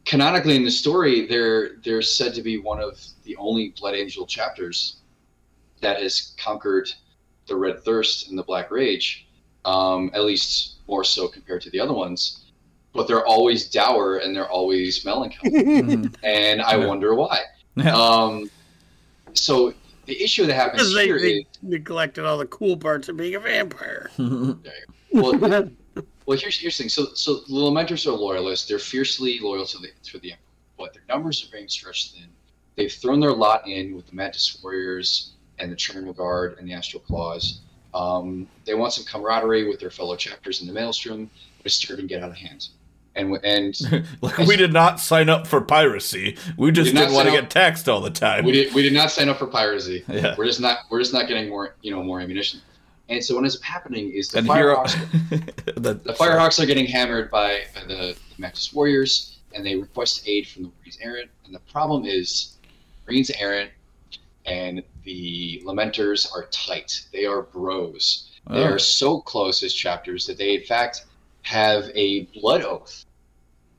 Canonically, 0.05 0.57
in 0.57 0.65
the 0.65 0.71
story, 0.71 1.25
they're 1.27 1.77
they're 1.84 2.01
said 2.01 2.34
to 2.34 2.41
be 2.41 2.57
one 2.57 2.82
of 2.82 2.99
the 3.23 3.38
only 3.38 3.73
Blood 3.80 3.95
Angel 3.95 4.25
chapters 4.25 4.97
that 5.82 6.01
has 6.01 6.36
conquered 6.38 6.91
the 7.50 7.56
Red 7.58 7.84
Thirst 7.84 8.30
and 8.30 8.38
the 8.38 8.43
Black 8.43 8.72
Rage, 8.72 9.28
um, 9.66 10.12
at 10.14 10.24
least 10.24 10.76
more 10.88 11.04
so 11.04 11.28
compared 11.28 11.62
to 11.64 11.70
the 11.72 11.80
other 11.80 11.93
ones. 11.93 12.45
But 12.93 13.08
they're 13.08 13.26
always 13.26 13.70
dour 13.70 14.18
and 14.18 14.36
they're 14.36 14.50
always 14.50 15.04
melancholy 15.04 15.52
Mhm. 15.52 16.16
and 16.24 16.62
I 16.62 16.78
Yeah. 16.78 16.86
wonder 16.88 17.14
why. 17.14 17.41
Um, 17.93 18.50
so 19.34 19.74
the 20.06 20.22
issue 20.24 20.45
that 20.47 20.54
happens 20.56 20.82
Because 20.82 20.93
they, 20.95 21.06
here 21.06 21.20
they 21.20 21.34
is 21.34 21.45
neglected 21.62 22.26
all 22.26 22.38
the 22.38 22.47
cool 22.47 22.78
parts 22.78 23.10
of 23.10 23.18
being 23.18 23.36
a 23.36 23.39
vampire. 23.39 24.10
well, 24.18 24.58
well 25.12 26.38
here's 26.38 26.58
here's 26.58 26.78
the 26.78 26.84
thing. 26.84 26.89
So 26.89 27.08
so 27.14 27.36
the 27.36 27.54
Lamenters 27.54 28.08
are 28.08 28.12
loyalists. 28.12 28.68
They're 28.68 28.80
fiercely 28.80 29.39
loyal 29.39 29.66
to 29.66 29.78
the 29.78 29.89
to 30.04 30.20
the 30.20 30.32
Emperor, 30.32 30.43
but 30.78 30.93
their 30.93 31.04
numbers 31.08 31.43
are 31.47 31.52
being 31.56 31.68
stretched 31.68 32.14
thin. 32.16 32.30
They've 32.76 32.91
thrown 32.91 33.20
their 33.20 33.34
lot 33.34 33.68
in 33.68 33.95
with 33.95 34.08
the 34.08 34.16
Mantis 34.16 34.60
Warriors 34.64 35.34
and 35.60 35.72
the 35.72 35.76
Charnel 35.76 36.14
Guard 36.14 36.57
and 36.60 36.68
the 36.68 36.74
Astral 36.74 37.01
Claws, 37.03 37.62
Um, 37.93 38.47
they 38.66 38.76
want 38.76 38.93
some 38.93 39.03
camaraderie 39.05 39.68
with 39.68 39.80
their 39.80 39.89
fellow 39.89 40.16
chapters 40.16 40.62
in 40.62 40.68
the 40.68 40.74
Maelstrom, 40.74 41.30
but 41.57 41.66
it's 41.66 41.76
starting 41.76 42.07
to 42.07 42.14
get 42.14 42.24
out 42.24 42.30
of 42.30 42.38
hand. 42.38 42.68
And 43.16 43.38
and 43.43 44.05
like 44.22 44.38
we 44.38 44.55
did 44.55 44.72
not 44.72 44.99
sign 44.99 45.28
up 45.30 45.47
for 45.47 45.60
piracy. 45.62 46.38
We 46.57 46.72
just 46.72 46.88
did 46.88 46.95
not 46.95 47.01
didn't 47.01 47.16
want 47.16 47.28
to 47.28 47.34
get 47.34 47.49
taxed 47.49 47.89
all 47.89 47.99
the 48.01 48.12
time. 48.12 48.45
we 48.45 48.51
did 48.51 48.74
we 48.74 48.84
did 48.84 48.93
not 48.93 49.10
sign 49.12 49.28
up 49.28 49.38
for 49.38 49.47
piracy. 49.47 50.03
Yeah. 50.07 50.36
We're 50.38 50.45
just 50.45 50.62
not 50.62 50.80
we're 50.91 50.99
just 50.99 51.14
not 51.14 51.28
getting 51.28 51.49
more 51.49 51.76
you 51.82 51.91
know 51.91 52.03
more 52.03 52.22
ammunition. 52.22 52.62
And 53.10 53.24
so 53.24 53.34
what 53.34 53.41
ends 53.43 53.55
up 53.57 53.64
happening 53.64 54.12
is 54.12 54.30
the 54.30 54.38
and 54.38 54.47
Firehawks 54.47 54.93
the, 55.76 55.95
The 55.95 56.14
Firehawks 56.14 56.62
are 56.62 56.68
getting 56.68 56.86
hammered 56.86 57.32
by, 57.32 57.64
by 57.74 57.82
the, 57.82 57.95
the 57.95 58.18
Mantis 58.38 58.72
Warriors, 58.72 59.39
and 59.55 59.66
they 59.66 59.76
request 59.76 60.28
aid 60.28 60.47
from 60.47 60.62
the 60.64 60.72
Marines 60.80 60.99
Errant. 61.01 61.32
And 61.43 61.55
the 61.55 61.60
problem 61.72 62.05
is, 62.05 62.57
Marines 63.07 63.32
Errant 63.32 63.72
and 64.50 64.84
the 65.04 65.62
Lamenters 65.66 66.32
are 66.34 66.45
tight. 66.52 67.06
They 67.14 67.26
are 67.26 67.43
bros. 67.43 68.32
They 68.50 68.64
Oh. 68.64 68.74
are 68.74 68.80
so 68.80 69.20
close 69.22 69.62
as 69.64 69.74
chapters 69.74 70.26
that 70.26 70.38
they, 70.38 70.56
in 70.56 70.64
fact, 70.64 71.06
have 71.43 71.89
a 71.95 72.22
blood 72.39 72.64
oath. 72.64 73.06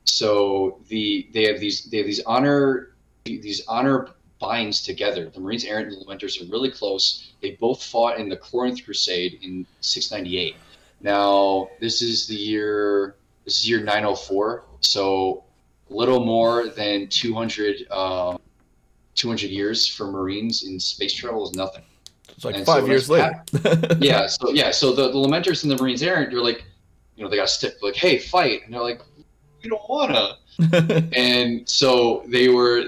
So 0.05 0.79
the 0.87 1.27
they 1.33 1.45
have 1.45 1.59
these 1.59 1.85
they 1.85 1.97
have 1.97 2.05
these 2.05 2.21
honor 2.25 2.93
these 3.25 3.61
honor 3.67 4.09
binds 4.39 4.81
together. 4.81 5.29
The 5.29 5.39
Marines 5.39 5.65
Errant 5.65 5.91
and 5.91 6.01
the 6.01 6.05
Lamenters 6.05 6.41
are 6.41 6.49
really 6.51 6.71
close. 6.71 7.31
They 7.41 7.51
both 7.51 7.83
fought 7.83 8.17
in 8.17 8.27
the 8.29 8.37
Corinth 8.37 8.83
Crusade 8.83 9.39
in 9.43 9.67
698. 9.81 10.55
Now, 11.01 11.69
this 11.79 12.01
is 12.01 12.25
the 12.27 12.35
year. 12.35 13.15
This 13.45 13.59
is 13.59 13.69
year 13.69 13.81
904. 13.83 14.63
So, 14.79 15.43
a 15.89 15.93
little 15.93 16.23
more 16.25 16.69
than 16.69 17.07
200, 17.07 17.87
um, 17.91 18.39
200 19.15 19.49
years 19.49 19.87
for 19.87 20.07
Marines 20.11 20.63
in 20.63 20.79
space 20.79 21.13
travel 21.13 21.47
is 21.49 21.55
nothing. 21.55 21.83
it's 22.29 22.45
like 22.45 22.55
and 22.55 22.65
five 22.65 22.83
so 22.83 22.87
years 22.87 23.09
later. 23.09 23.43
Yeah. 23.99 24.27
So 24.27 24.51
yeah. 24.51 24.71
So 24.71 24.93
the, 24.93 25.09
the 25.09 25.17
Lamenters 25.17 25.63
and 25.63 25.71
the 25.71 25.75
Marines 25.77 26.01
Errant, 26.03 26.31
you're 26.31 26.43
like, 26.43 26.63
you 27.15 27.23
know, 27.23 27.29
they 27.29 27.35
got 27.37 27.47
to 27.47 27.53
stick 27.53 27.75
like, 27.81 27.95
hey, 27.95 28.17
fight, 28.17 28.61
and 28.65 28.73
they're 28.73 28.81
like, 28.81 29.01
we 29.63 29.69
don't 29.69 29.81
wanna. 29.89 30.37
and 31.15 31.67
so 31.69 32.23
they 32.27 32.49
were 32.49 32.85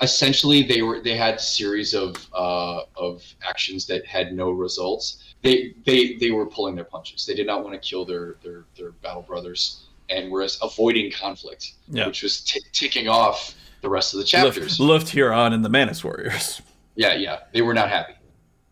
essentially 0.00 0.62
they 0.62 0.82
were 0.82 1.00
they 1.00 1.16
had 1.16 1.40
series 1.40 1.94
of 1.94 2.16
uh, 2.34 2.80
of 2.96 3.22
actions 3.48 3.86
that 3.86 4.04
had 4.06 4.32
no 4.34 4.50
results 4.50 5.34
they 5.42 5.74
they 5.86 6.14
they 6.14 6.30
were 6.30 6.46
pulling 6.46 6.74
their 6.74 6.84
punches 6.84 7.24
they 7.26 7.34
did 7.34 7.46
not 7.46 7.62
want 7.62 7.72
to 7.74 7.88
kill 7.88 8.04
their 8.04 8.36
their 8.42 8.64
their 8.76 8.90
battle 9.02 9.22
brothers 9.22 9.84
and 10.10 10.30
were 10.30 10.46
avoiding 10.62 11.10
conflict 11.12 11.74
Yeah. 11.88 12.06
which 12.06 12.22
was 12.22 12.40
t- 12.40 12.60
ticking 12.72 13.08
off 13.08 13.54
the 13.82 13.90
rest 13.90 14.14
of 14.14 14.18
the 14.20 14.24
chapters 14.24 14.80
left 14.80 15.08
here 15.08 15.32
on 15.32 15.52
and 15.52 15.64
the 15.64 15.68
Mantis 15.68 16.02
Warriors. 16.02 16.62
yeah, 16.94 17.14
yeah, 17.14 17.40
they 17.52 17.60
were 17.62 17.74
not 17.74 17.88
happy. 17.90 18.14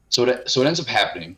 So 0.08 0.24
what, 0.24 0.50
so 0.50 0.60
what 0.60 0.66
ends 0.66 0.80
up 0.80 0.86
happening 0.86 1.36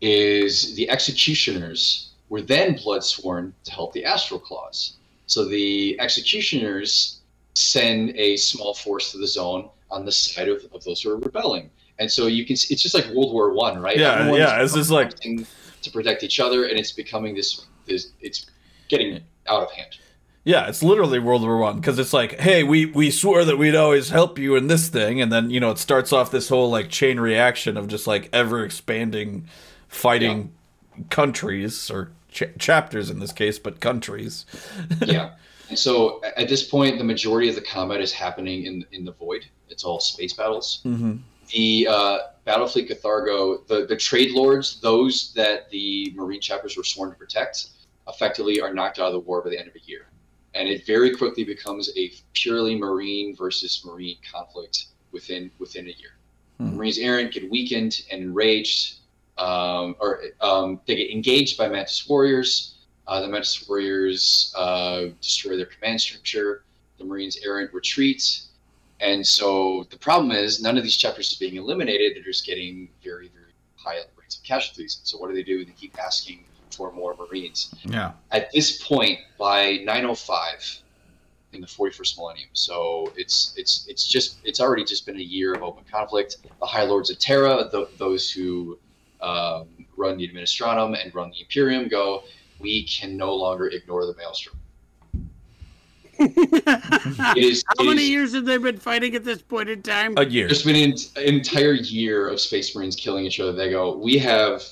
is 0.00 0.74
the 0.76 0.88
executioners 0.90 2.10
were 2.28 2.42
then 2.42 2.74
blood 2.82 3.04
sworn 3.04 3.54
to 3.64 3.70
help 3.72 3.92
the 3.92 4.04
Astral 4.04 4.40
Claws. 4.40 4.96
So 5.26 5.44
the 5.44 5.98
executioners 6.00 7.20
send 7.54 8.10
a 8.16 8.36
small 8.36 8.74
force 8.74 9.12
to 9.12 9.18
the 9.18 9.26
zone 9.26 9.68
on 9.90 10.04
the 10.04 10.12
side 10.12 10.48
of, 10.48 10.64
of 10.72 10.82
those 10.84 11.02
who 11.02 11.10
are 11.10 11.16
rebelling. 11.18 11.70
And 11.98 12.10
so 12.10 12.26
you 12.26 12.44
can 12.44 12.56
see, 12.56 12.74
it's 12.74 12.82
just 12.82 12.94
like 12.94 13.06
World 13.06 13.32
War 13.32 13.52
One, 13.54 13.80
right? 13.80 13.96
Yeah, 13.96 14.14
Everyone's 14.14 14.38
yeah, 14.40 14.62
it's 14.62 14.74
just 14.74 14.90
like- 14.90 15.14
to 15.20 15.90
protect 15.92 16.22
each 16.22 16.40
other, 16.40 16.64
and 16.64 16.78
it's 16.78 16.92
becoming 16.92 17.34
this. 17.34 17.66
this 17.86 18.12
it's 18.20 18.46
getting 18.88 19.20
out 19.46 19.62
of 19.62 19.70
hand. 19.70 19.98
Yeah, 20.44 20.66
it's 20.66 20.82
literally 20.82 21.18
World 21.18 21.42
War 21.42 21.56
One 21.56 21.76
because 21.76 21.98
it's 21.98 22.12
like, 22.12 22.38
hey, 22.38 22.62
we 22.62 22.84
we 22.84 23.10
swore 23.10 23.44
that 23.46 23.56
we'd 23.56 23.74
always 23.74 24.10
help 24.10 24.38
you 24.38 24.56
in 24.56 24.66
this 24.66 24.88
thing, 24.88 25.20
and 25.20 25.32
then 25.32 25.48
you 25.48 25.58
know 25.58 25.70
it 25.70 25.78
starts 25.78 26.12
off 26.12 26.30
this 26.30 26.50
whole 26.50 26.70
like 26.70 26.90
chain 26.90 27.18
reaction 27.18 27.78
of 27.78 27.88
just 27.88 28.06
like 28.06 28.28
ever 28.30 28.62
expanding, 28.62 29.48
fighting 29.88 30.52
countries 31.08 31.90
or 31.90 32.12
ch- 32.30 32.44
chapters 32.58 33.08
in 33.08 33.20
this 33.20 33.32
case, 33.32 33.58
but 33.58 33.80
countries. 33.80 34.44
yeah. 35.06 35.30
And 35.70 35.78
so 35.78 36.22
at 36.36 36.48
this 36.48 36.62
point, 36.62 36.98
the 36.98 37.04
majority 37.04 37.48
of 37.48 37.54
the 37.54 37.62
combat 37.62 38.02
is 38.02 38.12
happening 38.12 38.66
in 38.66 38.84
in 38.92 39.06
the 39.06 39.12
void. 39.12 39.46
It's 39.70 39.82
all 39.82 39.98
space 39.98 40.34
battles. 40.34 40.82
Mm-hmm. 40.84 41.16
The 41.48 41.86
uh, 41.88 42.18
Battlefleet 42.46 42.90
Cathargo, 42.90 43.66
the 43.66 43.86
the 43.86 43.96
trade 43.96 44.32
lords, 44.32 44.78
those 44.80 45.32
that 45.34 45.70
the 45.70 46.12
Marine 46.14 46.40
chapters 46.40 46.76
were 46.76 46.84
sworn 46.84 47.10
to 47.10 47.16
protect, 47.16 47.68
effectively 48.08 48.60
are 48.60 48.74
knocked 48.74 48.98
out 48.98 49.06
of 49.06 49.12
the 49.14 49.20
war 49.20 49.40
by 49.40 49.50
the 49.50 49.58
end 49.58 49.68
of 49.68 49.74
a 49.74 49.80
year, 49.86 50.06
and 50.54 50.68
it 50.68 50.86
very 50.86 51.14
quickly 51.14 51.44
becomes 51.44 51.90
a 51.96 52.12
purely 52.32 52.76
Marine 52.76 53.34
versus 53.36 53.82
Marine 53.84 54.16
conflict 54.30 54.86
within 55.12 55.50
within 55.58 55.86
a 55.86 55.90
year. 55.90 56.16
Hmm. 56.58 56.76
Marines 56.76 56.98
errant 56.98 57.32
get 57.32 57.50
weakened 57.50 58.02
and 58.10 58.22
enraged, 58.22 58.98
um, 59.38 59.96
or 60.00 60.22
um, 60.40 60.80
they 60.86 60.96
get 60.96 61.10
engaged 61.10 61.58
by 61.58 61.68
Mantis 61.68 62.08
warriors. 62.08 62.74
Uh, 63.06 63.20
the 63.20 63.28
Mantis 63.28 63.68
warriors 63.68 64.54
uh, 64.56 65.06
destroy 65.20 65.56
their 65.56 65.66
command 65.66 66.00
structure. 66.00 66.64
The 66.98 67.04
Marines 67.04 67.38
errant 67.44 67.72
retreat. 67.74 68.42
And 69.00 69.26
so 69.26 69.86
the 69.90 69.98
problem 69.98 70.30
is 70.30 70.62
none 70.62 70.78
of 70.78 70.84
these 70.84 70.96
chapters 70.96 71.32
is 71.32 71.38
being 71.38 71.56
eliminated. 71.56 72.14
They're 72.14 72.22
just 72.22 72.46
getting 72.46 72.88
very, 73.02 73.28
very 73.28 73.52
high 73.76 73.98
rates 74.16 74.36
of 74.36 74.44
casualties. 74.44 75.00
So 75.02 75.18
what 75.18 75.28
do 75.28 75.34
they 75.34 75.42
do? 75.42 75.64
They 75.64 75.72
keep 75.72 75.98
asking 75.98 76.44
for 76.74 76.92
more 76.92 77.14
Marines. 77.16 77.74
Yeah. 77.84 78.12
At 78.30 78.50
this 78.52 78.82
point, 78.82 79.18
by 79.38 79.78
905 79.84 80.80
in 81.52 81.60
the 81.60 81.66
41st 81.66 82.16
millennium, 82.18 82.48
so 82.52 83.12
it's 83.16 83.54
it's 83.56 83.86
it's 83.88 84.06
just 84.06 84.38
it's 84.44 84.60
already 84.60 84.84
just 84.84 85.06
been 85.06 85.16
a 85.16 85.22
year 85.22 85.54
of 85.54 85.62
open 85.62 85.84
conflict. 85.90 86.38
The 86.60 86.66
High 86.66 86.82
Lords 86.84 87.10
of 87.10 87.18
Terra, 87.18 87.68
th 87.70 87.88
those 87.98 88.30
who 88.30 88.78
um, 89.20 89.68
run 89.96 90.16
the 90.18 90.28
Administratum 90.28 91.00
and 91.00 91.14
run 91.14 91.30
the 91.30 91.40
Imperium, 91.40 91.88
go. 91.88 92.24
We 92.60 92.84
can 92.84 93.16
no 93.16 93.34
longer 93.34 93.68
ignore 93.68 94.06
the 94.06 94.14
Maelstrom. 94.14 94.58
It 96.18 97.44
is. 97.44 97.64
How 97.66 97.84
it 97.84 97.88
many 97.88 98.02
is- 98.04 98.10
years 98.10 98.34
have 98.34 98.44
they 98.44 98.58
been 98.58 98.78
fighting 98.78 99.14
at 99.16 99.24
this 99.24 99.42
point 99.42 99.68
in 99.68 99.82
time? 99.82 100.14
A 100.16 100.24
year. 100.24 100.46
There's 100.46 100.62
been 100.62 100.76
an, 100.76 100.96
an 101.16 101.34
entire 101.34 101.72
year 101.72 102.28
of 102.28 102.40
Space 102.40 102.74
Marines 102.74 102.94
killing 102.96 103.24
each 103.24 103.40
other. 103.40 103.52
They 103.52 103.70
go, 103.70 103.96
we 103.96 104.18
have, 104.18 104.62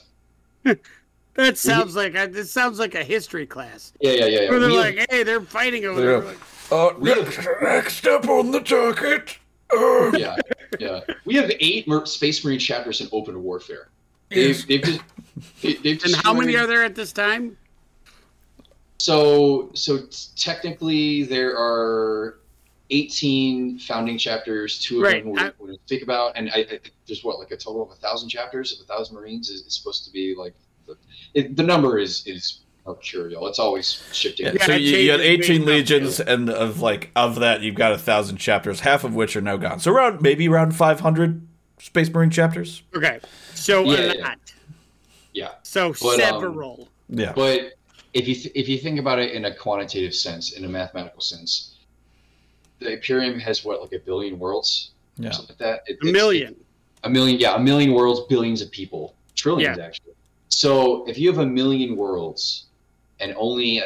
that 1.35 1.57
sounds 1.59 1.97
like 1.97 2.14
a, 2.14 2.26
this 2.26 2.51
sounds 2.53 2.78
like 2.78 2.95
a 2.95 3.03
history 3.05 3.47
class. 3.47 3.93
yeah, 4.01 4.12
yeah, 4.12 4.24
yeah. 4.26 4.41
yeah. 4.43 4.51
Where 4.51 4.61
they're 4.61 4.68
We 4.70 4.76
have- 4.76 4.95
like, 4.97 5.07
hey, 5.11 5.22
they're 5.22 5.41
fighting 5.41 5.85
over 5.85 6.01
Yeah. 6.01 6.07
there. 6.07 6.20
Like, 6.20 6.39
Uh, 6.70 6.95
We- 6.99 7.14
next 7.62 7.97
step 7.97 8.28
on 8.28 8.51
the 8.51 8.61
docket. 8.61 9.37
Uh, 9.72 10.11
yeah, 10.16 10.37
yeah. 10.78 11.01
We 11.24 11.35
have 11.37 11.51
eight 11.61 11.87
Mer- 11.89 12.07
Space 12.07 12.45
Marine 12.45 12.59
chapters 12.59 13.01
in 13.01 13.09
open 13.12 13.43
warfare. 13.43 13.89
They've, 14.30 14.66
they've 14.66 14.83
just, 14.83 15.01
they, 15.62 15.74
they've 15.74 16.03
and 16.05 16.14
how 16.16 16.33
many 16.33 16.57
are 16.57 16.66
there 16.66 16.83
at 16.85 16.95
this 16.95 17.12
time? 17.12 17.57
So, 18.99 19.70
so 19.74 19.99
t- 19.99 20.07
technically, 20.37 21.24
there 21.24 21.57
are 21.59 22.39
18 22.91 23.78
founding 23.80 24.16
chapters. 24.16 24.78
Two 24.78 24.99
of 24.99 25.03
Right, 25.03 25.24
them 25.24 25.37
I- 25.39 25.53
we're 25.59 25.66
going 25.68 25.78
to 25.78 25.85
speak 25.85 26.03
about, 26.03 26.37
and 26.37 26.51
I, 26.51 26.59
I 26.59 26.64
think 26.64 26.93
there's 27.07 27.24
what 27.24 27.39
like 27.39 27.51
a 27.51 27.57
total 27.57 27.83
of 27.83 27.91
a 27.91 28.01
thousand 28.01 28.28
chapters. 28.28 28.72
If 28.72 28.80
a 28.80 28.85
thousand 28.85 29.16
Marines 29.16 29.51
is, 29.51 29.62
is 29.62 29.74
supposed 29.74 30.05
to 30.05 30.11
be 30.12 30.35
like 30.37 30.55
the, 30.55 30.62
it, 31.35 31.57
the 31.57 31.62
number 31.62 31.99
is 31.99 32.26
is 32.26 32.61
mercurial. 32.87 33.47
It's 33.47 33.59
always 33.59 34.03
shifting. 34.12 34.47
Yeah, 34.47 34.53
Yeah, 34.55 34.66
so 34.66 34.72
you, 34.74 34.97
you 34.97 35.11
had 35.12 35.20
changes 35.20 35.39
based 35.39 35.51
18 35.51 35.61
on- 35.62 35.66
legions, 35.68 36.20
and 36.20 36.51
of 36.51 36.80
like 36.80 37.11
of 37.16 37.37
that, 37.41 37.61
you've 37.62 37.74
got 37.76 37.93
a 37.93 37.99
thousand 37.99 38.37
chapters, 38.39 38.80
half 38.80 39.05
of 39.05 39.14
which 39.14 39.37
are 39.37 39.41
now 39.41 39.57
gone. 39.57 39.78
So 39.80 39.93
around 39.93 40.20
maybe 40.22 40.49
around 40.49 40.74
500 40.74 41.47
Space 41.78 42.11
Marine 42.11 42.30
chapters. 42.30 42.83
Okay, 42.95 43.20
so 43.55 43.83
Yeah, 43.85 43.95
a 43.97 44.14
yeah. 44.16 44.24
lot. 44.28 44.39
Yeah. 45.33 45.49
So 45.62 45.93
But, 46.01 46.20
um, 46.20 46.41
several. 46.43 46.89
Yeah. 47.09 47.33
But 47.35 47.72
if 48.14 48.28
you 48.28 48.35
th- 48.35 48.53
if 48.55 48.68
you 48.68 48.78
think 48.78 48.99
about 49.01 49.18
it 49.18 49.33
in 49.33 49.45
a 49.47 49.55
quantitative 49.55 50.14
sense, 50.14 50.53
in 50.53 50.64
a 50.64 50.68
mathematical 50.68 51.20
sense, 51.22 51.76
the 52.80 52.93
Imperium 52.95 53.39
has 53.41 53.64
what 53.64 53.80
like 53.80 53.93
a 53.93 53.99
billion 54.05 54.39
worlds, 54.39 54.91
Yeah. 55.18 55.30
something 55.30 55.55
like 55.55 55.59
that. 55.59 55.83
It- 55.87 55.93
a 56.03 56.07
it's- 56.09 56.12
million. 56.12 56.57
a 57.05 57.11
million, 57.11 57.41
yeah, 57.41 57.55
a 57.57 57.61
million 57.61 57.93
worlds, 57.95 58.20
billions 58.28 58.61
of 58.62 58.70
people, 58.70 59.14
trillions 59.35 59.78
actually. 59.78 60.12
So 60.53 61.05
if 61.07 61.18
you 61.18 61.28
have 61.30 61.38
a 61.38 61.46
million 61.46 61.96
worlds 61.96 62.66
and 63.20 63.34
only 63.36 63.82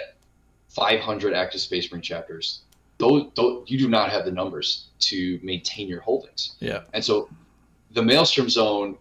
500 0.71 1.33
active 1.33 1.61
Space 1.61 1.91
Marine 1.91 2.03
chapters, 2.03 2.61
those, 2.99 3.31
those 3.37 3.71
you 3.71 3.79
do 3.79 3.89
not 3.89 4.11
have 4.11 4.25
the 4.25 4.33
numbers 4.33 4.89
to 5.01 5.39
maintain 5.43 5.87
your 5.87 6.01
holdings. 6.01 6.57
Yeah. 6.59 6.83
And 6.93 7.05
so 7.05 7.29
the 7.93 8.03
Maelstrom 8.03 8.51
Zone 8.51 8.99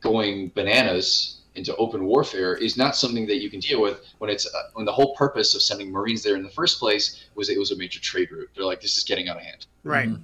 going 0.00 0.50
bananas 0.56 1.38
into 1.54 1.74
open 1.76 2.04
warfare 2.04 2.54
is 2.56 2.76
not 2.76 2.96
something 2.96 3.26
that 3.26 3.40
you 3.40 3.48
can 3.48 3.60
deal 3.60 3.80
with 3.80 4.00
when 4.18 4.28
it's 4.28 4.46
uh, 4.46 4.62
when 4.72 4.84
the 4.84 4.92
whole 4.92 5.14
purpose 5.14 5.54
of 5.54 5.62
sending 5.62 5.92
Marines 5.92 6.22
there 6.22 6.34
in 6.34 6.42
the 6.42 6.50
first 6.50 6.80
place 6.80 7.26
was 7.36 7.48
it 7.48 7.58
was 7.58 7.70
a 7.70 7.76
major 7.76 8.00
trade 8.00 8.32
route. 8.32 8.50
They're 8.56 8.64
like, 8.64 8.80
this 8.80 8.96
is 8.96 9.04
getting 9.04 9.28
out 9.28 9.36
of 9.36 9.42
hand. 9.42 9.66
Right. 9.84 10.08
Mhm. 10.08 10.22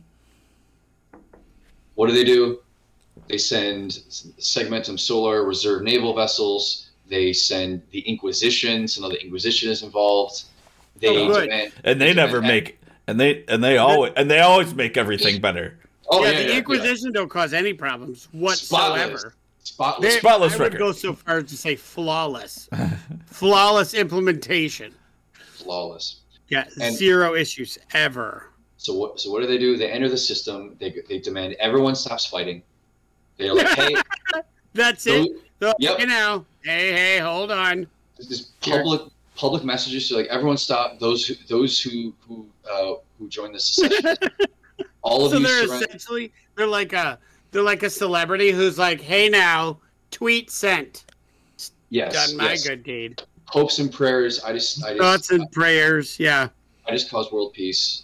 What 1.94 2.08
do 2.08 2.14
they 2.14 2.24
do? 2.24 2.62
They 3.28 3.38
send 3.38 3.90
Segmentum 4.38 4.98
Solar 4.98 5.44
reserve 5.44 5.82
naval 5.82 6.14
vessels. 6.14 6.88
They 7.08 7.32
send 7.32 7.82
the 7.90 8.00
Inquisition. 8.00 8.88
So 8.88 9.02
now 9.02 9.08
the 9.10 9.22
Inquisition 9.22 9.70
is 9.70 9.82
involved. 9.82 10.44
They 11.00 11.08
Oh, 11.08 11.28
good. 11.28 11.42
demand- 11.44 11.72
And 11.84 12.00
they 12.00 12.12
never 12.14 12.40
make 12.40 12.78
and 13.06 13.18
they 13.20 13.44
and 13.48 13.62
they 13.62 13.78
always 13.78 14.12
and 14.16 14.30
they 14.30 14.40
always 14.40 14.74
make 14.74 14.96
everything 14.96 15.40
better. 15.40 15.78
Oh 16.10 16.22
yeah, 16.24 16.30
yeah, 16.30 16.36
the 16.38 16.42
yeah, 16.44 16.48
yeah. 16.52 16.58
Inquisition 16.58 17.12
don't 17.12 17.28
cause 17.28 17.52
any 17.52 17.72
problems 17.72 18.28
whatsoever. 18.32 19.18
Spotless. 19.18 19.34
spotless. 19.62 20.14
They- 20.14 20.18
Spotless 20.20 20.54
I 20.54 20.58
would 20.58 20.78
go 20.78 20.92
so 20.92 21.12
far 21.12 21.38
as 21.38 21.44
to 21.44 21.56
say 21.56 21.76
flawless, 21.76 22.68
flawless 23.26 23.94
implementation. 23.94 24.94
flawless. 25.52 26.16
Yeah, 26.48 26.64
And- 26.80 26.96
zero 26.96 27.34
issues 27.34 27.78
ever. 27.92 28.50
So 28.78 28.94
what? 28.94 29.20
So 29.20 29.30
what 29.30 29.40
do 29.42 29.46
they 29.46 29.58
do? 29.58 29.76
They 29.76 29.90
enter 29.90 30.08
the 30.08 30.16
system. 30.16 30.76
They 30.80 30.94
they 31.08 31.18
demand 31.18 31.54
everyone 31.60 31.94
stops 31.94 32.24
fighting. 32.26 32.62
They're 33.38 33.54
like, 33.54 33.68
hey, 33.68 33.94
That's 34.74 35.04
those, 35.04 35.26
it. 35.26 35.32
So, 35.60 35.72
Yep. 35.78 35.98
You 36.00 36.06
know, 36.06 36.44
hey, 36.62 36.92
hey, 36.92 37.18
hold 37.18 37.50
on. 37.50 37.86
this 38.18 38.42
public 38.60 39.02
public 39.36 39.64
messages 39.64 40.08
to 40.08 40.16
like 40.16 40.26
everyone 40.26 40.56
stop. 40.56 40.98
Those 40.98 41.26
who 41.26 41.34
those 41.48 41.80
who 41.80 42.12
who 42.26 42.46
uh, 42.70 42.94
who 43.18 43.28
join 43.28 43.52
the 43.52 43.60
secession. 43.60 44.16
All 45.02 45.24
of 45.26 45.32
So 45.32 45.38
you 45.38 45.44
they're 45.46 45.66
surrender. 45.66 45.86
essentially 45.86 46.32
they're 46.56 46.66
like 46.66 46.92
a 46.92 47.18
they're 47.50 47.62
like 47.62 47.82
a 47.82 47.90
celebrity 47.90 48.50
who's 48.50 48.78
like, 48.78 49.00
hey 49.00 49.28
now, 49.28 49.78
tweet 50.10 50.50
sent. 50.50 51.04
Yes, 51.90 52.12
Done 52.28 52.36
my 52.36 52.50
yes. 52.50 52.66
good 52.66 52.82
deed. 52.82 53.22
Hopes 53.46 53.78
and 53.78 53.90
prayers. 53.92 54.42
I 54.44 54.52
just 54.52 54.84
I 54.84 54.90
just 54.90 55.00
Thoughts 55.00 55.30
and 55.30 55.50
prayers. 55.52 56.18
Yeah. 56.20 56.48
I 56.86 56.92
just 56.92 57.10
cause 57.10 57.32
world 57.32 57.52
peace. 57.54 58.02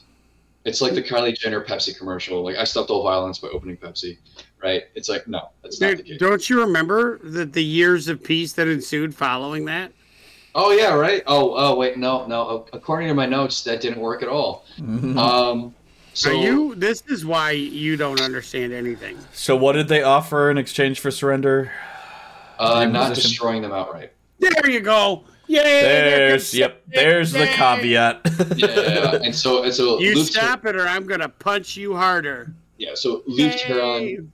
It's 0.64 0.80
like 0.80 0.95
the 0.95 1.03
Kylie 1.03 1.37
Jenner 1.39 1.62
Pepsi 1.62 1.97
commercial. 1.97 2.43
Like 2.43 2.57
I 2.57 2.64
stopped 2.64 2.89
all 2.91 3.03
violence 3.03 3.39
by 3.39 3.49
opening 3.49 3.76
Pepsi. 3.76 4.16
Right? 4.65 4.85
It's 4.95 5.09
like 5.11 5.29
no, 5.29 5.51
that's 5.62 5.79
not 5.81 5.99
the 5.99 6.03
case. 6.03 6.19
don't 6.19 6.49
you 6.49 6.61
remember 6.61 7.19
the, 7.23 7.45
the 7.45 7.62
years 7.62 8.09
of 8.09 8.25
peace 8.25 8.55
that 8.55 8.67
ensued 8.67 9.15
following 9.15 9.67
that? 9.67 9.93
Oh 10.55 10.71
yeah, 10.73 10.95
right. 10.95 11.23
Oh 11.27 11.53
oh 11.55 11.77
wait, 11.77 11.99
no 11.99 12.27
no. 12.27 12.67
According 12.73 13.09
to 13.09 13.15
my 13.15 13.27
notes, 13.27 13.62
that 13.65 13.81
didn't 13.83 14.01
work 14.01 14.23
at 14.23 14.29
all. 14.29 14.65
Mhm. 14.79 15.19
Um, 15.19 15.75
so 16.15 16.31
Are 16.31 16.35
you? 16.35 16.75
This 16.77 17.03
is 17.09 17.27
why 17.27 17.51
you 17.51 17.97
don't 17.97 18.21
understand 18.23 18.73
anything. 18.73 19.19
so 19.35 19.55
what 19.55 19.73
did 19.73 19.89
they 19.89 20.03
offer 20.03 20.51
in 20.51 20.57
exchange 20.57 20.99
for 21.01 21.11
surrender? 21.11 21.71
uh, 22.59 22.85
not 22.87 23.09
Inquisition. 23.09 23.29
destroying 23.31 23.62
them 23.62 23.73
outright. 23.73 24.12
There 24.39 24.71
you 24.71 24.81
go. 24.81 25.25
Yay! 25.47 25.62
There's 25.62 26.55
yep. 26.55 26.81
something. 26.85 27.01
There's 27.05 27.33
the 27.33 27.47
caveat. 27.47 28.21
Yeah, 28.25 28.45
yeah, 28.57 28.67
yeah. 29.12 29.15
and 29.25 29.35
so 29.35 29.62
and 29.65 29.75
so 29.75 29.99
You 29.99 30.15
Luke 30.15 30.27
stop 30.29 30.65
it, 30.65 30.75
or 30.77 30.87
I'm 30.89 31.05
gonna 31.07 31.29
punch 31.29 31.77
you 31.77 31.95
harder. 31.95 32.55
yeah, 32.79 32.95
so 32.95 33.23
Luke 33.27 33.53
Yay. 33.53 33.59
Tehran 33.59 34.33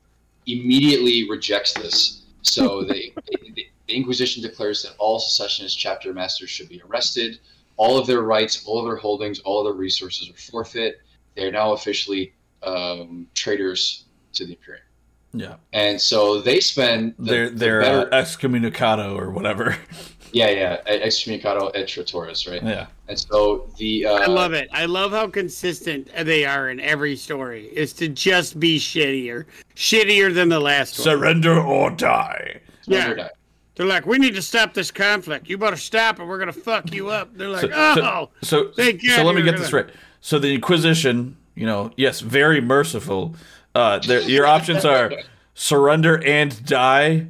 immediately 0.58 1.28
rejects 1.28 1.74
this. 1.74 2.22
So 2.42 2.82
the, 2.84 3.12
the 3.26 3.66
the 3.90 3.96
Inquisition 3.96 4.40
declares 4.40 4.84
that 4.84 4.92
all 4.98 5.18
secessionist 5.18 5.76
chapter 5.76 6.14
masters 6.14 6.48
should 6.48 6.68
be 6.68 6.80
arrested. 6.88 7.40
All 7.76 7.98
of 7.98 8.06
their 8.06 8.22
rights, 8.22 8.64
all 8.64 8.78
of 8.78 8.84
their 8.84 8.96
holdings, 8.96 9.40
all 9.40 9.58
of 9.58 9.64
their 9.64 9.78
resources 9.78 10.30
are 10.30 10.34
forfeit. 10.34 11.00
They 11.34 11.44
are 11.44 11.50
now 11.50 11.72
officially 11.72 12.32
um, 12.62 13.26
traitors 13.34 14.04
to 14.34 14.46
the 14.46 14.52
Imperium. 14.52 14.84
yeah, 15.32 15.56
And 15.72 16.00
so 16.00 16.40
they 16.40 16.60
spend 16.60 17.14
the, 17.18 17.24
they're 17.30 17.50
the 17.50 17.56
they're 17.56 17.80
better, 17.80 18.14
uh, 18.14 18.22
excommunicado 18.22 19.16
or 19.16 19.30
whatever. 19.30 19.76
yeah 20.32 20.48
yeah 20.50 20.76
excommunicado 20.86 21.70
et 21.74 21.86
traitores 21.86 22.48
right 22.50 22.62
yeah, 22.62 22.86
and 23.08 23.18
so 23.18 23.68
the 23.78 24.06
uh, 24.06 24.14
I 24.14 24.26
love 24.26 24.52
it. 24.52 24.68
I 24.72 24.86
love 24.86 25.12
how 25.12 25.26
consistent 25.28 26.08
they 26.24 26.44
are 26.44 26.70
in 26.70 26.80
every 26.80 27.16
story. 27.16 27.66
Is 27.68 27.92
to 27.94 28.08
just 28.08 28.58
be 28.60 28.78
shittier, 28.78 29.46
shittier 29.76 30.32
than 30.34 30.48
the 30.48 30.60
last 30.60 30.98
one. 30.98 31.04
surrender 31.04 31.58
or 31.60 31.90
die. 31.90 32.60
Surrender 32.82 33.06
Yeah. 33.06 33.10
or 33.12 33.14
Die. 33.16 33.30
They're 33.76 33.86
like, 33.86 34.04
we 34.04 34.18
need 34.18 34.34
to 34.34 34.42
stop 34.42 34.74
this 34.74 34.90
conflict. 34.90 35.48
You 35.48 35.56
better 35.56 35.76
stop 35.76 36.20
it. 36.20 36.24
We're 36.26 36.38
gonna 36.38 36.52
fuck 36.52 36.92
you 36.92 37.08
up. 37.08 37.34
They're 37.34 37.48
like, 37.48 37.62
So, 37.62 37.70
oh, 37.72 37.94
so, 37.94 38.30
so, 38.42 38.72
Thank 38.76 39.00
so 39.02 39.22
let 39.24 39.34
me 39.34 39.42
get 39.42 39.52
you're 39.54 39.60
this 39.60 39.72
right. 39.72 39.88
So 40.20 40.38
the 40.38 40.54
Inquisition, 40.54 41.36
you 41.54 41.64
know, 41.66 41.90
yes, 41.96 42.20
very 42.20 42.60
merciful. 42.60 43.34
Uh, 43.74 43.98
your 44.26 44.46
options 44.46 44.84
are 44.84 45.10
surrender 45.54 46.22
and 46.24 46.62
die, 46.66 47.28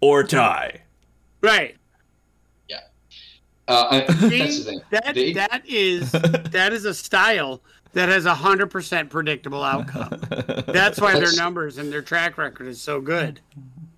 or 0.00 0.22
die. 0.22 0.82
right. 1.42 1.76
Uh, 3.68 4.02
I- 4.08 4.12
See, 4.28 4.38
that's 4.38 4.58
the 4.58 4.64
thing. 4.64 4.80
That 4.90 5.14
They- 5.14 5.32
that 5.34 5.62
is 5.66 6.12
that 6.12 6.72
is 6.72 6.84
a 6.84 6.94
style 6.94 7.62
that 7.92 8.08
has 8.08 8.24
a 8.24 8.34
hundred 8.34 8.68
percent 8.70 9.10
predictable 9.10 9.62
outcome. 9.62 10.18
That's 10.66 10.98
why 10.98 11.18
their 11.20 11.34
numbers 11.36 11.76
and 11.76 11.92
their 11.92 12.00
track 12.00 12.38
record 12.38 12.66
is 12.66 12.80
so 12.80 13.02
good. 13.02 13.38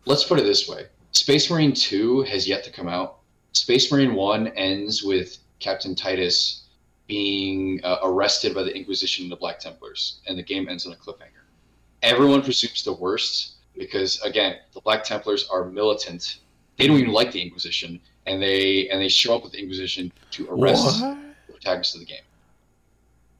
Let's 0.05 0.25
put 0.25 0.41
it 0.41 0.43
this 0.43 0.69
way: 0.69 0.87
Space 1.13 1.49
Marine 1.49 1.73
Two 1.73 2.23
has 2.23 2.49
yet 2.49 2.65
to 2.65 2.73
come 2.73 2.89
out. 2.89 3.19
Space 3.53 3.93
Marine 3.93 4.15
One 4.15 4.49
ends 4.49 5.05
with 5.05 5.39
Captain 5.61 5.95
Titus 5.95 6.65
being 7.07 7.81
uh, 7.85 7.99
arrested 8.03 8.53
by 8.55 8.65
the 8.65 8.77
Inquisition 8.77 9.25
and 9.27 9.33
the 9.33 9.37
Black 9.37 9.61
Templars, 9.61 10.21
and 10.27 10.37
the 10.37 10.43
game 10.43 10.69
ends 10.69 10.87
on 10.87 10.93
a 10.93 10.97
cliffhanger. 10.97 11.45
Everyone 12.03 12.43
presumes 12.43 12.83
the 12.83 12.95
worst 12.95 13.53
because, 13.79 14.21
again, 14.23 14.57
the 14.75 14.81
Black 14.81 15.05
Templars 15.05 15.49
are 15.53 15.67
militant. 15.67 16.39
They 16.79 16.87
don't 16.89 16.99
even 16.99 17.13
like 17.13 17.31
the 17.31 17.41
Inquisition, 17.43 18.01
and 18.27 18.41
they 18.43 18.89
and 18.89 19.01
they 19.01 19.09
show 19.09 19.35
up 19.37 19.43
with 19.43 19.53
the 19.53 19.59
Inquisition 19.61 20.13
to 20.33 20.49
arrest 20.51 21.01
What? 21.03 21.17
the 21.47 21.53
protagonist 21.53 21.95
of 21.95 22.01
the 22.01 22.07
game. 22.07 22.23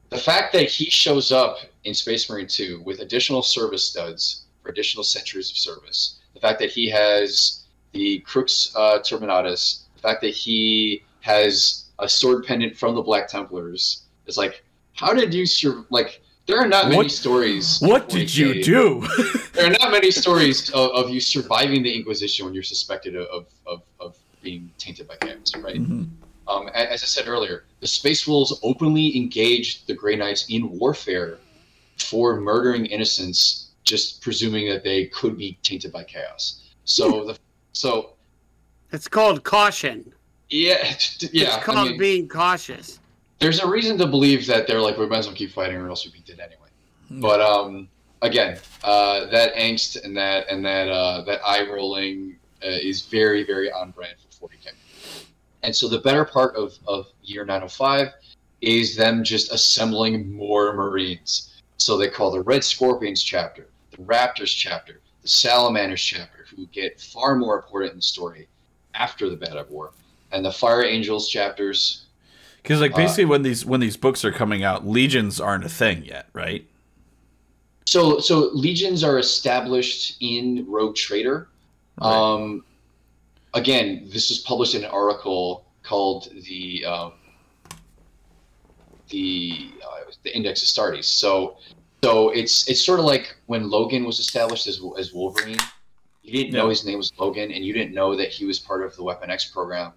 The 0.09 0.17
fact 0.17 0.53
that 0.53 0.69
he 0.69 0.85
shows 0.85 1.31
up 1.31 1.57
in 1.83 1.93
Space 1.93 2.29
Marine 2.29 2.47
2 2.47 2.81
with 2.85 2.99
additional 2.99 3.41
service 3.41 3.83
studs 3.83 4.45
for 4.61 4.69
additional 4.69 5.03
centuries 5.03 5.49
of 5.49 5.57
service, 5.57 6.19
the 6.33 6.39
fact 6.39 6.59
that 6.59 6.69
he 6.69 6.89
has 6.89 7.63
the 7.91 8.19
Crux 8.19 8.71
uh, 8.75 8.99
Terminatus, 8.99 9.81
the 9.95 10.01
fact 10.01 10.21
that 10.21 10.33
he 10.33 11.03
has 11.21 11.85
a 11.99 12.07
sword 12.07 12.45
pendant 12.45 12.77
from 12.77 12.93
the 12.95 13.01
Black 13.01 13.27
Templars, 13.27 14.03
is 14.27 14.37
like, 14.37 14.63
how 14.93 15.13
did 15.13 15.33
you 15.33 15.45
sur- 15.45 15.85
like? 15.89 16.21
There 16.47 16.59
are 16.59 16.67
not 16.67 16.85
many 16.85 16.97
What- 16.97 17.11
stories. 17.11 17.79
What 17.81 18.07
did 18.07 18.33
you 18.35 18.53
40K 18.53 18.63
do? 18.63 19.07
there 19.53 19.65
are 19.65 19.71
not 19.81 19.91
many 19.91 20.11
stories 20.11 20.69
of, 20.69 20.91
of 20.91 21.09
you 21.09 21.19
surviving 21.19 21.81
the 21.81 21.91
Inquisition 21.91 22.45
when 22.45 22.53
you're 22.53 22.61
suspected 22.63 23.15
of, 23.15 23.27
of, 23.31 23.47
of 23.65 23.81
being 24.45 24.71
tainted 24.77 25.07
by 25.07 25.15
chaos, 25.17 25.51
right? 25.57 25.75
Mhm. 25.81 26.07
Um, 26.47 26.67
a- 26.67 26.91
as 26.93 27.03
I 27.03 27.07
said 27.07 27.27
earlier, 27.27 27.65
the 27.81 27.87
Space 27.87 28.25
Wolves 28.27 28.53
openly 28.63 29.17
engaged 29.17 29.87
the 29.87 29.93
Grey 29.93 30.15
Knights 30.15 30.45
in 30.47 30.69
warfare 30.79 31.39
for 31.97 32.39
murdering 32.39 32.85
innocents, 32.85 33.69
just 33.83 34.21
presuming 34.21 34.69
that 34.69 34.83
they 34.83 35.05
could 35.07 35.37
be 35.37 35.57
tainted 35.63 35.91
by 35.91 36.03
chaos. 36.03 36.61
So 36.85 37.25
the 37.25 37.37
so 37.73 38.11
It's 38.91 39.07
called 39.07 39.43
caution. 39.43 40.13
yeah 40.49 40.75
yeah. 41.33 41.55
it's 41.55 41.63
called 41.65 41.77
I 41.79 41.83
mean, 41.89 41.97
being 41.99 42.27
cautious. 42.27 42.99
there's 43.39 43.59
a 43.59 43.67
reason 43.67 43.97
to 43.97 44.05
believe 44.07 44.45
that 44.45 44.67
they're 44.67 44.79
like 44.87 44.97
we 44.97 45.07
might 45.07 45.17
as 45.19 45.27
well 45.27 45.35
keep 45.35 45.51
fighting 45.51 45.77
or 45.77 45.89
else 45.89 46.05
we'd 46.05 46.13
be 46.13 46.19
dead 46.31 46.39
anyway. 46.39 46.69
But 47.27 47.41
um, 47.41 47.87
again, 48.21 48.59
uh, 48.83 49.25
that 49.35 49.55
angst 49.55 50.03
and 50.03 50.15
that 50.17 50.47
and 50.51 50.63
that 50.65 50.87
uh, 50.89 51.21
that 51.23 51.39
eye 51.45 51.63
rolling 51.67 52.37
uh, 52.63 52.67
is 52.91 53.01
very 53.01 53.43
very 53.43 53.71
on 53.71 53.91
brand 53.91 54.15
for 54.19 54.31
40k. 54.45 54.73
And 55.63 55.75
so 55.75 55.87
the 55.87 55.99
better 55.99 56.25
part 56.25 56.55
of 56.55 56.77
of 56.87 57.07
year 57.23 57.45
905 57.45 58.09
is 58.61 58.95
them 58.95 59.23
just 59.23 59.51
assembling 59.51 60.31
more 60.33 60.73
Marines. 60.73 61.61
So 61.77 61.97
they 61.97 62.09
call 62.09 62.31
the 62.31 62.41
Red 62.41 62.63
Scorpions 62.63 63.21
chapter, 63.21 63.67
the 63.91 63.97
Raptors 63.97 64.55
chapter, 64.55 65.01
the 65.21 65.27
Salamanders 65.27 66.01
chapter, 66.01 66.45
who 66.55 66.65
get 66.67 67.01
far 67.01 67.35
more 67.35 67.57
important 67.57 67.93
in 67.93 67.97
the 67.97 68.03
story 68.03 68.47
after 68.93 69.29
the 69.29 69.35
Badab 69.35 69.69
War, 69.69 69.91
and 70.31 70.45
the 70.45 70.51
Fire 70.51 70.83
Angels 70.83 71.27
chapters 71.29 72.05
Because 72.63 72.79
like 72.79 72.93
Uh, 72.93 72.97
basically 72.97 73.25
when 73.25 73.41
these 73.41 73.65
when 73.65 73.79
these 73.79 73.97
books 73.97 74.23
are 74.23 74.31
coming 74.31 74.63
out, 74.63 74.87
legions 74.87 75.39
aren't 75.41 75.65
a 75.65 75.69
thing 75.69 76.05
yet, 76.05 76.27
right? 76.33 76.65
So 77.85 78.19
so 78.19 78.49
legions 78.53 79.03
are 79.03 79.19
established 79.19 80.17
in 80.21 80.65
Rogue 80.67 80.95
Trader. 80.95 81.49
Right. 81.99 82.11
Um, 82.11 82.63
again, 83.55 84.07
this 84.13 84.29
was 84.29 84.39
published 84.39 84.75
in 84.75 84.83
an 84.83 84.91
article 84.91 85.65
called 85.83 86.29
the 86.47 86.85
um, 86.85 87.13
the 89.09 89.71
uh, 89.83 90.11
the 90.23 90.35
Index 90.35 90.63
Astartes. 90.63 91.05
So 91.05 91.57
so 92.03 92.29
it's 92.29 92.69
it's 92.69 92.85
sort 92.85 92.99
of 92.99 93.05
like 93.05 93.35
when 93.47 93.69
Logan 93.69 94.05
was 94.05 94.19
established 94.19 94.67
as 94.67 94.79
as 94.99 95.13
Wolverine. 95.13 95.57
You 96.21 96.31
didn't 96.31 96.53
know 96.53 96.69
his 96.69 96.85
name 96.85 96.97
was 96.97 97.11
Logan, 97.19 97.51
and 97.51 97.63
you 97.63 97.71
didn't 97.71 97.93
know 97.93 98.15
that 98.15 98.29
he 98.29 98.45
was 98.45 98.59
part 98.59 98.83
of 98.83 98.95
the 98.95 99.03
Weapon 99.03 99.29
X 99.29 99.45
program. 99.45 99.93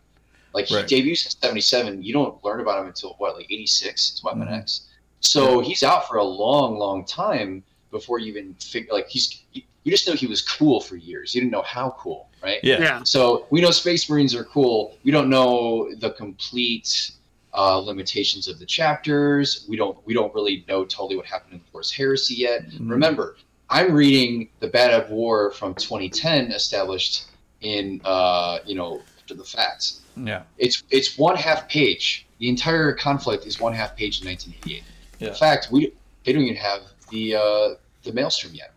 Like 0.53 0.67
he 0.67 0.83
debuts 0.83 1.25
in 1.25 1.31
'77, 1.31 2.03
you 2.03 2.13
don't 2.13 2.43
learn 2.45 2.61
about 2.61 2.81
him 2.81 2.87
until 2.87 3.15
what, 3.19 3.37
like 3.37 3.47
'86? 3.51 4.11
It's 4.13 4.25
Weapon 4.25 4.43
Mhm. 4.43 4.59
X. 4.59 4.83
So 5.21 5.61
he's 5.61 5.83
out 5.83 6.07
for 6.07 6.19
a 6.19 6.25
long, 6.25 6.79
long 6.79 7.05
time 7.05 7.65
before 7.91 8.19
you 8.19 8.29
even 8.29 8.55
figure. 8.55 8.93
Like 8.93 9.09
he's, 9.09 9.43
you 9.53 9.63
you 9.85 9.91
just 9.93 10.07
know 10.07 10.15
he 10.15 10.27
was 10.27 10.43
cool 10.43 10.81
for 10.81 10.97
years. 10.97 11.35
You 11.35 11.41
didn't 11.41 11.53
know 11.53 11.63
how 11.63 11.97
cool, 11.99 12.29
right? 12.43 12.59
yeah. 12.63 12.79
Yeah. 12.81 13.03
So 13.05 13.47
we 13.51 13.61
know 13.61 13.71
Space 13.71 14.09
Marines 14.11 14.35
are 14.35 14.45
cool. 14.45 14.97
We 15.05 15.11
don't 15.11 15.31
know 15.31 15.95
the 15.95 16.11
complete 16.11 17.13
uh, 17.55 17.79
limitations 17.79 18.49
of 18.49 18.59
the 18.59 18.67
chapters. 18.67 19.65
We 19.69 19.77
don't. 19.77 19.97
We 20.07 20.15
don't 20.15 20.35
really 20.35 20.65
know 20.69 20.85
totally 20.85 21.17
what 21.17 21.27
happened 21.27 21.55
in 21.55 21.59
the 21.61 21.65
Horus 21.73 21.91
Heresy 21.91 22.35
yet. 22.35 22.69
Mhm. 22.69 22.91
Remember, 22.91 23.37
I'm 23.71 23.93
reading 23.93 24.51
the 24.61 24.69
Badab 24.69 25.09
War 25.11 25.53
from 25.53 25.75
2010, 25.75 26.53
established 26.53 27.27
in 27.63 28.01
uh, 28.05 28.59
you 28.67 28.75
know 28.75 29.01
after 29.19 29.35
the 29.35 29.45
facts. 29.45 30.01
Yeah. 30.17 30.43
It's 30.59 30.83
it's 30.91 31.19
one 31.19 31.37
half 31.37 31.69
page. 31.69 32.27
The 32.39 32.49
entire 32.49 32.93
conflict 32.93 33.47
is 33.47 33.61
one 33.61 33.73
half 33.73 33.97
page 33.97 34.21
in 34.21 34.27
1988. 34.29 34.85
Yeah. 35.19 35.29
In 35.29 35.35
fact, 35.35 35.69
we 35.71 35.93
they 36.25 36.33
don't 36.33 36.43
even 36.43 36.57
have 36.57 36.83
the 37.11 37.35
uh, 37.37 37.75
the 38.03 38.13
maelstrom 38.13 38.55
yet. 38.55 38.73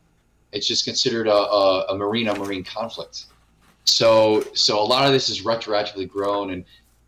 It's 0.52 0.68
just 0.68 0.84
considered 0.86 1.28
a, 1.28 1.34
a, 1.34 1.86
a 1.90 1.98
marine 1.98 2.28
on 2.28 2.38
marine 2.40 2.64
conflict. 2.64 3.26
So 3.86 4.42
so 4.54 4.80
a 4.82 4.84
lot 4.84 5.06
of 5.06 5.12
this 5.14 5.30
is 5.30 5.42
retroactively 5.44 6.10
grown, 6.10 6.52
and 6.52 6.66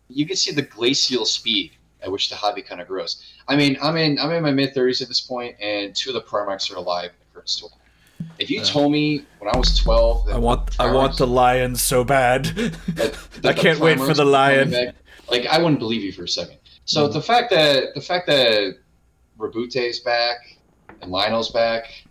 you 0.08 0.26
can 0.26 0.36
see 0.36 0.52
the 0.52 0.62
glacial 0.62 1.24
speed 1.24 1.72
at 2.02 2.10
which 2.10 2.28
the 2.28 2.36
hobby 2.36 2.62
kind 2.62 2.80
of 2.80 2.86
grows. 2.88 3.24
I 3.48 3.56
mean, 3.56 3.76
I'm 3.82 3.96
in 3.96 4.18
I'm 4.18 4.30
in 4.32 4.42
my 4.42 4.50
mid 4.50 4.74
30s 4.74 5.02
at 5.02 5.08
this 5.08 5.20
point, 5.20 5.56
and 5.60 5.94
two 5.94 6.10
of 6.10 6.14
the 6.14 6.22
Primarchs 6.22 6.70
are 6.72 6.76
alive 6.76 7.10
at 7.10 7.32
current 7.34 7.48
story. 7.48 7.72
If 8.38 8.50
you 8.50 8.62
told 8.62 8.92
me 8.92 9.24
when 9.38 9.52
I 9.54 9.56
was 9.58 9.76
12, 9.78 10.26
that 10.26 10.34
I 10.34 10.38
want 10.38 10.80
I 10.80 10.90
want 10.92 11.16
the 11.16 11.26
lion 11.26 11.76
so 11.76 12.04
bad. 12.04 12.44
that- 12.46 12.74
I 12.88 12.96
that 12.96 13.42
the 13.42 13.54
can't 13.54 13.78
wait 13.80 13.98
for 13.98 14.14
the 14.14 14.24
lion. 14.24 14.70
back, 14.70 14.94
like 15.30 15.46
I 15.46 15.58
wouldn't 15.58 15.78
believe 15.80 16.02
you 16.02 16.12
for 16.12 16.24
a 16.24 16.28
second. 16.28 16.58
So 16.86 17.08
Mhm. 17.08 17.12
the 17.14 17.22
fact 17.22 17.50
that 17.50 17.94
the 17.94 18.00
fact 18.00 18.26
that 18.26 18.76
Roboute 19.38 19.76
is 19.76 20.00
back 20.00 20.53
and 21.00 21.10
Lionel's 21.10 21.50
back, 21.50 22.04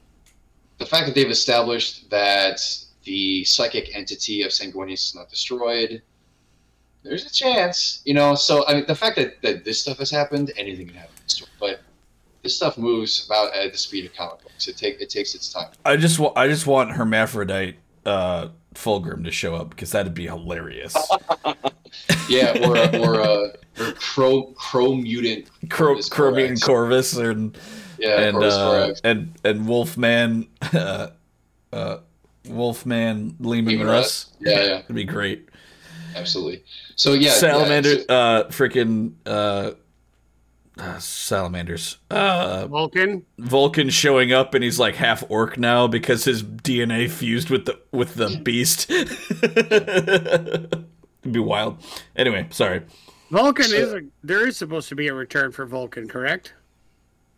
the 0.77 0.86
fact 0.86 1.05
that 1.07 1.15
they've 1.15 1.29
established 1.29 2.09
that 2.09 2.59
the 3.03 3.43
psychic 3.43 3.95
entity 3.95 4.43
of 4.43 4.51
Sanguinius 4.51 4.93
is 5.09 5.15
not 5.15 5.29
destroyed, 5.29 6.01
there's 7.03 7.25
a 7.25 7.34
chance, 7.34 8.01
you 8.05 8.13
know. 8.13 8.36
So 8.36 8.65
I 8.67 8.75
mean, 8.75 8.86
the 8.88 8.95
fact 8.95 9.17
that, 9.17 9.41
that 9.41 9.65
this 9.65 9.79
stuff 9.79 9.97
has 9.99 10.09
happened, 10.09 10.51
anything 10.57 10.88
can 10.88 10.95
happen. 10.95 11.15
in 11.17 11.23
this 11.23 11.34
story. 11.34 11.51
But 11.59 11.81
this 12.43 12.55
stuff 12.55 12.77
moves 12.77 13.25
about 13.25 13.53
at 13.55 13.71
the 13.71 13.77
speed 13.77 14.05
of 14.05 14.13
comic 14.13 14.41
books. 14.43 14.67
It 14.67 14.77
take 14.77 15.01
it 15.01 15.09
takes 15.09 15.36
its 15.36 15.51
time. 15.51 15.69
I 15.86 15.97
just 15.97 16.19
want 16.19 16.38
I 16.38 16.47
just 16.47 16.65
want 16.65 16.91
hermaphrodite 16.91 17.77
uh 18.05 18.49
Fulgrim 18.73 19.23
to 19.25 19.31
show 19.31 19.55
up 19.55 19.69
because 19.69 19.91
that'd 19.91 20.13
be 20.13 20.27
hilarious. 20.27 20.95
Yeah, 22.27 22.57
or 22.67 22.75
a, 22.75 22.97
or 22.99 23.19
a 23.19 23.53
or 23.79 23.91
crow 23.93 24.43
crow 24.55 24.95
mutant. 24.95 25.49
Cro- 25.69 25.89
Corvus 25.89 26.09
Chromium 26.09 26.55
Corax. 26.55 26.65
Corvus 26.65 27.13
and 27.17 27.57
Yeah, 28.04 28.20
and 28.22 28.38
Corvus 28.38 28.54
uh, 28.54 28.93
and 29.04 29.34
and 29.43 29.68
Wolfman 29.68 30.47
uh, 30.74 31.08
uh 31.72 31.97
Wolfman 32.49 33.36
Leman 33.39 33.66
Leman 33.74 33.88
Russ. 33.88 33.95
Russ. 33.95 34.32
Yeah, 34.41 34.62
yeah. 34.64 34.78
That'd 34.82 34.95
be 34.95 35.06
great. 35.06 35.49
absolutely. 36.16 36.64
So 36.95 37.14
yeah, 37.14 37.32
Salamander 37.32 37.93
Yeah, 37.93 38.01
so- 38.08 38.16
uh 38.16 38.43
freaking 38.49 39.14
uh, 39.26 39.72
uh 40.78 40.97
salamanders. 40.99 41.97
Uh 42.12 42.68
Vulcan. 42.68 43.26
Vulcan 43.39 43.89
showing 43.89 44.32
up 44.34 44.54
and 44.54 44.64
he's 44.64 44.78
like 44.80 44.95
half 44.95 45.24
orc 45.30 45.58
now 45.58 45.88
because 45.88 46.26
his 46.26 46.43
DNA 46.43 47.10
fused 47.10 47.49
with 47.49 47.66
the 47.66 47.80
with 47.91 48.14
the 48.16 48.38
beast. 48.43 48.88
It'd 48.91 49.10
be 51.32 51.39
wild. 51.39 51.78
Anyway, 52.16 52.47
sorry. 52.51 52.82
Vulcan 53.32 53.66
So- 53.66 53.76
is 53.76 53.93
a, 53.93 54.01
there 54.24 54.47
is 54.47 54.58
supposed 54.58 54.89
to 54.89 54.95
be 54.95 55.08
a 55.08 55.14
return 55.14 55.51
for 55.51 55.66
Vulcan, 55.66 56.08
correct? 56.08 56.54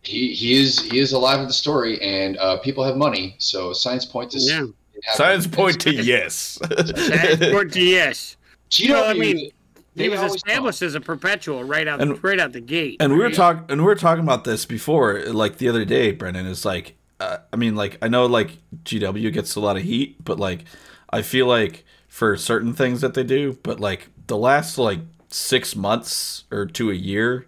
He 0.06 0.32
he 0.34 0.60
is 0.60 0.80
he 0.80 0.98
is 0.98 1.12
alive 1.12 1.40
with 1.40 1.48
the 1.48 1.54
story, 1.54 2.00
and 2.00 2.36
uh, 2.38 2.58
people 2.58 2.84
have 2.84 2.96
money, 2.96 3.34
so 3.38 3.72
science 3.72 4.04
point 4.04 4.30
to 4.32 4.38
Yeah. 4.38 4.66
Science 5.14 5.46
point 5.46 5.80
to 5.82 5.92
yes. 5.92 6.58
That's 6.70 7.38
point 7.52 7.72
to 7.74 7.82
yes. 7.82 8.36
GW, 8.70 8.90
Well, 8.90 9.04
I 9.04 9.12
mean, 9.14 9.50
He 9.94 10.08
was 10.08 10.18
always 10.18 10.34
established 10.36 10.82
as 10.82 10.94
a 10.94 11.00
perpetual 11.00 11.64
right 11.64 11.86
out 11.86 12.00
And- 12.00 12.22
right 12.24 12.40
out 12.40 12.52
the 12.52 12.60
gate. 12.60 12.96
and 13.00 13.12
we 13.12 13.18
were 13.18 13.28
Yeah. 13.28 13.36
talking 13.36 13.64
and 13.68 13.80
we 13.82 13.86
were 13.86 13.94
talking 13.94 14.24
about 14.24 14.44
this 14.44 14.64
before 14.66 15.20
like 15.26 15.58
the 15.58 15.68
other 15.68 15.84
day 15.84 16.12
brendan 16.12 16.46
is 16.46 16.64
like 16.64 16.96
uh, 17.20 17.38
i 17.52 17.56
mean 17.56 17.74
like 17.76 17.96
i 18.02 18.08
know 18.08 18.26
like 18.26 18.58
gw 18.84 19.32
gets 19.32 19.54
a 19.54 19.60
lot 19.60 19.76
of 19.76 19.82
heat 19.84 20.16
but 20.24 20.38
like 20.38 20.64
i 21.10 21.22
feel 21.22 21.46
like 21.46 21.84
for 22.08 22.36
certain 22.36 22.72
things 22.74 23.00
that 23.00 23.14
they 23.14 23.24
do 23.24 23.56
but 23.62 23.78
like 23.80 24.08
the 24.26 24.36
last 24.36 24.76
like 24.76 25.00
six 25.30 25.74
months 25.76 26.44
or 26.50 26.66
to 26.66 26.90
a 26.90 26.94
year 26.94 27.46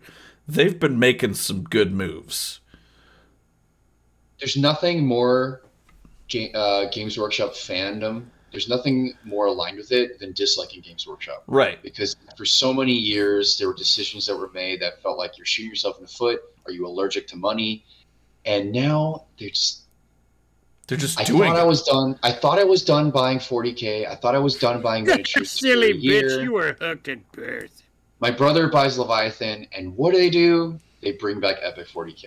they've 0.49 0.80
been 0.80 0.99
making 0.99 1.34
some 1.34 1.62
good 1.62 1.92
moves 1.92 2.61
there's 4.38 4.57
nothing 4.57 5.05
more 5.07 5.62
ga- 6.28 6.53
uh, 6.53 6.88
Games 6.90 7.18
Workshop 7.18 7.55
fandom. 7.55 8.26
There's 8.53 8.68
nothing 8.68 9.14
more 9.24 9.46
aligned 9.46 9.76
with 9.78 9.90
it 9.92 10.20
than 10.20 10.32
disliking 10.32 10.80
Games 10.80 11.07
Workshop. 11.07 11.42
right 11.49 11.82
because 11.82 12.14
for 12.36 12.44
so 12.44 12.72
many 12.72 12.92
years 12.92 13.59
there 13.59 13.66
were 13.68 13.74
decisions 13.74 14.26
that 14.26 14.36
were 14.36 14.51
made 14.55 14.80
that 14.80 15.03
felt 15.03 15.18
like 15.18 15.36
you're 15.36 15.44
shooting 15.44 15.70
yourself 15.70 15.96
in 15.99 16.05
the 16.05 16.09
foot. 16.09 16.40
Are 16.66 16.72
you 16.72 16.86
allergic 16.86 17.26
to 17.28 17.36
money? 17.36 17.84
And 18.44 18.70
now 18.72 19.26
they're 19.38 19.49
just. 19.51 19.82
they're 20.86 20.96
just 20.96 21.20
I 21.20 21.24
doing 21.24 21.51
thought 21.51 21.57
I 21.59 21.64
was 21.64 21.82
done. 21.82 22.18
I 22.22 22.30
thought 22.32 22.59
I 22.59 22.64
was 22.64 22.84
done 22.84 23.11
buying 23.11 23.38
40k. 23.38 24.09
I 24.09 24.14
thought 24.14 24.34
I 24.34 24.38
was 24.38 24.55
done 24.57 24.80
buying 24.80 25.05
miniatures. 25.07 25.51
for 25.51 25.59
Silly 25.59 25.90
a 25.90 25.94
year. 25.94 26.22
bitch, 26.22 26.42
you 26.44 26.53
were 26.53 26.76
hooked 26.80 27.09
at 27.09 27.30
birth. 27.32 27.82
My 28.21 28.31
brother 28.31 28.69
buys 28.69 28.99
Leviathan, 28.99 29.66
and 29.73 29.97
what 29.97 30.12
do 30.12 30.19
they 30.19 30.31
do? 30.31 30.79
They 31.03 31.12
bring 31.12 31.39
back 31.41 31.59
Epic 31.62 31.87
40k. 31.89 32.25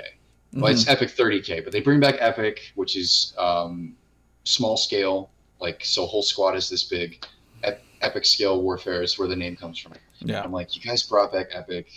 Well, 0.54 0.72
it's 0.72 0.86
Mhm. 0.86 0.92
Epic 0.92 1.10
30k, 1.10 1.64
but 1.64 1.72
they 1.74 1.82
bring 1.82 2.00
back 2.00 2.16
Epic, 2.20 2.72
which 2.76 2.96
is 2.96 3.34
um, 3.38 3.96
small 4.44 4.78
scale. 4.78 5.30
Like 5.60 5.82
so, 5.86 6.06
whole 6.06 6.24
squad 6.24 6.56
is 6.56 6.70
this 6.70 6.84
big. 6.84 7.26
Ep- 7.64 7.84
Epic 8.02 8.26
scale 8.26 8.62
warfare 8.62 9.02
is 9.04 9.20
where 9.20 9.28
the 9.28 9.36
name 9.36 9.56
comes 9.56 9.78
from. 9.78 9.94
yeah 10.20 10.42
I'm 10.42 10.52
like, 10.52 10.76
you 10.76 10.82
guys 10.82 11.04
brought 11.04 11.32
back 11.32 11.48
Epic. 11.52 11.88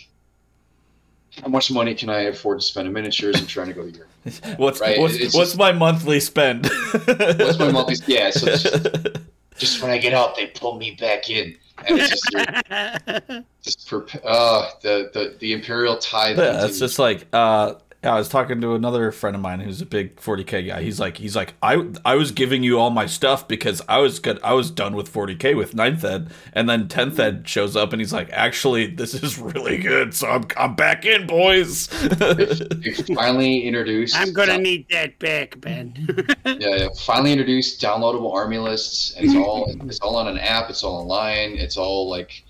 How 1.41 1.47
much 1.49 1.69
money 1.69 1.93
can 1.95 2.09
I 2.09 2.21
afford 2.23 2.59
to 2.59 2.65
spend 2.65 2.87
on 2.87 2.93
miniatures? 2.93 3.35
I'm 3.37 3.45
trying 3.47 3.67
to 3.67 3.73
go 3.73 3.83
to 3.83 3.91
Europe. 3.91 4.09
what's 4.57 4.79
Right, 4.79 4.97
what's, 4.99 5.19
what's 5.19 5.33
just- 5.33 5.57
my 5.57 5.71
monthly 5.73 6.19
spend 6.21 6.65
What's 7.05 7.59
my 7.59 7.71
monthly? 7.71 7.95
Yeah, 8.07 8.29
so 8.29 8.45
just, 8.55 9.17
just 9.57 9.81
when 9.81 9.91
I 9.91 9.97
get 9.97 10.13
out, 10.13 10.35
they 10.37 10.47
pull 10.47 10.77
me 10.77 10.91
back 10.91 11.29
in, 11.29 11.57
and 11.87 11.99
it's 11.99 12.09
just, 12.09 12.31
you're 12.31 13.43
just 13.61 13.93
uh, 13.93 14.69
the 14.81 15.09
the 15.13 15.35
the 15.39 15.53
imperial 15.53 15.97
tithe. 15.97 16.37
Yeah, 16.37 16.65
it's 16.65 16.79
just 16.79 16.99
like 16.99 17.27
uh 17.33 17.75
yeah, 18.05 18.13
I 18.13 18.19
was 18.19 18.29
talking 18.29 18.61
to 18.61 18.75
another 18.75 19.11
friend 19.11 19.35
of 19.35 19.41
mine 19.41 19.61
who's 19.61 19.81
a 19.81 19.85
big 19.85 20.15
40k 20.17 20.67
guy. 20.67 20.83
He's 20.83 20.99
like, 20.99 21.17
he's 21.17 21.35
like, 21.35 21.55
I 21.63 21.87
I 22.05 22.13
was 22.13 22.31
giving 22.31 22.61
you 22.61 22.77
all 22.79 22.91
my 22.91 23.07
stuff 23.07 23.47
because 23.47 23.81
I 23.89 23.97
was 23.97 24.19
good. 24.19 24.39
I 24.43 24.53
was 24.53 24.69
done 24.69 24.95
with 24.95 25.11
40k 25.11 25.57
with 25.57 25.73
9th 25.73 26.03
ed, 26.03 26.29
and 26.53 26.69
then 26.69 26.87
10th 26.87 27.17
ed 27.17 27.49
shows 27.49 27.75
up 27.75 27.93
and 27.93 27.99
he's 27.99 28.13
like, 28.13 28.29
actually, 28.31 28.85
this 28.85 29.15
is 29.15 29.39
really 29.39 29.79
good. 29.79 30.13
So 30.13 30.27
I'm 30.27 30.45
I'm 30.55 30.75
back 30.75 31.03
in, 31.03 31.25
boys. 31.25 31.87
Finally 33.15 33.61
introduced. 33.61 34.15
I'm 34.15 34.33
gonna 34.33 34.59
need 34.59 34.85
that 34.91 35.17
back, 35.17 35.59
Ben. 35.59 35.95
yeah, 36.45 36.55
yeah, 36.59 36.87
finally 37.05 37.31
introduced 37.31 37.81
downloadable 37.81 38.31
army 38.31 38.59
lists, 38.59 39.15
it's 39.17 39.33
all 39.33 39.75
it's 39.89 39.99
all 40.01 40.15
on 40.15 40.27
an 40.27 40.37
app. 40.37 40.69
It's 40.69 40.83
all 40.83 41.01
online. 41.01 41.57
It's 41.57 41.75
all 41.75 42.07
like 42.07 42.43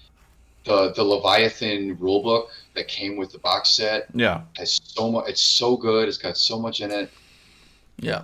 the 0.65 0.91
the 0.91 1.03
Leviathan 1.05 1.95
rulebook 1.95 2.49
that 2.75 2.87
came 2.87 3.17
with 3.17 3.31
the 3.31 3.39
box 3.39 3.69
set 3.71 4.07
yeah, 4.13 4.41
has 4.57 4.79
so 4.83 5.11
much. 5.11 5.29
It's 5.29 5.41
so 5.41 5.75
good. 5.77 6.07
It's 6.07 6.17
got 6.17 6.37
so 6.37 6.59
much 6.59 6.81
in 6.81 6.91
it. 6.91 7.09
yeah, 7.99 8.23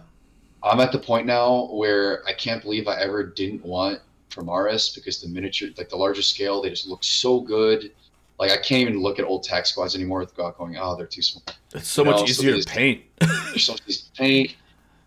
I'm 0.64 0.80
at 0.80 0.92
the 0.92 1.00
point 1.00 1.26
now 1.26 1.70
where 1.72 2.24
I 2.28 2.34
can't 2.34 2.62
believe 2.62 2.88
I 2.88 3.00
ever 3.02 3.24
didn't 3.24 3.64
want 3.66 4.00
Primaris 4.30 4.94
because 4.94 5.22
the 5.22 5.28
miniature, 5.30 5.70
like 5.78 5.90
the 5.90 5.96
larger 5.98 6.22
scale, 6.22 6.62
they 6.62 6.70
just 6.70 6.88
look 6.88 7.04
so 7.04 7.40
good. 7.40 7.92
Like 8.40 8.52
I 8.52 8.58
can't 8.58 8.82
even 8.90 9.00
look 9.02 9.20
at 9.20 9.26
old 9.26 9.44
tax 9.44 9.70
squads 9.70 9.96
anymore 9.96 10.20
without 10.20 10.58
going, 10.58 10.76
oh, 10.78 10.96
they're 10.96 11.06
too 11.06 11.22
small. 11.22 11.44
it's 11.74 11.88
so 11.88 12.04
No, 12.04 12.12
much 12.12 12.20
so 12.22 12.26
easier 12.26 12.52
there's- 12.52 12.66
to 12.66 12.72
paint. 12.72 13.02
There's 13.20 13.66
so 13.66 13.74
much 13.74 13.82
easy 13.88 14.04
to 14.04 14.12
paint. 14.22 14.56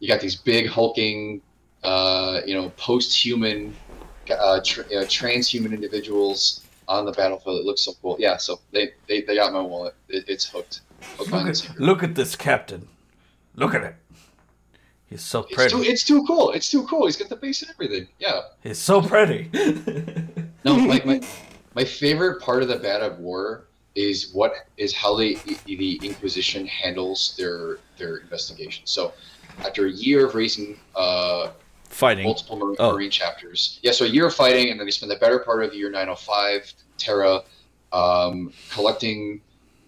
You 0.01 0.09
got 0.09 0.20
these 0.20 0.36
big 0.36 0.68
hulking, 0.68 1.40
uh, 1.82 2.40
you 2.47 2.55
know, 2.55 2.68
post-human, 2.76 3.74
uh, 4.30 4.61
tra- 4.64 4.84
uh, 4.84 5.05
transhuman 5.07 5.72
individuals 5.72 6.64
on 6.89 7.05
the 7.05 7.12
battlefield. 7.12 7.61
It 7.61 7.64
looks 7.66 7.82
so 7.82 7.93
cool. 8.03 8.16
Yeah, 8.18 8.37
so 8.37 8.61
they 8.72 8.93
they, 9.09 9.22
they 9.22 9.37
got 9.37 9.53
my 9.53 9.61
wallet. 9.61 9.95
It, 10.09 10.24
it's 10.28 10.49
hooked. 10.49 10.80
Hooked 11.18 11.30
Look 11.32 11.47
at, 11.47 11.80
look 11.80 12.03
at 12.03 12.14
this 12.14 12.35
captain. 12.37 12.89
Look 13.57 13.74
at 13.74 13.82
it. 13.85 13.95
He's 15.07 15.22
so 15.22 15.41
It's 15.45 15.55
pretty. 15.55 15.70
too, 15.70 15.82
it's 15.82 16.05
too 16.05 16.24
cool. 16.26 16.51
It's 16.53 16.70
too 16.70 16.85
cool. 16.87 17.07
He's 17.07 17.16
got 17.16 17.28
the 17.28 17.37
base 17.37 17.62
and 17.62 17.70
everything. 17.70 18.09
Yeah. 18.18 18.41
He's 18.62 18.78
so 18.78 19.01
pretty. 19.03 19.51
No, 20.64 20.76
my, 20.78 21.03
my, 21.05 21.20
my 21.74 21.85
favorite 21.85 22.41
part 22.41 22.62
of 22.62 22.68
the 22.68 22.76
Badab 22.76 23.18
War 23.18 23.66
is 23.95 24.30
what 24.32 24.55
is 24.78 24.95
how 24.95 25.14
they 25.14 25.35
the 25.66 26.01
Inquisition 26.03 26.66
handles 26.66 27.35
their 27.37 27.80
their 27.99 28.16
investigation. 28.16 28.87
So, 28.87 29.12
after 29.59 29.85
a 29.87 29.91
year 29.91 30.26
of 30.26 30.35
raising 30.35 30.80
uh, 30.97 31.51
Fighting. 31.95 32.24
multiple 32.24 32.57
Marine, 32.57 32.76
Oh. 32.80 32.92
Marine 32.92 33.11
chapters, 33.11 33.78
yeah, 33.82 33.92
so 33.92 34.05
a 34.05 34.09
year 34.09 34.26
of 34.26 34.34
fighting, 34.34 34.70
and 34.70 34.78
then 34.80 34.86
they 34.86 34.90
spend 34.90 35.11
the 35.12 35.16
better 35.16 35.38
part 35.38 35.62
of 35.62 35.70
the 35.70 35.76
year 35.76 35.90
905 35.90 36.72
Terra 36.99 37.42
um, 37.92 38.53
collecting 38.70 39.40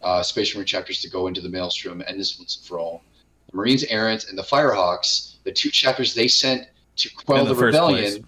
uh, 0.03 0.23
Space 0.23 0.55
Marine 0.55 0.67
chapters 0.67 1.01
to 1.01 1.11
go 1.11 1.27
into 1.27 1.41
the 1.41 1.49
Maelstrom 1.49 2.01
and 2.07 2.19
this 2.19 2.39
once 2.39 2.57
and 2.59 2.65
for 2.67 2.79
all. 2.79 3.03
The 3.51 3.57
Marines 3.57 3.85
Errant 3.85 4.29
and 4.29 4.39
the 4.39 4.43
Firehawks, 4.43 5.35
the 5.45 5.53
two 5.53 5.71
chapters 5.71 6.15
they 6.15 6.29
sent 6.29 6.69
to 6.97 7.13
quell 7.15 7.45
the 7.45 7.55
the, 7.55 7.65
rebellion, 7.67 8.13
place. 8.13 8.25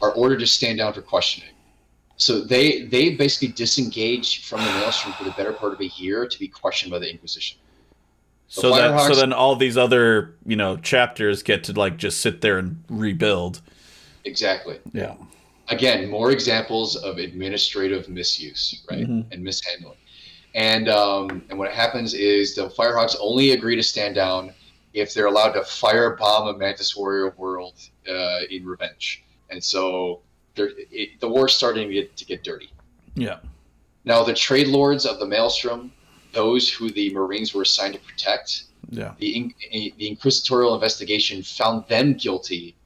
are 0.00 0.12
ordered 0.12 0.40
to 0.40 0.46
stand 0.46 0.78
down 0.78 0.92
for 0.92 1.02
questioning. 1.02 1.50
So 2.16 2.40
they 2.40 2.82
they 2.86 3.14
basically 3.14 3.48
disengage 3.48 4.44
from 4.48 4.60
the 4.60 4.66
Maelstrom 4.66 5.12
for 5.14 5.24
the 5.24 5.30
better 5.32 5.52
part 5.52 5.72
of 5.72 5.80
a 5.80 5.86
year 5.86 6.26
to 6.26 6.38
be 6.38 6.48
questioned 6.48 6.90
by 6.90 6.98
the 6.98 7.10
Inquisition. 7.10 7.58
So 8.54 8.68
that 8.76 9.08
so 9.08 9.14
then 9.14 9.32
all 9.32 9.56
these 9.56 9.78
other 9.78 10.34
you 10.44 10.56
know 10.56 10.76
chapters 10.76 11.42
get 11.42 11.64
to 11.64 11.72
like 11.72 11.96
just 11.96 12.20
sit 12.20 12.42
there 12.42 12.58
and 12.58 12.84
rebuild. 12.90 13.62
Exactly. 14.26 14.78
Yeah. 14.92 15.14
Again, 15.68 16.10
more 16.10 16.32
examples 16.32 16.96
of 16.96 17.16
administrative 17.16 18.10
misuse, 18.10 18.82
right, 18.90 19.06
Mhm. 19.08 19.24
and 19.32 19.42
mishandling. 19.42 19.96
And 20.54 20.90
um, 20.90 21.42
and 21.48 21.58
what 21.58 21.72
happens 21.72 22.12
is 22.12 22.54
the 22.54 22.68
Firehawks 22.68 23.16
only 23.22 23.52
agree 23.52 23.74
to 23.74 23.82
stand 23.82 24.16
down 24.16 24.52
if 24.92 25.14
they're 25.14 25.26
allowed 25.26 25.52
to 25.52 25.60
firebomb 25.60 26.54
a 26.54 26.58
Mantis 26.58 26.94
Warrior 26.94 27.34
world 27.38 27.76
uh, 28.06 28.40
in 28.50 28.66
revenge. 28.66 29.24
And 29.48 29.64
so 29.64 30.20
it, 30.56 31.18
the 31.20 31.28
war's 31.28 31.54
starting 31.54 31.88
to 31.88 31.94
get, 31.94 32.16
to 32.18 32.26
get 32.26 32.44
dirty. 32.44 32.70
Yeah. 33.14 33.38
Now, 34.04 34.22
the 34.22 34.34
trade 34.34 34.66
lords 34.66 35.06
of 35.06 35.18
the 35.20 35.26
Maelstrom, 35.26 35.90
those 36.32 36.68
who 36.68 36.90
the 36.90 37.12
Marines 37.12 37.54
were 37.54 37.62
assigned 37.62 37.94
to 37.94 38.00
protect, 38.00 38.64
yeah. 38.90 39.14
the, 39.18 39.52
eh, 39.72 39.90
the 39.96 40.08
inquisitorial 40.08 40.74
investigation 40.74 41.42
found 41.42 41.86
them 41.88 42.14
guilty 42.14 42.76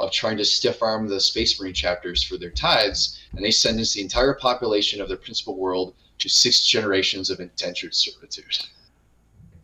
of 0.00 0.10
trying 0.10 0.36
to 0.36 0.44
stiff 0.44 0.82
arm 0.82 1.08
the 1.08 1.20
Space 1.20 1.58
Marine 1.60 1.74
chapters 1.74 2.22
for 2.22 2.36
their 2.36 2.50
tithes, 2.50 3.20
and 3.32 3.44
they 3.44 3.50
sentenced 3.50 3.94
the 3.94 4.02
entire 4.02 4.34
population 4.34 5.00
of 5.00 5.08
their 5.08 5.16
principal 5.16 5.56
world 5.56 5.94
to 6.18 6.28
six 6.28 6.66
generations 6.66 7.30
of 7.30 7.40
indentured 7.40 7.94
servitude. 7.94 8.58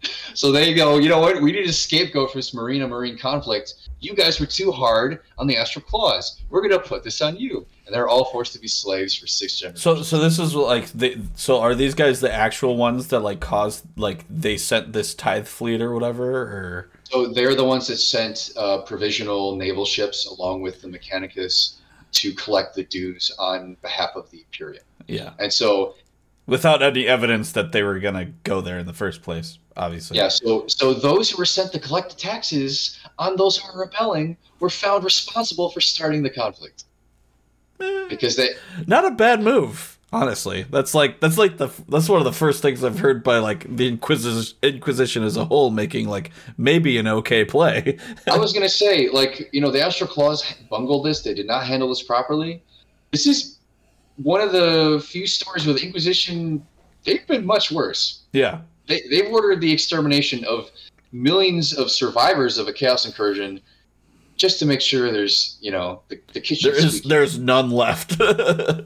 so 0.35 0.53
there 0.53 0.65
you 0.65 0.75
go. 0.75 0.99
You 0.99 1.09
know 1.09 1.21
what? 1.21 1.41
We 1.43 1.53
need 1.53 1.69
a 1.69 1.73
scapegoat 1.73 2.31
for 2.31 2.39
this 2.39 2.55
marine 2.55 2.83
marine 2.83 3.19
conflict. 3.19 3.75
You 4.01 4.15
guys 4.15 4.41
were 4.41 4.47
too 4.47 4.73
hard 4.73 5.21
on 5.39 5.47
the 5.47 5.57
astral 5.57 5.85
claws. 5.85 6.41
We're 6.49 6.63
gonna 6.63 6.79
put 6.79 7.03
this 7.03 7.21
on 7.21 7.37
you, 7.37 7.67
and 7.91 7.97
they're 7.97 8.09
all 8.09 8.27
forced 8.27 8.53
to 8.53 8.61
be 8.61 8.69
slaves 8.69 9.17
for 9.17 9.27
six 9.27 9.59
generations. 9.59 9.83
So, 9.83 10.03
so 10.05 10.19
this 10.21 10.39
is 10.39 10.55
like 10.55 10.87
they. 10.93 11.19
So, 11.35 11.61
are 11.61 11.75
these 11.75 11.95
guys 11.95 12.21
the 12.21 12.33
actual 12.33 12.77
ones 12.77 13.09
that 13.09 13.19
like 13.19 13.41
caused 13.41 13.85
like 13.99 14.25
they 14.31 14.57
sent 14.57 14.93
this 14.93 15.13
tithe 15.13 15.49
fleet 15.49 15.83
or 15.83 15.93
whatever, 15.93 16.31
or? 16.31 16.91
So 17.03 17.27
they're 17.27 17.57
the 17.57 17.65
ones 17.65 17.89
that 17.89 17.97
sent 17.97 18.53
uh, 18.57 18.83
provisional 18.83 19.57
naval 19.57 19.85
ships 19.85 20.27
along 20.27 20.63
with 20.63 20.83
the 20.83 20.87
Mechanicus 20.87 21.79
to 22.13 22.33
collect 22.35 22.77
the 22.77 22.85
dues 22.85 23.33
on 23.41 23.77
behalf 23.83 24.11
of 24.15 24.31
the 24.31 24.39
Imperium. 24.39 24.85
Yeah. 25.09 25.33
And 25.41 25.53
so 25.53 25.97
without 26.47 26.83
any 26.83 27.09
evidence 27.09 27.53
that 27.53 27.73
they 27.73 27.83
were 27.83 27.99
going 27.99 28.15
to 28.15 28.27
go 28.45 28.61
there 28.61 28.79
in 28.79 28.87
the 28.87 28.93
first 28.93 29.23
place 29.23 29.59
obviously 29.77 30.17
yeah 30.17 30.27
so 30.27 30.67
so 30.67 30.93
those 30.93 31.31
who 31.31 31.39
were 31.39 31.45
sent 31.45 31.71
to 31.71 31.79
collect 31.79 32.11
the 32.11 32.17
taxes 32.17 32.99
on 33.19 33.37
those 33.37 33.57
who 33.57 33.73
were 33.73 33.85
rebelling 33.85 34.37
were 34.59 34.71
found 34.71 35.05
responsible 35.05 35.71
for 35.71 35.81
starting 35.81 36.23
the 36.23 36.31
conflict 36.31 36.85
because 38.09 38.37
they 38.37 38.49
not 38.87 39.05
a 39.05 39.11
bad 39.11 39.43
move 39.43 39.99
honestly 40.13 40.65
that's 40.71 40.95
like 40.95 41.21
that's 41.21 41.39
like 41.39 41.57
the 41.57 41.69
that's 41.89 42.09
one 42.09 42.19
of 42.19 42.25
the 42.25 42.33
first 42.33 42.63
things 42.63 42.83
i've 42.83 42.99
heard 42.99 43.23
by 43.23 43.39
like 43.39 43.77
the 43.77 43.87
inquisition 43.87 44.57
inquisition 44.63 45.23
as 45.23 45.37
a 45.37 45.45
whole 45.45 45.71
making 45.71 46.09
like 46.09 46.31
maybe 46.59 46.99
an 46.99 47.07
okay 47.07 47.45
play 47.45 47.97
i 48.29 48.37
was 48.37 48.53
gonna 48.55 48.69
say 48.69 49.09
like 49.11 49.49
you 49.53 49.61
know 49.61 49.71
the 49.71 49.81
astral 49.81 50.11
claws 50.11 50.55
bungled 50.69 51.05
this 51.05 51.23
they 51.23 51.35
did 51.35 51.47
not 51.47 51.65
handle 51.65 51.89
this 51.89 52.03
properly 52.03 52.63
this 53.13 53.27
is 53.27 53.61
one 54.23 54.41
of 54.41 54.53
the 54.53 55.03
few 55.07 55.27
stories 55.27 55.67
with 55.67 55.83
Inquisition, 55.83 56.65
they've 57.05 57.27
been 57.27 57.47
much 57.47 57.71
worse. 57.71 58.23
Yeah. 58.33 58.61
They, 58.87 59.03
they've 59.11 59.31
ordered 59.31 59.61
the 59.61 59.73
extermination 59.73 60.45
of 60.45 60.71
millions 61.13 61.77
of 61.77 61.91
survivors 61.91 62.59
of 62.59 62.69
a 62.69 62.73
chaos 62.73 63.07
incursion 63.07 63.61
just 64.41 64.59
to 64.59 64.65
make 64.65 64.81
sure 64.81 65.13
there's, 65.13 65.59
you 65.61 65.71
know, 65.71 66.01
the, 66.09 66.19
the 66.33 66.41
kitchen. 66.41 66.73
There 66.73 66.81
is, 66.81 67.03
there's 67.03 67.39
none 67.39 67.71
left. 67.71 68.19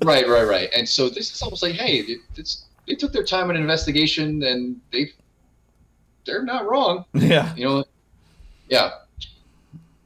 right, 0.04 0.28
right, 0.28 0.48
right. 0.48 0.68
And 0.76 0.86
so 0.86 1.08
this 1.08 1.32
is 1.32 1.40
almost 1.42 1.62
like, 1.62 1.74
hey, 1.74 2.04
it's, 2.34 2.64
they 2.88 2.96
took 2.96 3.12
their 3.12 3.22
time 3.22 3.50
in 3.50 3.56
investigation 3.56 4.42
and 4.42 4.80
they, 4.92 5.10
they're 6.26 6.42
not 6.42 6.66
wrong. 6.66 7.04
Yeah. 7.14 7.54
You 7.54 7.64
know, 7.66 7.84
yeah. 8.68 8.90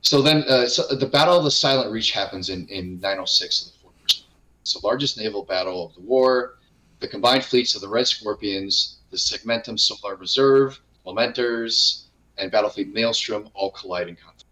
So 0.02 0.20
then, 0.20 0.44
uh, 0.48 0.66
so 0.66 0.94
the 0.94 1.06
Battle 1.06 1.38
of 1.38 1.44
the 1.44 1.50
Silent 1.50 1.90
Reach 1.90 2.12
happens 2.12 2.50
in, 2.50 2.68
in 2.68 3.00
906 3.00 3.72
of 3.72 4.82
the 4.82 4.86
largest 4.86 5.16
naval 5.16 5.44
battle 5.44 5.86
of 5.86 5.94
the 5.94 6.02
war. 6.02 6.56
The 7.00 7.08
combined 7.08 7.44
fleets 7.44 7.74
of 7.74 7.80
the 7.80 7.88
Red 7.88 8.06
Scorpions, 8.06 8.98
the 9.10 9.16
Segmentum 9.16 9.80
Solar 9.80 10.16
Reserve, 10.16 10.78
Lamenters, 11.06 12.02
and 12.36 12.52
Battlefleet 12.52 12.92
Maelstrom 12.92 13.48
all 13.54 13.70
collide 13.70 14.08
in 14.08 14.16
conflict. 14.16 14.44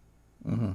Mm-hmm. 0.47 0.71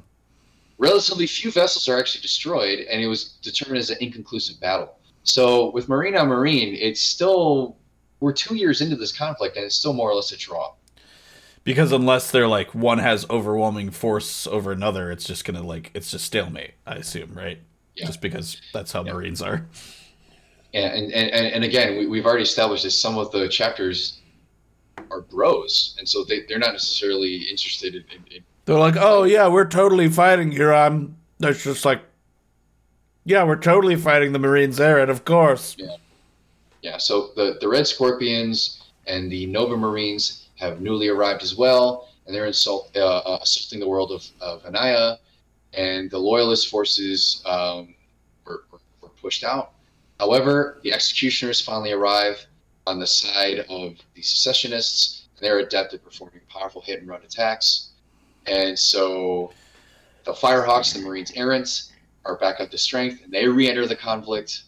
Relatively 0.83 1.28
few 1.28 1.53
vessels 1.53 1.89
are 1.89 1.97
actually 1.97 2.22
destroyed, 2.22 2.80
and 2.80 3.01
it 3.01 3.07
was 3.07 3.35
determined 3.41 3.78
as 3.78 3.91
an 3.91 3.99
inconclusive 4.01 4.59
battle. 4.59 4.99
So 5.22 5.70
with 5.70 5.89
Marine 5.89 6.16
on 6.16 6.26
Marine, 6.26 6.74
it's 6.74 7.01
still 7.01 7.76
we're 8.18 8.33
two 8.33 8.57
years 8.57 8.80
into 8.80 8.97
this 8.97 9.16
conflict, 9.16 9.57
and 9.57 9.64
it's 9.64 9.76
still 9.76 9.93
more 9.93 10.11
or 10.11 10.14
less 10.16 10.33
a 10.33 10.37
draw. 10.37 10.74
Because 11.62 11.93
unless 11.93 12.33
they're 12.33 12.49
like 12.49 12.74
one 12.74 12.99
has 12.99 13.24
overwhelming 13.30 13.91
force 13.91 14.49
over 14.49 14.72
another, 14.72 15.12
it's 15.12 15.24
just 15.24 15.45
gonna 15.45 15.62
like 15.62 15.93
it's 15.95 16.11
just 16.11 16.24
stalemate. 16.24 16.72
I 16.85 16.97
assume, 16.97 17.33
right? 17.33 17.61
yeah. 17.95 18.07
just 18.07 18.20
because 18.20 18.61
that's 18.72 18.93
how 18.93 19.05
yeah. 19.05 19.12
Marines 19.12 19.43
are. 19.43 19.66
Yeah, 20.72 20.87
and, 20.87 21.12
and, 21.12 21.30
and 21.30 21.64
again, 21.64 21.99
we, 21.99 22.07
we've 22.07 22.24
already 22.24 22.45
established 22.45 22.85
that 22.85 22.93
some 22.93 23.18
of 23.18 23.30
the 23.30 23.47
chapters 23.49 24.20
are 25.11 25.20
bros, 25.20 25.95
and 25.99 26.09
so 26.09 26.24
they, 26.24 26.43
they're 26.49 26.59
not 26.59 26.72
necessarily 26.72 27.37
interested 27.37 27.95
in, 27.95 28.05
in 28.35 28.43
They're 28.64 28.78
like, 28.78 28.96
oh, 28.96 29.24
yeah, 29.24 29.48
we're 29.48 29.66
totally 29.66 30.08
fighting 30.08 30.52
Huron. 30.52 31.16
That's 31.38 31.64
just 31.64 31.84
like, 31.84 32.02
yeah, 33.24 33.44
we're 33.44 33.56
totally 33.56 33.96
fighting 33.96 34.32
the 34.32 34.38
Marines 34.38 34.76
there, 34.76 34.98
and 34.98 35.10
of 35.10 35.24
course. 35.24 35.76
Yeah. 35.78 35.96
Yeah, 36.82 36.98
so 36.98 37.30
the, 37.36 37.58
the 37.60 37.68
Red 37.68 37.86
Scorpions 37.86 38.82
and 39.06 39.30
the 39.30 39.46
Nova 39.46 39.76
Marines 39.76 40.48
have 40.56 40.80
newly 40.80 41.08
arrived 41.08 41.42
as 41.42 41.56
well, 41.56 42.08
and 42.26 42.34
they're 42.34 42.46
insult, 42.46 42.90
uh, 42.96 43.18
uh, 43.18 43.38
assaulting 43.40 43.78
the 43.78 43.88
world 43.88 44.10
of, 44.10 44.26
of 44.40 44.66
Anaya 44.66 45.18
and 45.74 46.10
the 46.10 46.18
loyalist 46.18 46.68
forces 46.68 47.42
um, 47.46 47.94
were, 48.44 48.64
were, 48.70 48.80
were, 49.00 49.08
pushed 49.08 49.44
out. 49.44 49.72
However, 50.18 50.80
the 50.82 50.92
executioners 50.92 51.60
finally 51.60 51.92
arrive 51.92 52.44
on 52.86 52.98
the 52.98 53.06
side 53.06 53.60
of 53.68 53.96
the 54.14 54.22
secessionists, 54.22 55.28
and 55.36 55.46
they're 55.46 55.60
adept 55.60 55.94
at 55.94 56.04
performing 56.04 56.40
powerful 56.48 56.82
hit 56.82 57.00
and 57.00 57.08
run 57.08 57.22
attacks. 57.22 57.90
And 58.47 58.78
so 58.78 59.53
the 60.24 60.32
Firehawks, 60.32 60.95
the 60.95 61.01
Marines 61.01 61.32
errants, 61.34 61.93
are 62.24 62.36
back 62.36 62.61
up 62.61 62.70
to 62.70 62.78
strength, 62.78 63.22
and 63.24 63.32
they 63.32 63.47
re 63.47 63.68
enter 63.68 63.86
the 63.86 63.97
conflict. 63.97 64.64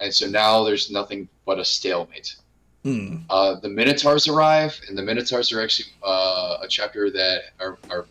And 0.00 0.12
so 0.12 0.28
now 0.28 0.64
there's 0.64 0.90
nothing 0.90 1.28
but 1.46 1.58
a 1.58 1.64
stalemate. 1.64 2.36
Mm. 2.84 3.24
Uh, 3.28 3.58
the 3.60 3.68
Minotaurs 3.68 4.28
arrive, 4.28 4.80
and 4.88 4.96
the 4.96 5.02
Minotaurs 5.02 5.52
are 5.52 5.60
actually 5.60 5.90
uh, 6.02 6.58
a 6.62 6.68
chapter 6.68 7.10
that 7.10 7.40
are, 7.58 7.78
are 7.90 8.06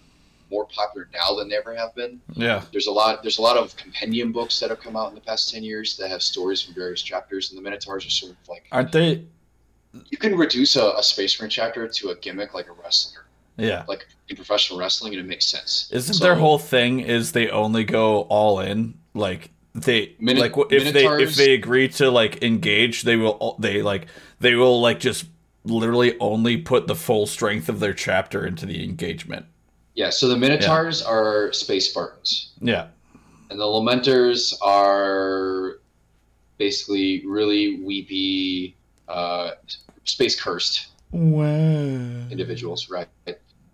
more 0.50 0.66
popular 0.68 1.10
now 1.14 1.36
than 1.36 1.50
they 1.50 1.56
ever 1.56 1.76
have 1.76 1.94
been. 1.96 2.22
Yeah. 2.34 2.64
There's 2.72 2.88
a 2.88 2.92
lot 2.92 3.22
there's 3.22 3.38
a 3.38 3.42
lot 3.42 3.58
of 3.58 3.76
compendium 3.76 4.32
books 4.32 4.60
that 4.60 4.70
have 4.70 4.80
come 4.80 4.96
out 4.96 5.10
in 5.10 5.16
the 5.16 5.22
past 5.22 5.52
10 5.52 5.64
years 5.64 5.98
that 5.98 6.10
have 6.10 6.22
stories 6.22 6.62
from 6.62 6.74
various 6.74 7.02
chapters 7.02 7.50
and 7.50 7.58
the 7.58 7.62
Minotaurs 7.62 8.06
are 8.06 8.10
sort 8.10 8.32
of 8.32 8.38
like 8.48 8.66
Aren't 8.72 8.92
they 8.92 9.26
You 10.10 10.18
can 10.18 10.38
reduce 10.38 10.76
a, 10.76 10.94
a 10.98 11.04
Space 11.04 11.40
Marine 11.40 11.50
chapter 11.50 11.88
to 11.88 12.10
a 12.10 12.16
gimmick 12.16 12.54
like 12.54 12.70
a 12.70 12.74
wrestler. 12.74 13.26
Yeah. 13.58 13.84
Like 13.88 14.08
in 14.30 14.36
professional 14.36 14.80
wrestling 14.80 15.14
and 15.14 15.22
it 15.22 15.28
makes 15.28 15.46
sense. 15.46 15.90
Isn't 15.92 16.16
so, 16.16 16.24
their 16.24 16.36
whole 16.36 16.60
thing 16.60 17.00
is 17.00 17.32
they 17.32 17.50
only 17.50 17.84
go 17.84 18.22
all 18.24 18.60
in 18.60 18.98
like 19.14 19.52
they 19.74 20.16
Min- 20.20 20.38
like 20.38 20.54
if 20.58 20.84
Minotaurs, 20.84 20.94
they 20.94 21.24
if 21.24 21.36
they 21.36 21.54
agree 21.54 21.88
to 21.90 22.10
like 22.10 22.44
engage 22.44 23.04
they 23.04 23.16
will 23.16 23.56
they 23.60 23.82
like 23.82 24.08
they 24.40 24.56
will 24.56 24.82
like 24.82 25.00
just 25.00 25.26
literally 25.64 26.18
only 26.20 26.58
put 26.58 26.88
the 26.88 26.96
full 26.96 27.26
strength 27.26 27.70
of 27.70 27.80
their 27.80 27.94
chapter 27.94 28.46
into 28.46 28.66
the 28.66 28.84
engagement 28.84 29.46
yeah, 29.98 30.12
so 30.12 30.28
the 30.28 30.38
Minotaurs 30.38 31.02
yeah. 31.02 31.12
are 31.12 31.52
space 31.54 31.90
Spartans. 31.90 32.52
Yeah. 32.62 32.90
And 33.50 33.60
the 33.60 33.66
Lamenters 33.66 34.54
are 34.62 35.80
basically 36.60 37.26
really 37.26 37.82
weepy, 37.82 38.78
uh, 39.08 39.52
space 40.04 40.40
cursed 40.40 40.90
wow. 41.12 41.48
individuals, 42.30 42.92
right? 42.92 43.08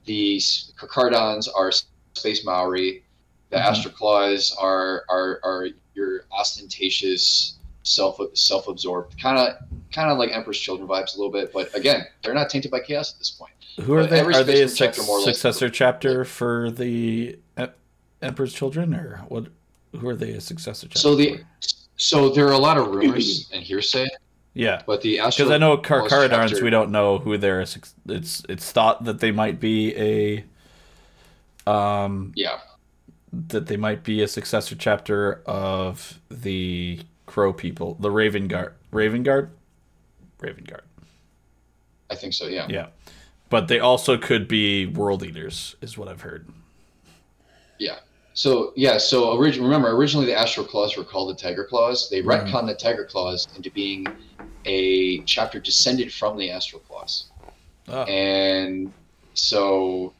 The 0.06 0.38
Carcharodons 0.78 1.48
are 1.56 1.72
space 2.14 2.46
Maori. 2.46 3.04
The 3.50 3.58
mm-hmm. 3.58 3.68
Astral 3.68 3.94
Claws 3.94 4.56
are, 4.60 5.04
are 5.10 5.40
are 5.44 5.68
your 5.94 6.26
ostentatious, 6.32 7.58
self 7.84 8.20
self 8.34 8.68
absorbed, 8.68 9.20
kind 9.22 9.38
of 9.38 9.56
kind 9.92 10.12
of 10.12 10.18
like 10.18 10.32
Emperor's 10.32 10.60
Children 10.60 10.88
vibes 10.88 11.16
a 11.16 11.18
little 11.18 11.32
bit. 11.32 11.54
But 11.54 11.76
again, 11.76 12.06
they're 12.22 12.34
not 12.34 12.50
tainted 12.50 12.72
by 12.72 12.80
chaos 12.80 13.14
at 13.14 13.20
this 13.20 13.32
point. 13.32 13.54
Who 13.82 13.94
are 13.94 14.06
they? 14.06 14.22
Are 14.22 14.44
they 14.44 14.62
a 14.62 14.70
chapter 14.70 15.02
successor 15.02 15.70
chapter 15.70 16.26
for 16.26 16.72
the 16.72 17.38
Emperor's 18.22 18.54
Children, 18.54 18.94
or 18.94 19.22
what? 19.28 19.48
Who 20.00 20.08
are 20.08 20.16
they 20.16 20.32
a 20.32 20.42
successor 20.42 20.88
chapter? 20.88 21.00
So 21.00 21.16
the 21.16 21.42
so 21.98 22.30
there 22.30 22.48
are 22.48 22.54
a 22.54 22.58
lot 22.58 22.78
of 22.78 22.88
rumors 22.88 23.50
and 23.54 23.64
hearsay. 23.64 24.08
Yeah, 24.54 24.84
but 24.86 25.02
the 25.02 25.18
because 25.18 25.50
I 25.50 25.58
know 25.58 25.78
chapter... 25.78 26.64
we 26.64 26.70
don't 26.70 26.92
know 26.92 27.18
who 27.18 27.38
they're. 27.38 27.62
It's 27.62 27.78
it's 28.08 28.72
thought 28.72 29.04
that 29.06 29.20
they 29.20 29.32
might 29.32 29.60
be 29.60 30.46
a. 31.66 31.72
Um. 31.72 32.34
Yeah. 32.36 32.60
That 33.32 33.66
they 33.66 33.78
might 33.78 34.04
be 34.04 34.22
a 34.22 34.28
successor 34.28 34.76
chapter 34.76 35.42
of 35.48 36.20
the 36.30 37.00
Crow 37.26 37.52
people, 37.52 37.98
the 38.00 38.12
Raven 38.12 38.48
Guard. 38.48 38.74
Raven 38.92 39.24
Guard. 39.24 39.50
Raven 40.40 40.66
Guard. 40.66 40.84
I 42.12 42.16
think 42.16 42.34
so. 42.34 42.48
Yeah. 42.48 42.68
Yeah 42.70 42.88
but 43.54 43.68
they 43.68 43.80
also 43.80 44.18
could 44.18 44.48
be 44.48 44.88
world 44.88 45.22
eaters, 45.22 45.76
is 45.80 45.96
what 45.96 46.08
I've 46.08 46.22
heard. 46.22 46.48
Yeah. 47.78 47.98
So 48.34 48.74
yeah. 48.76 48.98
So 48.98 49.38
originally, 49.38 49.70
remember, 49.70 49.92
originally 49.96 50.26
the 50.26 50.36
Astral 50.36 50.66
Claws 50.66 50.98
were 50.98 51.04
called 51.04 51.30
the 51.30 51.40
Tiger 51.40 51.64
Claws. 51.64 52.10
They 52.10 52.24
mm-hmm. 52.24 52.32
retconned 52.32 52.66
the 52.66 52.74
Tiger 52.74 53.06
Claws 53.06 53.48
into 53.56 53.70
being 53.70 54.08
a 54.66 55.20
chapter 55.22 55.60
descended 55.60 56.14
from 56.14 56.38
the 56.38 56.50
Astral 56.52 56.82
Claws. 56.82 57.26
Oh. 57.88 58.04
And 58.04 58.92
so 59.34 60.14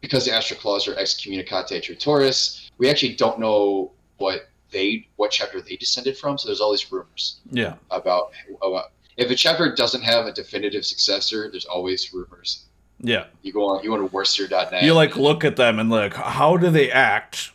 because 0.00 0.24
the 0.24 0.32
Astral 0.32 0.60
Claws 0.60 0.86
are 0.86 0.94
excommunicate 0.96 1.82
Traitoris, 1.82 2.70
we 2.78 2.88
actually 2.88 3.14
don't 3.14 3.38
know 3.40 3.90
what 4.18 4.48
they 4.70 5.06
what 5.16 5.30
chapter 5.30 5.60
they 5.60 5.76
descended 5.76 6.16
from. 6.16 6.38
So 6.38 6.48
there's 6.48 6.60
all 6.60 6.70
these 6.72 6.90
rumors 6.92 7.36
Yeah. 7.50 7.74
about, 7.90 8.32
about 8.62 8.92
if 9.16 9.30
a 9.30 9.34
chapter 9.34 9.74
doesn't 9.74 10.02
have 10.02 10.26
a 10.26 10.32
definitive 10.32 10.84
successor, 10.84 11.48
there's 11.50 11.64
always 11.64 12.12
rumors. 12.12 12.64
Yeah. 13.00 13.24
You 13.42 13.52
go 13.52 13.66
on, 13.68 13.82
you 13.82 13.90
go 13.90 13.96
to 13.96 14.06
worcester.net. 14.06 14.82
You 14.82 14.94
like 14.94 15.16
look 15.16 15.44
at 15.44 15.56
them 15.56 15.78
and 15.78 15.90
like, 15.90 16.14
how 16.14 16.56
do 16.56 16.70
they 16.70 16.90
act? 16.90 17.52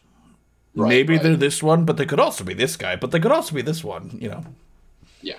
Right, 0.74 0.88
Maybe 0.90 1.14
right. 1.16 1.24
they're 1.24 1.36
this 1.36 1.62
one, 1.62 1.84
but 1.86 1.98
they 1.98 2.06
could 2.06 2.20
also 2.20 2.44
be 2.44 2.54
this 2.54 2.78
guy, 2.78 2.96
but 2.96 3.12
they 3.12 3.20
could 3.20 3.32
also 3.32 3.54
be 3.54 3.62
this 3.62 3.84
one, 3.84 4.18
you 4.22 4.30
know. 4.30 4.44
Yeah. 5.22 5.36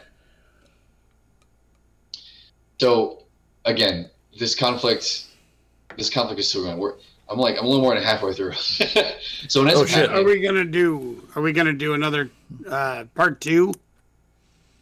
So 2.83 3.23
again, 3.65 4.11
this 4.41 4.57
conflict, 4.57 5.27
this 5.97 6.11
conflict 6.11 6.41
is 6.41 6.49
still 6.49 6.65
going. 6.65 6.79
We're, 6.79 6.95
I'm 7.29 7.39
like 7.39 7.57
I'm 7.57 7.65
a 7.65 7.69
little 7.69 7.81
more 7.85 7.95
than 7.95 8.03
halfway 8.03 8.33
through. 8.33 8.55
so 9.49 9.63
when 9.63 9.73
Oh, 9.73 9.87
shit. 9.87 10.11
Are 10.11 10.25
we 10.25 10.41
gonna 10.41 10.65
do? 10.65 11.23
Are 11.37 11.43
we 11.43 11.53
gonna 11.53 11.73
do 11.75 11.95
another 11.95 12.29
uh, 12.69 13.05
part 13.15 13.41
two 13.41 13.73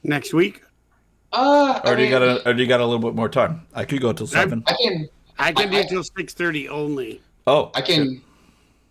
next 0.03 0.33
week? 0.33 0.63
Uh, 1.31 1.79
I 1.85 1.91
Or 1.91 1.95
do 1.97 2.03
you 2.03 2.09
mean, 2.09 2.19
got 2.19 2.23
a 2.23 2.49
or 2.49 2.55
do 2.55 2.63
you 2.63 2.69
got 2.69 2.81
a 2.81 2.87
little 2.87 3.01
bit 3.07 3.15
more 3.15 3.29
time? 3.29 3.67
I 3.75 3.85
could 3.85 4.01
go 4.01 4.15
till 4.15 4.27
seven. 4.27 4.65
I 4.67 4.73
can, 4.83 5.09
I 5.39 5.53
can 5.53 5.69
I- 5.69 5.71
do 5.71 5.79
I- 5.81 5.83
till 5.83 6.03
six 6.03 6.33
thirty 6.33 6.71
only. 6.71 7.21
Oh, 7.47 7.71
I 7.75 7.83
can, 7.83 8.23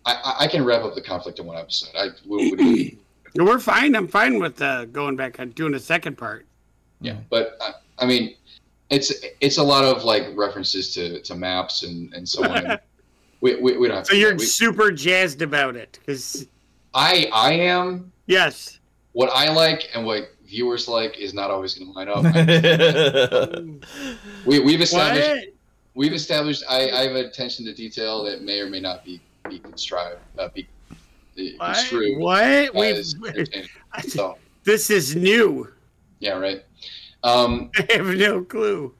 I, 0.06 0.12
I- 0.14 0.44
I 0.44 0.46
can 0.46 0.64
wrap 0.64 0.84
up 0.84 0.94
the 0.94 1.02
conflict 1.02 1.40
in 1.40 1.46
one 1.46 1.56
episode. 1.56 1.90
I, 1.98 2.10
we, 2.28 2.52
we, 2.54 2.98
We're 3.44 3.58
fine. 3.58 3.96
I'm 3.96 4.06
fine 4.06 4.38
with 4.38 4.62
uh, 4.62 4.84
going 4.84 5.16
back 5.16 5.40
and 5.40 5.52
doing 5.52 5.74
a 5.74 5.80
second 5.80 6.16
part. 6.16 6.46
yeah, 7.00 7.16
but 7.28 7.56
I, 7.60 7.72
I 7.98 8.06
mean, 8.06 8.34
it's 8.90 9.12
it's 9.40 9.56
a 9.58 9.62
lot 9.62 9.84
of 9.84 10.04
like 10.04 10.26
references 10.34 10.92
to, 10.94 11.20
to 11.22 11.34
maps 11.34 11.82
and 11.84 12.12
and 12.14 12.28
so 12.28 12.44
on. 12.44 12.78
we, 13.40 13.54
we, 13.56 13.76
we 13.78 13.88
don't 13.88 13.96
have 13.98 14.06
So 14.06 14.12
to. 14.14 14.18
you're 14.18 14.34
we, 14.34 14.44
super 14.44 14.90
jazzed 14.90 15.40
about 15.42 15.76
it, 15.76 15.98
because 16.00 16.46
I 16.94 17.28
I 17.32 17.52
am 17.52 18.10
yes, 18.26 18.80
what 19.12 19.30
I 19.32 19.50
like 19.52 19.88
and 19.94 20.04
what 20.04 20.30
viewers 20.44 20.88
like 20.88 21.16
is 21.18 21.32
not 21.32 21.50
always 21.50 21.74
going 21.74 21.92
to 21.92 21.96
line 21.96 22.08
up. 22.08 22.24
we 24.46 24.58
we've 24.58 24.80
established 24.80 25.28
what? 25.28 25.44
we've 25.94 26.12
established 26.12 26.64
I, 26.68 26.90
I 26.90 27.02
have 27.06 27.14
attention 27.16 27.64
to 27.66 27.72
detail 27.74 28.24
that 28.24 28.42
may 28.42 28.58
or 28.60 28.68
may 28.68 28.80
not 28.80 29.04
be 29.04 29.20
be 29.48 29.58
contrived 29.60 30.18
uh, 30.38 30.48
be 30.48 30.66
uh, 30.90 30.94
What? 31.58 31.74
construed 31.76 32.18
What? 32.18 32.74
We've. 32.74 33.06
So 34.08 34.36
this 34.64 34.90
is 34.90 35.14
new. 35.16 35.68
yeah, 36.18 36.32
right. 36.32 36.62
Um, 37.22 37.70
I 37.78 37.92
have 37.94 38.06
no 38.06 38.42
clue. 38.42 38.94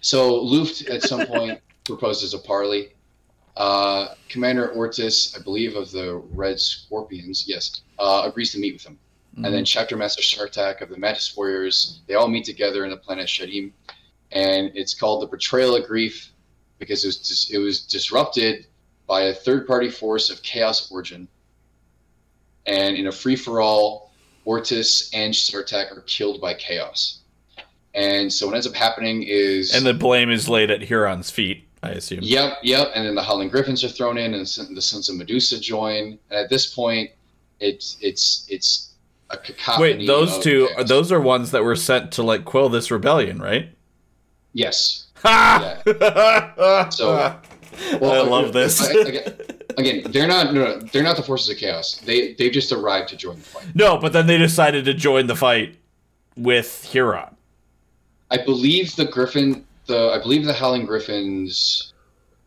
so 0.00 0.42
Lufgt 0.42 0.88
at 0.88 1.02
some 1.02 1.26
point 1.26 1.60
proposes 1.84 2.34
a 2.34 2.38
parley. 2.38 2.90
Uh, 3.56 4.14
Commander 4.28 4.70
Ortis, 4.70 5.36
I 5.38 5.42
believe 5.42 5.76
of 5.76 5.92
the 5.92 6.16
Red 6.32 6.58
Scorpions, 6.58 7.44
yes, 7.46 7.82
uh, 7.98 8.22
agrees 8.24 8.52
to 8.52 8.58
meet 8.58 8.72
with 8.72 8.84
him. 8.84 8.98
Mm-hmm. 9.34 9.44
And 9.44 9.54
then 9.54 9.64
Chapter 9.64 9.96
Master 9.96 10.22
Sartak 10.22 10.80
of 10.80 10.88
the 10.88 10.96
Mantis 10.96 11.36
Warriors, 11.36 12.00
they 12.06 12.14
all 12.14 12.28
meet 12.28 12.44
together 12.44 12.84
in 12.84 12.90
the 12.90 12.96
planet 12.96 13.26
Shadim, 13.26 13.72
and 14.32 14.72
it's 14.74 14.94
called 14.94 15.22
the 15.22 15.26
Betrayal 15.26 15.76
of 15.76 15.86
Grief 15.86 16.32
because 16.78 17.04
it 17.04 17.08
was 17.08 17.16
dis- 17.18 17.50
it 17.50 17.58
was 17.58 17.80
disrupted 17.82 18.66
by 19.06 19.22
a 19.22 19.34
third 19.34 19.66
party 19.66 19.90
force 19.90 20.30
of 20.30 20.42
chaos 20.42 20.90
origin. 20.90 21.28
And 22.66 22.96
in 22.96 23.06
a 23.08 23.12
free 23.12 23.36
for 23.36 23.60
all, 23.60 24.12
Ortis 24.46 25.10
and 25.14 25.32
Sartak 25.32 25.96
are 25.96 26.02
killed 26.02 26.40
by 26.40 26.54
chaos. 26.54 27.20
And 27.94 28.32
so 28.32 28.46
what 28.46 28.54
ends 28.54 28.66
up 28.66 28.74
happening 28.74 29.22
is 29.22 29.72
and 29.74 29.86
the 29.86 29.94
blame 29.94 30.30
is 30.30 30.48
laid 30.48 30.70
at 30.70 30.82
Huron's 30.82 31.30
feet, 31.30 31.68
I 31.82 31.90
assume. 31.90 32.20
Yep, 32.22 32.58
yep. 32.62 32.88
And 32.94 33.06
then 33.06 33.14
the 33.14 33.22
Howling 33.22 33.48
Griffins 33.48 33.84
are 33.84 33.88
thrown 33.88 34.18
in, 34.18 34.34
and 34.34 34.42
the 34.44 34.82
Sons 34.82 35.08
of 35.08 35.16
Medusa 35.16 35.60
join. 35.60 36.18
And 36.30 36.38
at 36.38 36.50
this 36.50 36.74
point, 36.74 37.10
it's 37.60 37.96
it's 38.00 38.46
it's 38.48 38.94
a 39.30 39.36
cacophony. 39.36 39.98
Wait, 39.98 40.06
those 40.06 40.38
two 40.40 40.68
chaos. 40.74 40.88
those 40.88 41.12
are 41.12 41.20
ones 41.20 41.52
that 41.52 41.62
were 41.62 41.76
sent 41.76 42.10
to 42.12 42.22
like 42.24 42.44
quell 42.44 42.68
this 42.68 42.90
rebellion, 42.90 43.40
right? 43.40 43.68
Yes. 44.52 45.06
Ha! 45.22 46.88
So- 46.90 47.38
I 47.76 48.20
love 48.22 48.52
this. 48.52 48.80
Again, 48.88 49.34
again, 49.78 50.02
they're 50.12 50.28
not 50.28 50.54
no, 50.54 50.64
no, 50.64 50.78
they're 50.80 51.02
not 51.02 51.16
the 51.16 51.22
forces 51.24 51.48
of 51.50 51.56
chaos. 51.56 51.96
They 52.04 52.34
they've 52.34 52.52
just 52.52 52.70
arrived 52.70 53.08
to 53.08 53.16
join 53.16 53.36
the 53.36 53.42
fight. 53.42 53.66
no, 53.74 53.98
but 53.98 54.12
then 54.12 54.28
they 54.28 54.38
decided 54.38 54.84
to 54.84 54.94
join 54.94 55.26
the 55.26 55.34
fight 55.34 55.76
with 56.36 56.84
Huron. 56.84 57.33
I 58.30 58.44
believe 58.44 58.94
the 58.96 59.04
Griffin, 59.04 59.64
the 59.86 60.10
I 60.12 60.18
believe 60.18 60.44
the 60.44 60.52
Howling 60.52 60.86
Griffins 60.86 61.92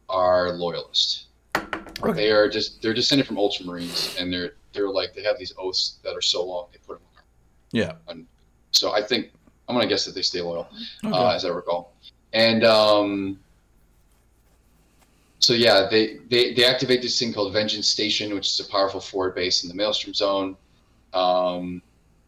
are 0.09 0.51
loyalist. 0.53 1.25
Okay. 1.55 2.13
They 2.13 2.32
are 2.32 2.49
just 2.49 2.82
they're 2.82 2.93
descended 2.93 3.28
from 3.28 3.38
Ultramarines, 3.38 4.19
and 4.19 4.32
they're 4.32 4.53
they're 4.73 4.89
like 4.89 5.13
they 5.13 5.23
have 5.23 5.38
these 5.38 5.53
oaths 5.57 5.97
that 6.03 6.15
are 6.15 6.21
so 6.21 6.45
long 6.45 6.67
they 6.71 6.80
put 6.86 6.99
them 6.99 7.07
on. 7.17 7.23
Yeah. 7.71 8.23
So 8.71 8.91
I 8.93 9.01
think 9.01 9.32
I'm 9.67 9.75
gonna 9.75 9.88
guess 9.88 10.05
that 10.05 10.15
they 10.15 10.21
stay 10.21 10.41
loyal. 10.41 10.67
Okay. 11.03 11.15
uh, 11.15 11.36
as 11.36 11.45
I 11.45 11.49
recall. 11.49 11.93
And 12.34 12.63
um, 12.63 13.39
so 15.39 15.53
yeah, 15.53 15.88
they, 15.89 16.17
they 16.30 16.53
they 16.53 16.65
activate 16.65 17.01
this 17.01 17.17
thing 17.17 17.34
called 17.34 17.53
Vengeance 17.53 17.88
Station, 17.88 18.34
which 18.34 18.47
is 18.47 18.59
a 18.59 18.69
powerful 18.69 18.99
forward 18.99 19.36
base 19.36 19.63
in 19.63 19.69
the 19.69 19.75
Maelstrom 19.75 20.13
Zone. 20.13 20.57
Um, 21.13 21.82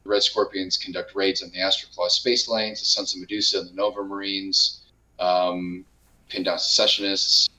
Red 0.10 0.24
Scorpions 0.24 0.76
conduct 0.76 1.14
raids 1.16 1.43
on 1.43 1.51
the 1.51 1.62
Astral 1.62 1.91
Claw 1.93 2.07
space 2.07 2.49
lanes, 2.49 2.80
the 2.80 2.86
Sons 2.86 3.14
of 3.14 3.22
Medusa 3.22 3.60
and 3.60 3.70
the 3.70 3.74
Nova 3.74 4.03
Marines 4.03 4.82
um, 5.20 5.86
pin 6.30 6.43
down 6.43 6.60
secessionists. 6.60 7.49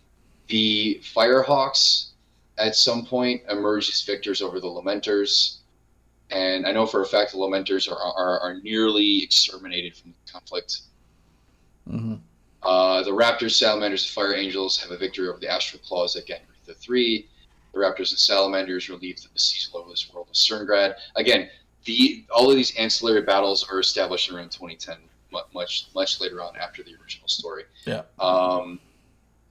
The 0.49 1.01
Firehawks 1.03 2.11
at 2.59 2.75
some 2.75 3.07
point 3.07 3.43
emerge 3.49 3.89
as 3.89 4.03
victors 4.03 4.43
over 4.43 4.61
the 4.61 4.67
Lamenters. 4.67 5.59
And 6.31 6.67
I 6.67 6.73
know 6.73 6.87
for 6.87 7.03
a 7.03 7.07
fact 7.07 7.33
the 7.33 7.39
Lamenters 7.39 7.91
are, 7.91 7.97
are, 7.97 8.41
are 8.41 8.61
nearly 8.61 9.23
exterminated 9.23 9.97
from 9.97 10.13
the 10.13 10.33
conflict. 10.33 10.83
hmm 11.89 12.15
Uh, 12.63 13.03
the 13.03 13.11
Raptors, 13.11 13.53
Salamanders, 13.53 14.05
and 14.05 14.11
Fire 14.11 14.35
Angels 14.35 14.77
have 14.83 14.91
a 14.91 14.99
victory 14.99 15.29
over 15.29 15.39
the 15.39 15.49
Astral 15.49 15.83
Claws 15.83 16.17
at 16.17 16.27
Gangrene 16.27 16.75
3. 16.75 17.29
The 17.73 17.79
Raptors 17.79 18.11
and 18.11 18.19
Salamanders 18.19 18.89
relieve 18.89 19.21
the 19.23 19.29
besieged 19.33 19.73
loveless 19.73 20.13
world 20.13 20.29
of 20.29 20.35
Cerngrad. 20.35 20.95
Again, 21.17 21.49
the 21.85 22.25
all 22.35 22.51
of 22.51 22.57
these 22.57 22.75
ancillary 22.77 23.23
battles 23.23 23.67
are 23.71 23.81
established 23.81 24.31
around 24.31 24.51
2010, 24.51 24.97
much 25.55 25.89
much 25.95 26.21
later 26.21 26.43
on 26.43 26.57
after 26.57 26.83
the 26.83 26.95
original 27.03 27.29
story. 27.29 27.65
Yeah. 27.87 28.03
Um, 28.19 28.81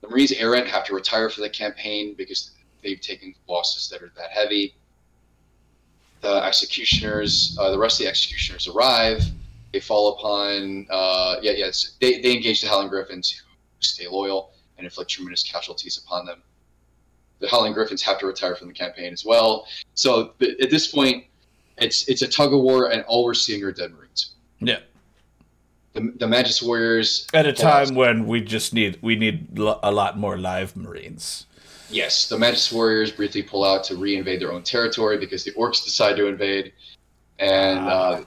the 0.01 0.07
Marines 0.07 0.31
Errant 0.31 0.67
have 0.67 0.85
to 0.85 0.95
retire 0.95 1.29
for 1.29 1.41
the 1.41 1.49
campaign 1.49 2.15
because 2.17 2.51
they've 2.83 3.01
taken 3.01 3.35
losses 3.47 3.89
that 3.89 4.01
are 4.01 4.11
that 4.15 4.31
heavy. 4.31 4.75
The 6.21 6.43
Executioners, 6.43 7.57
uh, 7.59 7.71
the 7.71 7.79
rest 7.79 7.99
of 7.99 8.05
the 8.05 8.09
Executioners 8.09 8.67
arrive 8.67 9.23
they 9.71 9.79
fall 9.79 10.17
upon 10.17 10.87
uh, 10.89 11.37
yeah 11.41 11.51
yes 11.51 11.95
they, 11.99 12.21
they 12.21 12.33
engage 12.33 12.61
the 12.61 12.67
Howling 12.67 12.89
Griffins 12.89 13.31
who 13.31 13.45
stay 13.79 14.07
loyal 14.07 14.51
and 14.77 14.85
inflict 14.85 15.11
tremendous 15.11 15.43
casualties 15.43 15.97
upon 15.97 16.25
them. 16.25 16.41
The 17.39 17.47
Howling 17.47 17.73
Griffins 17.73 18.01
have 18.03 18.19
to 18.19 18.27
retire 18.27 18.55
from 18.55 18.67
the 18.67 18.73
campaign 18.73 19.13
as 19.13 19.25
well. 19.25 19.67
So 19.93 20.33
at 20.41 20.69
this 20.69 20.87
point, 20.87 21.25
it's 21.81 22.07
it's 22.07 22.21
a 22.21 22.27
tug 22.27 22.53
of 22.53 22.61
war, 22.61 22.91
and 22.91 23.03
all 23.03 23.23
we're 23.23 23.33
seeing 23.33 23.63
are 23.63 23.71
dead 23.71 23.91
Marines. 23.91 24.31
Yeah. 24.59 24.79
The, 25.93 26.13
the 26.17 26.27
Mantis 26.27 26.61
Warriors 26.61 27.27
At 27.33 27.47
a 27.47 27.53
time 27.53 27.95
when 27.95 28.27
we 28.27 28.41
just 28.41 28.73
need 28.73 28.99
we 29.01 29.15
need 29.15 29.57
lo- 29.57 29.79
a 29.81 29.91
lot 29.91 30.17
more 30.17 30.37
live 30.37 30.75
Marines. 30.75 31.47
Yes, 31.89 32.29
the 32.29 32.37
Mantis 32.37 32.71
Warriors 32.71 33.11
briefly 33.11 33.41
pull 33.41 33.65
out 33.65 33.83
to 33.85 33.95
re-invade 33.95 34.39
their 34.39 34.51
own 34.51 34.61
territory 34.61 35.17
because 35.17 35.43
the 35.43 35.51
Orcs 35.53 35.83
decide 35.83 36.15
to 36.17 36.27
invade, 36.27 36.71
and 37.39 37.79
uh, 37.79 38.21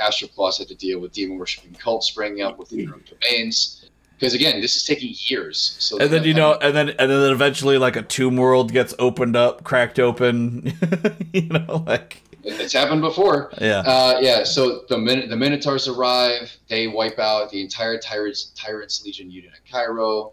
Astral 0.00 0.30
Claws 0.30 0.58
had 0.58 0.68
to 0.68 0.76
deal 0.76 1.00
with 1.00 1.12
demon 1.12 1.36
worshipping 1.36 1.74
cults 1.74 2.06
springing 2.06 2.42
up 2.42 2.58
within 2.58 2.84
their 2.84 2.94
own 2.94 3.04
domains. 3.08 3.88
Because 4.18 4.34
again, 4.34 4.60
this 4.60 4.76
is 4.76 4.84
taking 4.84 5.14
years. 5.14 5.76
So 5.78 5.98
And 5.98 6.10
then 6.10 6.24
you 6.24 6.34
know, 6.34 6.54
and 6.54 6.76
then 6.76 6.90
and 6.90 7.10
then 7.10 7.32
eventually, 7.32 7.78
like 7.78 7.96
a 7.96 8.02
tomb 8.02 8.36
world 8.36 8.70
gets 8.70 8.94
opened 8.98 9.34
up, 9.34 9.64
cracked 9.64 9.98
open. 9.98 10.72
you 11.32 11.48
know, 11.48 11.82
like 11.86 12.22
it's 12.58 12.72
happened 12.72 13.00
before. 13.02 13.52
yeah, 13.60 13.80
Uh, 13.80 14.18
yeah, 14.20 14.44
so 14.44 14.84
the 14.88 14.98
Min- 14.98 15.28
the 15.28 15.36
Minotaurs 15.36 15.86
arrive. 15.88 16.50
They 16.68 16.86
wipe 16.88 17.18
out 17.18 17.50
the 17.50 17.60
entire 17.60 17.98
Tyrants 17.98 18.52
Tyrants 18.56 19.04
Legion 19.04 19.30
unit 19.30 19.50
at 19.54 19.70
Cairo. 19.70 20.32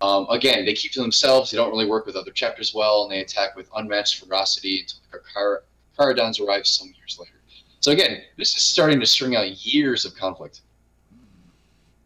Um, 0.00 0.26
again, 0.30 0.64
they 0.64 0.74
keep 0.74 0.92
to 0.92 1.00
themselves. 1.00 1.50
They 1.50 1.56
don't 1.56 1.70
really 1.70 1.86
work 1.86 2.06
with 2.06 2.14
other 2.14 2.30
chapters 2.30 2.72
well, 2.74 3.02
and 3.04 3.12
they 3.12 3.20
attack 3.20 3.56
with 3.56 3.68
unmatched 3.74 4.24
ferocity 4.24 4.80
until 4.80 4.98
the 5.10 5.18
Car- 5.32 5.64
Carcharodons 5.98 6.40
arrive 6.40 6.66
some 6.66 6.86
years 6.96 7.16
later. 7.18 7.32
So 7.80 7.90
again, 7.92 8.22
this 8.36 8.56
is 8.56 8.62
starting 8.62 9.00
to 9.00 9.06
string 9.06 9.34
out 9.36 9.48
years 9.66 10.04
of 10.04 10.14
conflict. 10.14 10.60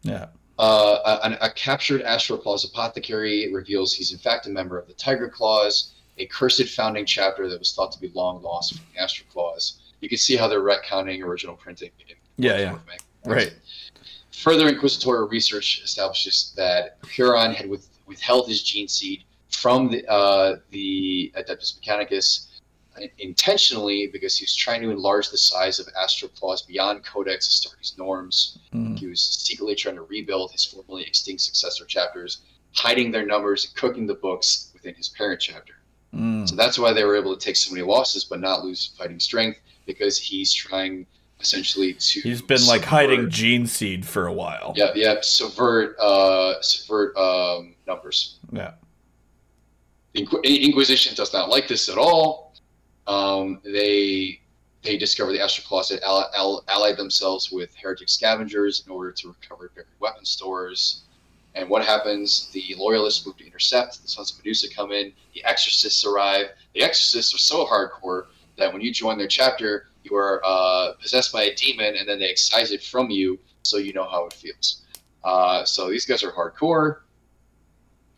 yeah. 0.01 0.27
Uh, 0.59 1.19
a, 1.41 1.45
a 1.47 1.49
captured 1.53 2.03
Astral 2.03 2.37
Claws 2.37 2.63
apothecary 2.63 3.51
reveals 3.51 3.91
he's 3.93 4.13
in 4.13 4.19
fact 4.19 4.45
a 4.45 4.49
member 4.51 4.77
of 4.77 4.87
the 4.87 4.93
Tiger 4.93 5.27
Claws, 5.27 5.92
a 6.17 6.25
cursed 6.27 6.69
founding 6.69 7.05
chapter 7.05 7.49
that 7.49 7.59
was 7.59 7.73
thought 7.73 7.91
to 7.91 7.99
be 7.99 8.09
long 8.13 8.41
lost 8.41 8.75
from 8.75 8.85
the 8.93 9.01
Astral 9.01 9.27
Claws. 9.31 9.79
You 10.01 10.09
can 10.09 10.17
see 10.17 10.35
how 10.35 10.47
they're 10.47 10.61
retconning 10.61 11.23
original 11.23 11.55
printing. 11.55 11.91
in 11.99 12.15
Yeah, 12.37 12.57
yeah. 12.57 12.77
Right. 13.25 13.53
Further 14.31 14.67
inquisitorial 14.67 15.27
research 15.27 15.81
establishes 15.83 16.53
that 16.57 16.97
Huron 17.09 17.53
had 17.53 17.69
with, 17.69 17.87
withheld 18.05 18.47
his 18.47 18.61
gene 18.61 18.87
seed 18.87 19.23
from 19.49 19.89
the 19.89 20.05
uh, 20.11 20.57
the 20.71 21.31
Adeptus 21.37 21.79
Mechanicus 21.79 22.47
intentionally 23.19 24.07
because 24.11 24.37
he 24.37 24.43
was 24.43 24.55
trying 24.55 24.81
to 24.81 24.91
enlarge 24.91 25.29
the 25.29 25.37
size 25.37 25.79
of 25.79 25.87
Astral 25.99 26.29
Claws 26.29 26.61
beyond 26.61 27.03
Codex 27.03 27.47
Astartes 27.47 27.97
norms. 27.97 28.59
Mm. 28.73 28.97
He 28.97 29.07
was 29.07 29.21
secretly 29.21 29.75
trying 29.75 29.95
to 29.95 30.03
rebuild 30.03 30.51
his 30.51 30.65
formerly 30.65 31.03
extinct 31.03 31.41
successor 31.41 31.85
chapters, 31.85 32.41
hiding 32.73 33.11
their 33.11 33.25
numbers 33.25 33.65
and 33.65 33.75
cooking 33.75 34.05
the 34.05 34.13
books 34.13 34.69
within 34.73 34.93
his 34.95 35.09
parent 35.09 35.41
chapter. 35.41 35.75
Mm. 36.13 36.47
So 36.47 36.55
that's 36.55 36.77
why 36.77 36.93
they 36.93 37.03
were 37.03 37.15
able 37.15 37.35
to 37.35 37.43
take 37.43 37.55
so 37.55 37.73
many 37.73 37.85
losses 37.85 38.23
but 38.23 38.39
not 38.39 38.63
lose 38.63 38.93
fighting 38.97 39.19
strength 39.19 39.59
because 39.85 40.17
he's 40.17 40.53
trying 40.53 41.05
essentially 41.39 41.93
to. 41.93 42.21
He's 42.21 42.41
been 42.41 42.65
like 42.65 42.83
hiding 42.83 43.29
gene 43.29 43.67
seed 43.67 44.05
for 44.05 44.27
a 44.27 44.33
while. 44.33 44.73
Yeah, 44.75 44.91
yeah, 44.95 45.15
subvert, 45.21 45.97
uh, 45.99 46.61
subvert 46.61 47.15
um, 47.17 47.75
numbers. 47.87 48.39
Yeah. 48.51 48.73
The 50.13 50.25
Inqu- 50.25 50.43
Inquisition 50.43 51.15
does 51.15 51.33
not 51.33 51.49
like 51.49 51.67
this 51.67 51.89
at 51.89 51.97
all. 51.97 52.53
Um, 53.07 53.59
they 53.63 54.39
they 54.83 54.97
discover 54.97 55.31
the 55.31 55.39
ally, 55.39 56.23
ally, 56.35 56.59
allied 56.67 56.97
themselves 56.97 57.51
with 57.51 57.73
heretic 57.75 58.09
scavengers 58.09 58.83
in 58.85 58.91
order 58.91 59.11
to 59.11 59.29
recover 59.29 59.71
buried 59.73 59.87
weapon 59.99 60.25
stores. 60.25 61.03
And 61.55 61.69
what 61.69 61.85
happens? 61.85 62.49
The 62.51 62.75
loyalists 62.77 63.25
move 63.25 63.37
to 63.37 63.45
intercept. 63.45 64.01
The 64.01 64.07
Sons 64.07 64.31
of 64.31 64.37
Medusa 64.37 64.73
come 64.73 64.91
in. 64.91 65.13
The 65.33 65.43
exorcists 65.45 66.03
arrive. 66.05 66.47
The 66.73 66.81
exorcists 66.81 67.33
are 67.33 67.37
so 67.37 67.65
hardcore 67.65 68.25
that 68.57 68.71
when 68.71 68.81
you 68.81 68.91
join 68.91 69.17
their 69.17 69.27
chapter, 69.27 69.87
you 70.03 70.15
are 70.15 70.41
uh, 70.43 70.93
possessed 71.01 71.31
by 71.31 71.43
a 71.43 71.55
demon, 71.55 71.95
and 71.97 72.07
then 72.07 72.19
they 72.19 72.29
excise 72.29 72.71
it 72.71 72.83
from 72.83 73.09
you, 73.09 73.39
so 73.63 73.77
you 73.77 73.93
know 73.93 74.07
how 74.07 74.25
it 74.25 74.33
feels. 74.33 74.81
Uh, 75.23 75.63
so 75.63 75.89
these 75.89 76.05
guys 76.05 76.23
are 76.23 76.31
hardcore. 76.31 76.97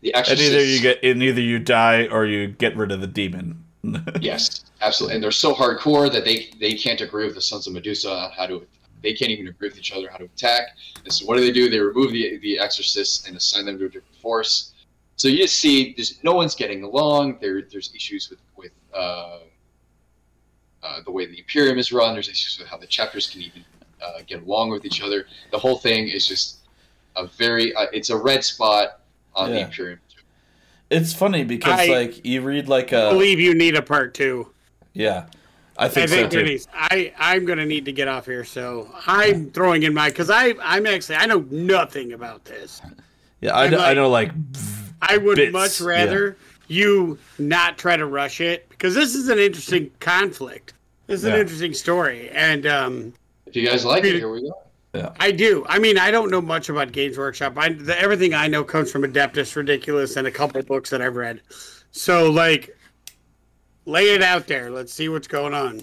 The 0.01 0.13
Exorcists. 0.13 0.47
And 0.47 0.55
either 0.55 0.65
you 0.65 0.81
get, 0.81 1.03
and 1.03 1.23
either 1.23 1.41
you 1.41 1.59
die 1.59 2.07
or 2.07 2.25
you 2.25 2.47
get 2.47 2.75
rid 2.75 2.91
of 2.91 3.01
the 3.01 3.07
demon. 3.07 3.61
Yes, 4.19 4.65
absolutely. 4.81 5.15
And 5.15 5.23
they're 5.23 5.31
so 5.31 5.53
hardcore 5.53 6.11
that 6.11 6.25
they 6.25 6.49
they 6.59 6.73
can't 6.73 7.01
agree 7.01 7.25
with 7.25 7.35
the 7.35 7.41
Sons 7.41 7.67
of 7.67 7.73
Medusa 7.73 8.09
on 8.09 8.31
how 8.31 8.47
to. 8.47 8.65
They 9.05 9.13
can't 9.13 9.29
even 9.29 9.47
agree 9.47 9.69
with 9.69 9.77
each 9.77 9.93
other 9.93 10.09
how 10.09 10.17
to 10.17 10.23
attack. 10.25 10.63
And 11.03 11.13
so 11.13 11.27
what 11.27 11.35
do 11.37 11.41
they 11.41 11.51
do? 11.51 11.69
They 11.69 11.79
remove 11.79 12.11
the 12.11 12.39
the 12.39 12.57
exorcists 12.59 13.27
and 13.27 13.37
assign 13.37 13.65
them 13.65 13.77
to 13.77 13.85
a 13.85 13.87
different 13.87 14.15
force. 14.19 14.73
So 15.15 15.27
you 15.27 15.37
just 15.37 15.59
see 15.59 15.93
there's 15.95 16.21
no 16.23 16.33
one's 16.33 16.55
getting 16.55 16.81
along. 16.83 17.37
There 17.39 17.61
there's 17.71 17.93
issues 17.93 18.31
with 18.31 18.39
with 18.57 18.71
uh, 18.93 19.41
uh, 20.81 21.01
the 21.05 21.11
way 21.11 21.27
the 21.27 21.37
Imperium 21.37 21.77
is 21.77 21.91
run. 21.91 22.13
There's 22.13 22.29
issues 22.29 22.57
with 22.57 22.67
how 22.67 22.77
the 22.77 22.87
chapters 22.87 23.29
can 23.29 23.41
even 23.43 23.63
uh, 24.03 24.21
get 24.25 24.41
along 24.41 24.71
with 24.71 24.85
each 24.85 25.01
other. 25.03 25.27
The 25.51 25.59
whole 25.59 25.77
thing 25.77 26.07
is 26.07 26.27
just 26.27 26.57
a 27.15 27.27
very 27.27 27.75
uh, 27.75 27.85
it's 27.93 28.09
a 28.09 28.17
red 28.17 28.43
spot 28.43 29.01
on 29.35 29.51
the 29.51 29.59
Imperium. 29.65 29.99
It's 30.89 31.13
funny 31.13 31.43
because 31.43 31.79
I- 31.79 31.87
like 31.87 32.25
you 32.25 32.41
read 32.41 32.67
like 32.67 32.91
I 32.91 33.01
a 33.01 33.09
believe 33.11 33.39
you 33.39 33.53
need 33.53 33.75
a 33.75 33.81
part 33.83 34.15
two. 34.15 34.51
yeah, 34.93 35.27
I 35.77 35.87
think, 35.89 36.05
I 36.05 36.07
think, 36.07 36.09
think 36.09 36.31
so 36.31 36.35
there 36.37 36.45
too. 36.45 36.51
needs. 36.51 36.67
I 36.73 37.13
I'm 37.17 37.45
gonna 37.45 37.65
need 37.65 37.85
to 37.85 37.91
get 37.91 38.07
off 38.07 38.25
here, 38.25 38.43
so 38.45 38.89
I'm 39.07 39.51
throwing 39.51 39.83
in 39.83 39.93
my 39.93 40.09
because 40.09 40.29
I 40.29 40.53
I'm 40.61 40.85
actually 40.85 41.15
I 41.17 41.25
know 41.25 41.45
nothing 41.49 42.13
about 42.13 42.45
this. 42.45 42.81
Yeah, 43.41 43.53
I 43.55 43.65
I'm 43.65 43.71
know, 43.71 43.79
I 43.79 43.87
like- 43.87 43.95
know 43.95 44.09
like 44.09 44.31
I 45.01 45.17
would 45.17 45.35
Bits, 45.35 45.51
much 45.53 45.81
rather 45.81 46.37
you 46.67 47.17
not 47.37 47.77
try 47.77 47.95
to 47.97 48.05
rush 48.05 48.41
it 48.41 48.67
because 48.69 48.95
this 48.95 49.13
is 49.15 49.27
an 49.27 49.37
interesting 49.37 49.91
conflict. 49.99 50.73
This 51.07 51.19
is 51.21 51.27
Yeah. 51.27 51.35
an 51.35 51.41
interesting 51.41 51.73
story, 51.73 52.29
and 52.31 52.65
um, 52.65 53.13
If 53.45 53.55
you 53.55 53.67
guys 53.67 53.85
like 53.85 54.03
it, 54.05 54.15
here 54.15 54.31
we 54.31 54.41
go. 54.41 54.57
Yeah. 54.95 55.11
I 55.19 55.31
do. 55.31 55.65
I 55.67 55.77
mean, 55.77 55.97
I 55.97 56.09
don't 56.09 56.31
know 56.31 56.39
much 56.41 56.69
about 56.69 56.93
Games 56.93 57.17
Workshop. 57.17 57.53
I 57.57 57.69
the, 57.73 57.99
everything 57.99 58.33
I 58.33 58.47
know 58.47 58.63
comes 58.63 58.89
from 58.91 59.03
Adeptus 59.03 59.53
Ridiculous 59.57 60.15
and 60.15 60.25
a 60.25 60.31
couple 60.31 60.63
books 60.63 60.89
that 60.91 61.01
I've 61.01 61.17
read. 61.17 61.41
So 61.91 62.31
like, 62.31 62.75
lay 63.85 64.13
it 64.13 64.21
out 64.23 64.47
there. 64.47 64.69
Let's 64.69 64.93
see 64.93 65.09
what's 65.09 65.27
going 65.27 65.53
on. 65.53 65.81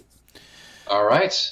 All 0.88 1.04
right. 1.04 1.50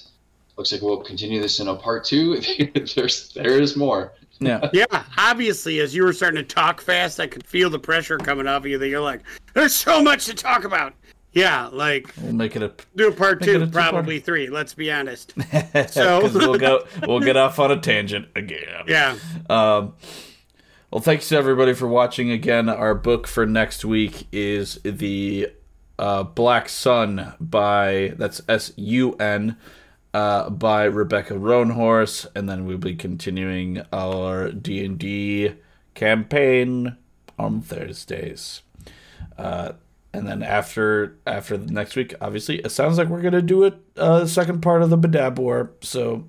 Looks 0.57 0.73
like 0.73 0.83
we'll 0.83 0.99
continue 1.03 1.41
this 1.41 1.61
in 1.61 1.69
a 1.69 1.75
part 1.77 2.05
two. 2.05 2.37
if, 2.41 2.95
There's 2.95 3.33
there 3.33 3.61
is 3.61 3.77
more. 3.77 4.13
yeah. 4.41 4.69
Yeah, 4.73 4.85
obviously, 5.17 5.81
as 5.81 5.95
you 5.95 6.03
were 6.05 6.13
starting 6.13 6.37
to 6.47 6.55
talk 6.55 6.81
fast, 6.81 7.21
I 7.21 7.27
could 7.27 7.47
feel 7.47 7.71
the 7.71 7.79
pressure 7.79 8.19
coming 8.19 8.47
off 8.47 8.63
of 8.63 8.67
you. 8.67 8.79
That 8.79 8.89
you're 8.89 9.01
like, 9.01 9.21
"There's 9.55 9.75
so 9.75 10.03
much 10.03 10.27
to 10.27 10.35
talk 10.35 10.65
about." 10.65 10.95
Yeah, 11.33 11.69
like 11.73 12.13
We'll 12.21 12.33
make 12.35 12.57
it 12.57 12.63
a 12.63 12.73
do 12.97 13.07
a 13.09 13.13
part 13.13 13.41
Make 13.41 13.49
it 13.51 13.53
a 13.55 13.59
two, 13.61 13.67
two-part. 13.67 13.93
probably 13.93 14.19
three. 14.19 14.49
Let's 14.51 14.75
be 14.75 14.91
honest. 14.91 15.33
so 15.91 16.29
we'll 16.35 16.59
go 16.59 16.85
we'll 17.07 17.21
get 17.21 17.37
off 17.37 17.59
on 17.61 17.71
a 17.71 17.79
tangent 17.81 18.27
again. 18.35 18.67
Yeah, 18.89 19.17
Um, 19.49 19.95
well, 20.91 21.01
thanks 21.01 21.29
to 21.29 21.37
everybody 21.37 21.73
for 21.73 21.87
watching 21.87 22.33
again. 22.33 22.69
Our 22.69 22.97
book 22.97 23.29
for 23.29 23.47
next 23.47 23.85
week 23.85 24.27
is 24.33 24.81
the 24.83 25.51
uh, 26.01 26.23
Black 26.25 26.69
Sun 26.69 27.35
by 27.39 28.15
that's 28.17 28.41
S 28.49 28.73
U 28.77 29.15
N 29.21 29.57
uh, 30.15 30.49
by 30.49 30.85
Rebecca 30.85 31.35
Roanhorse, 31.35 32.27
and 32.35 32.49
then 32.49 32.65
we'll 32.65 32.79
be 32.79 32.97
continuing 32.97 33.83
our 33.93 34.51
D 34.51 34.85
and 34.85 34.99
D 34.99 35.55
campaign 35.95 36.97
on 37.39 37.61
Thursdays. 37.61 38.63
Uh, 39.37 39.73
and 40.13 40.27
then 40.27 40.43
after 40.43 41.19
after 41.27 41.57
the 41.57 41.73
next 41.73 41.97
week, 41.97 42.15
obviously, 42.21 42.59
it 42.61 42.71
sounds 42.71 42.99
like 42.99 43.09
we're 43.09 43.23
gonna 43.23 43.43
do 43.43 43.65
it 43.65 43.75
uh, 43.97 44.27
second 44.27 44.63
part 44.63 44.83
of 44.83 44.91
the 44.91 44.99
Badab 44.99 45.39
War. 45.39 45.73
So. 45.83 46.25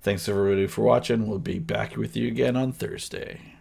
Thanks 0.00 0.28
everybody 0.28 0.68
for 0.68 0.82
watching. 0.82 1.26
We'll 1.26 1.40
be 1.40 1.58
back 1.58 1.96
with 1.96 2.16
you 2.16 2.28
again 2.28 2.56
on 2.56 2.72
Thursday. 2.72 3.57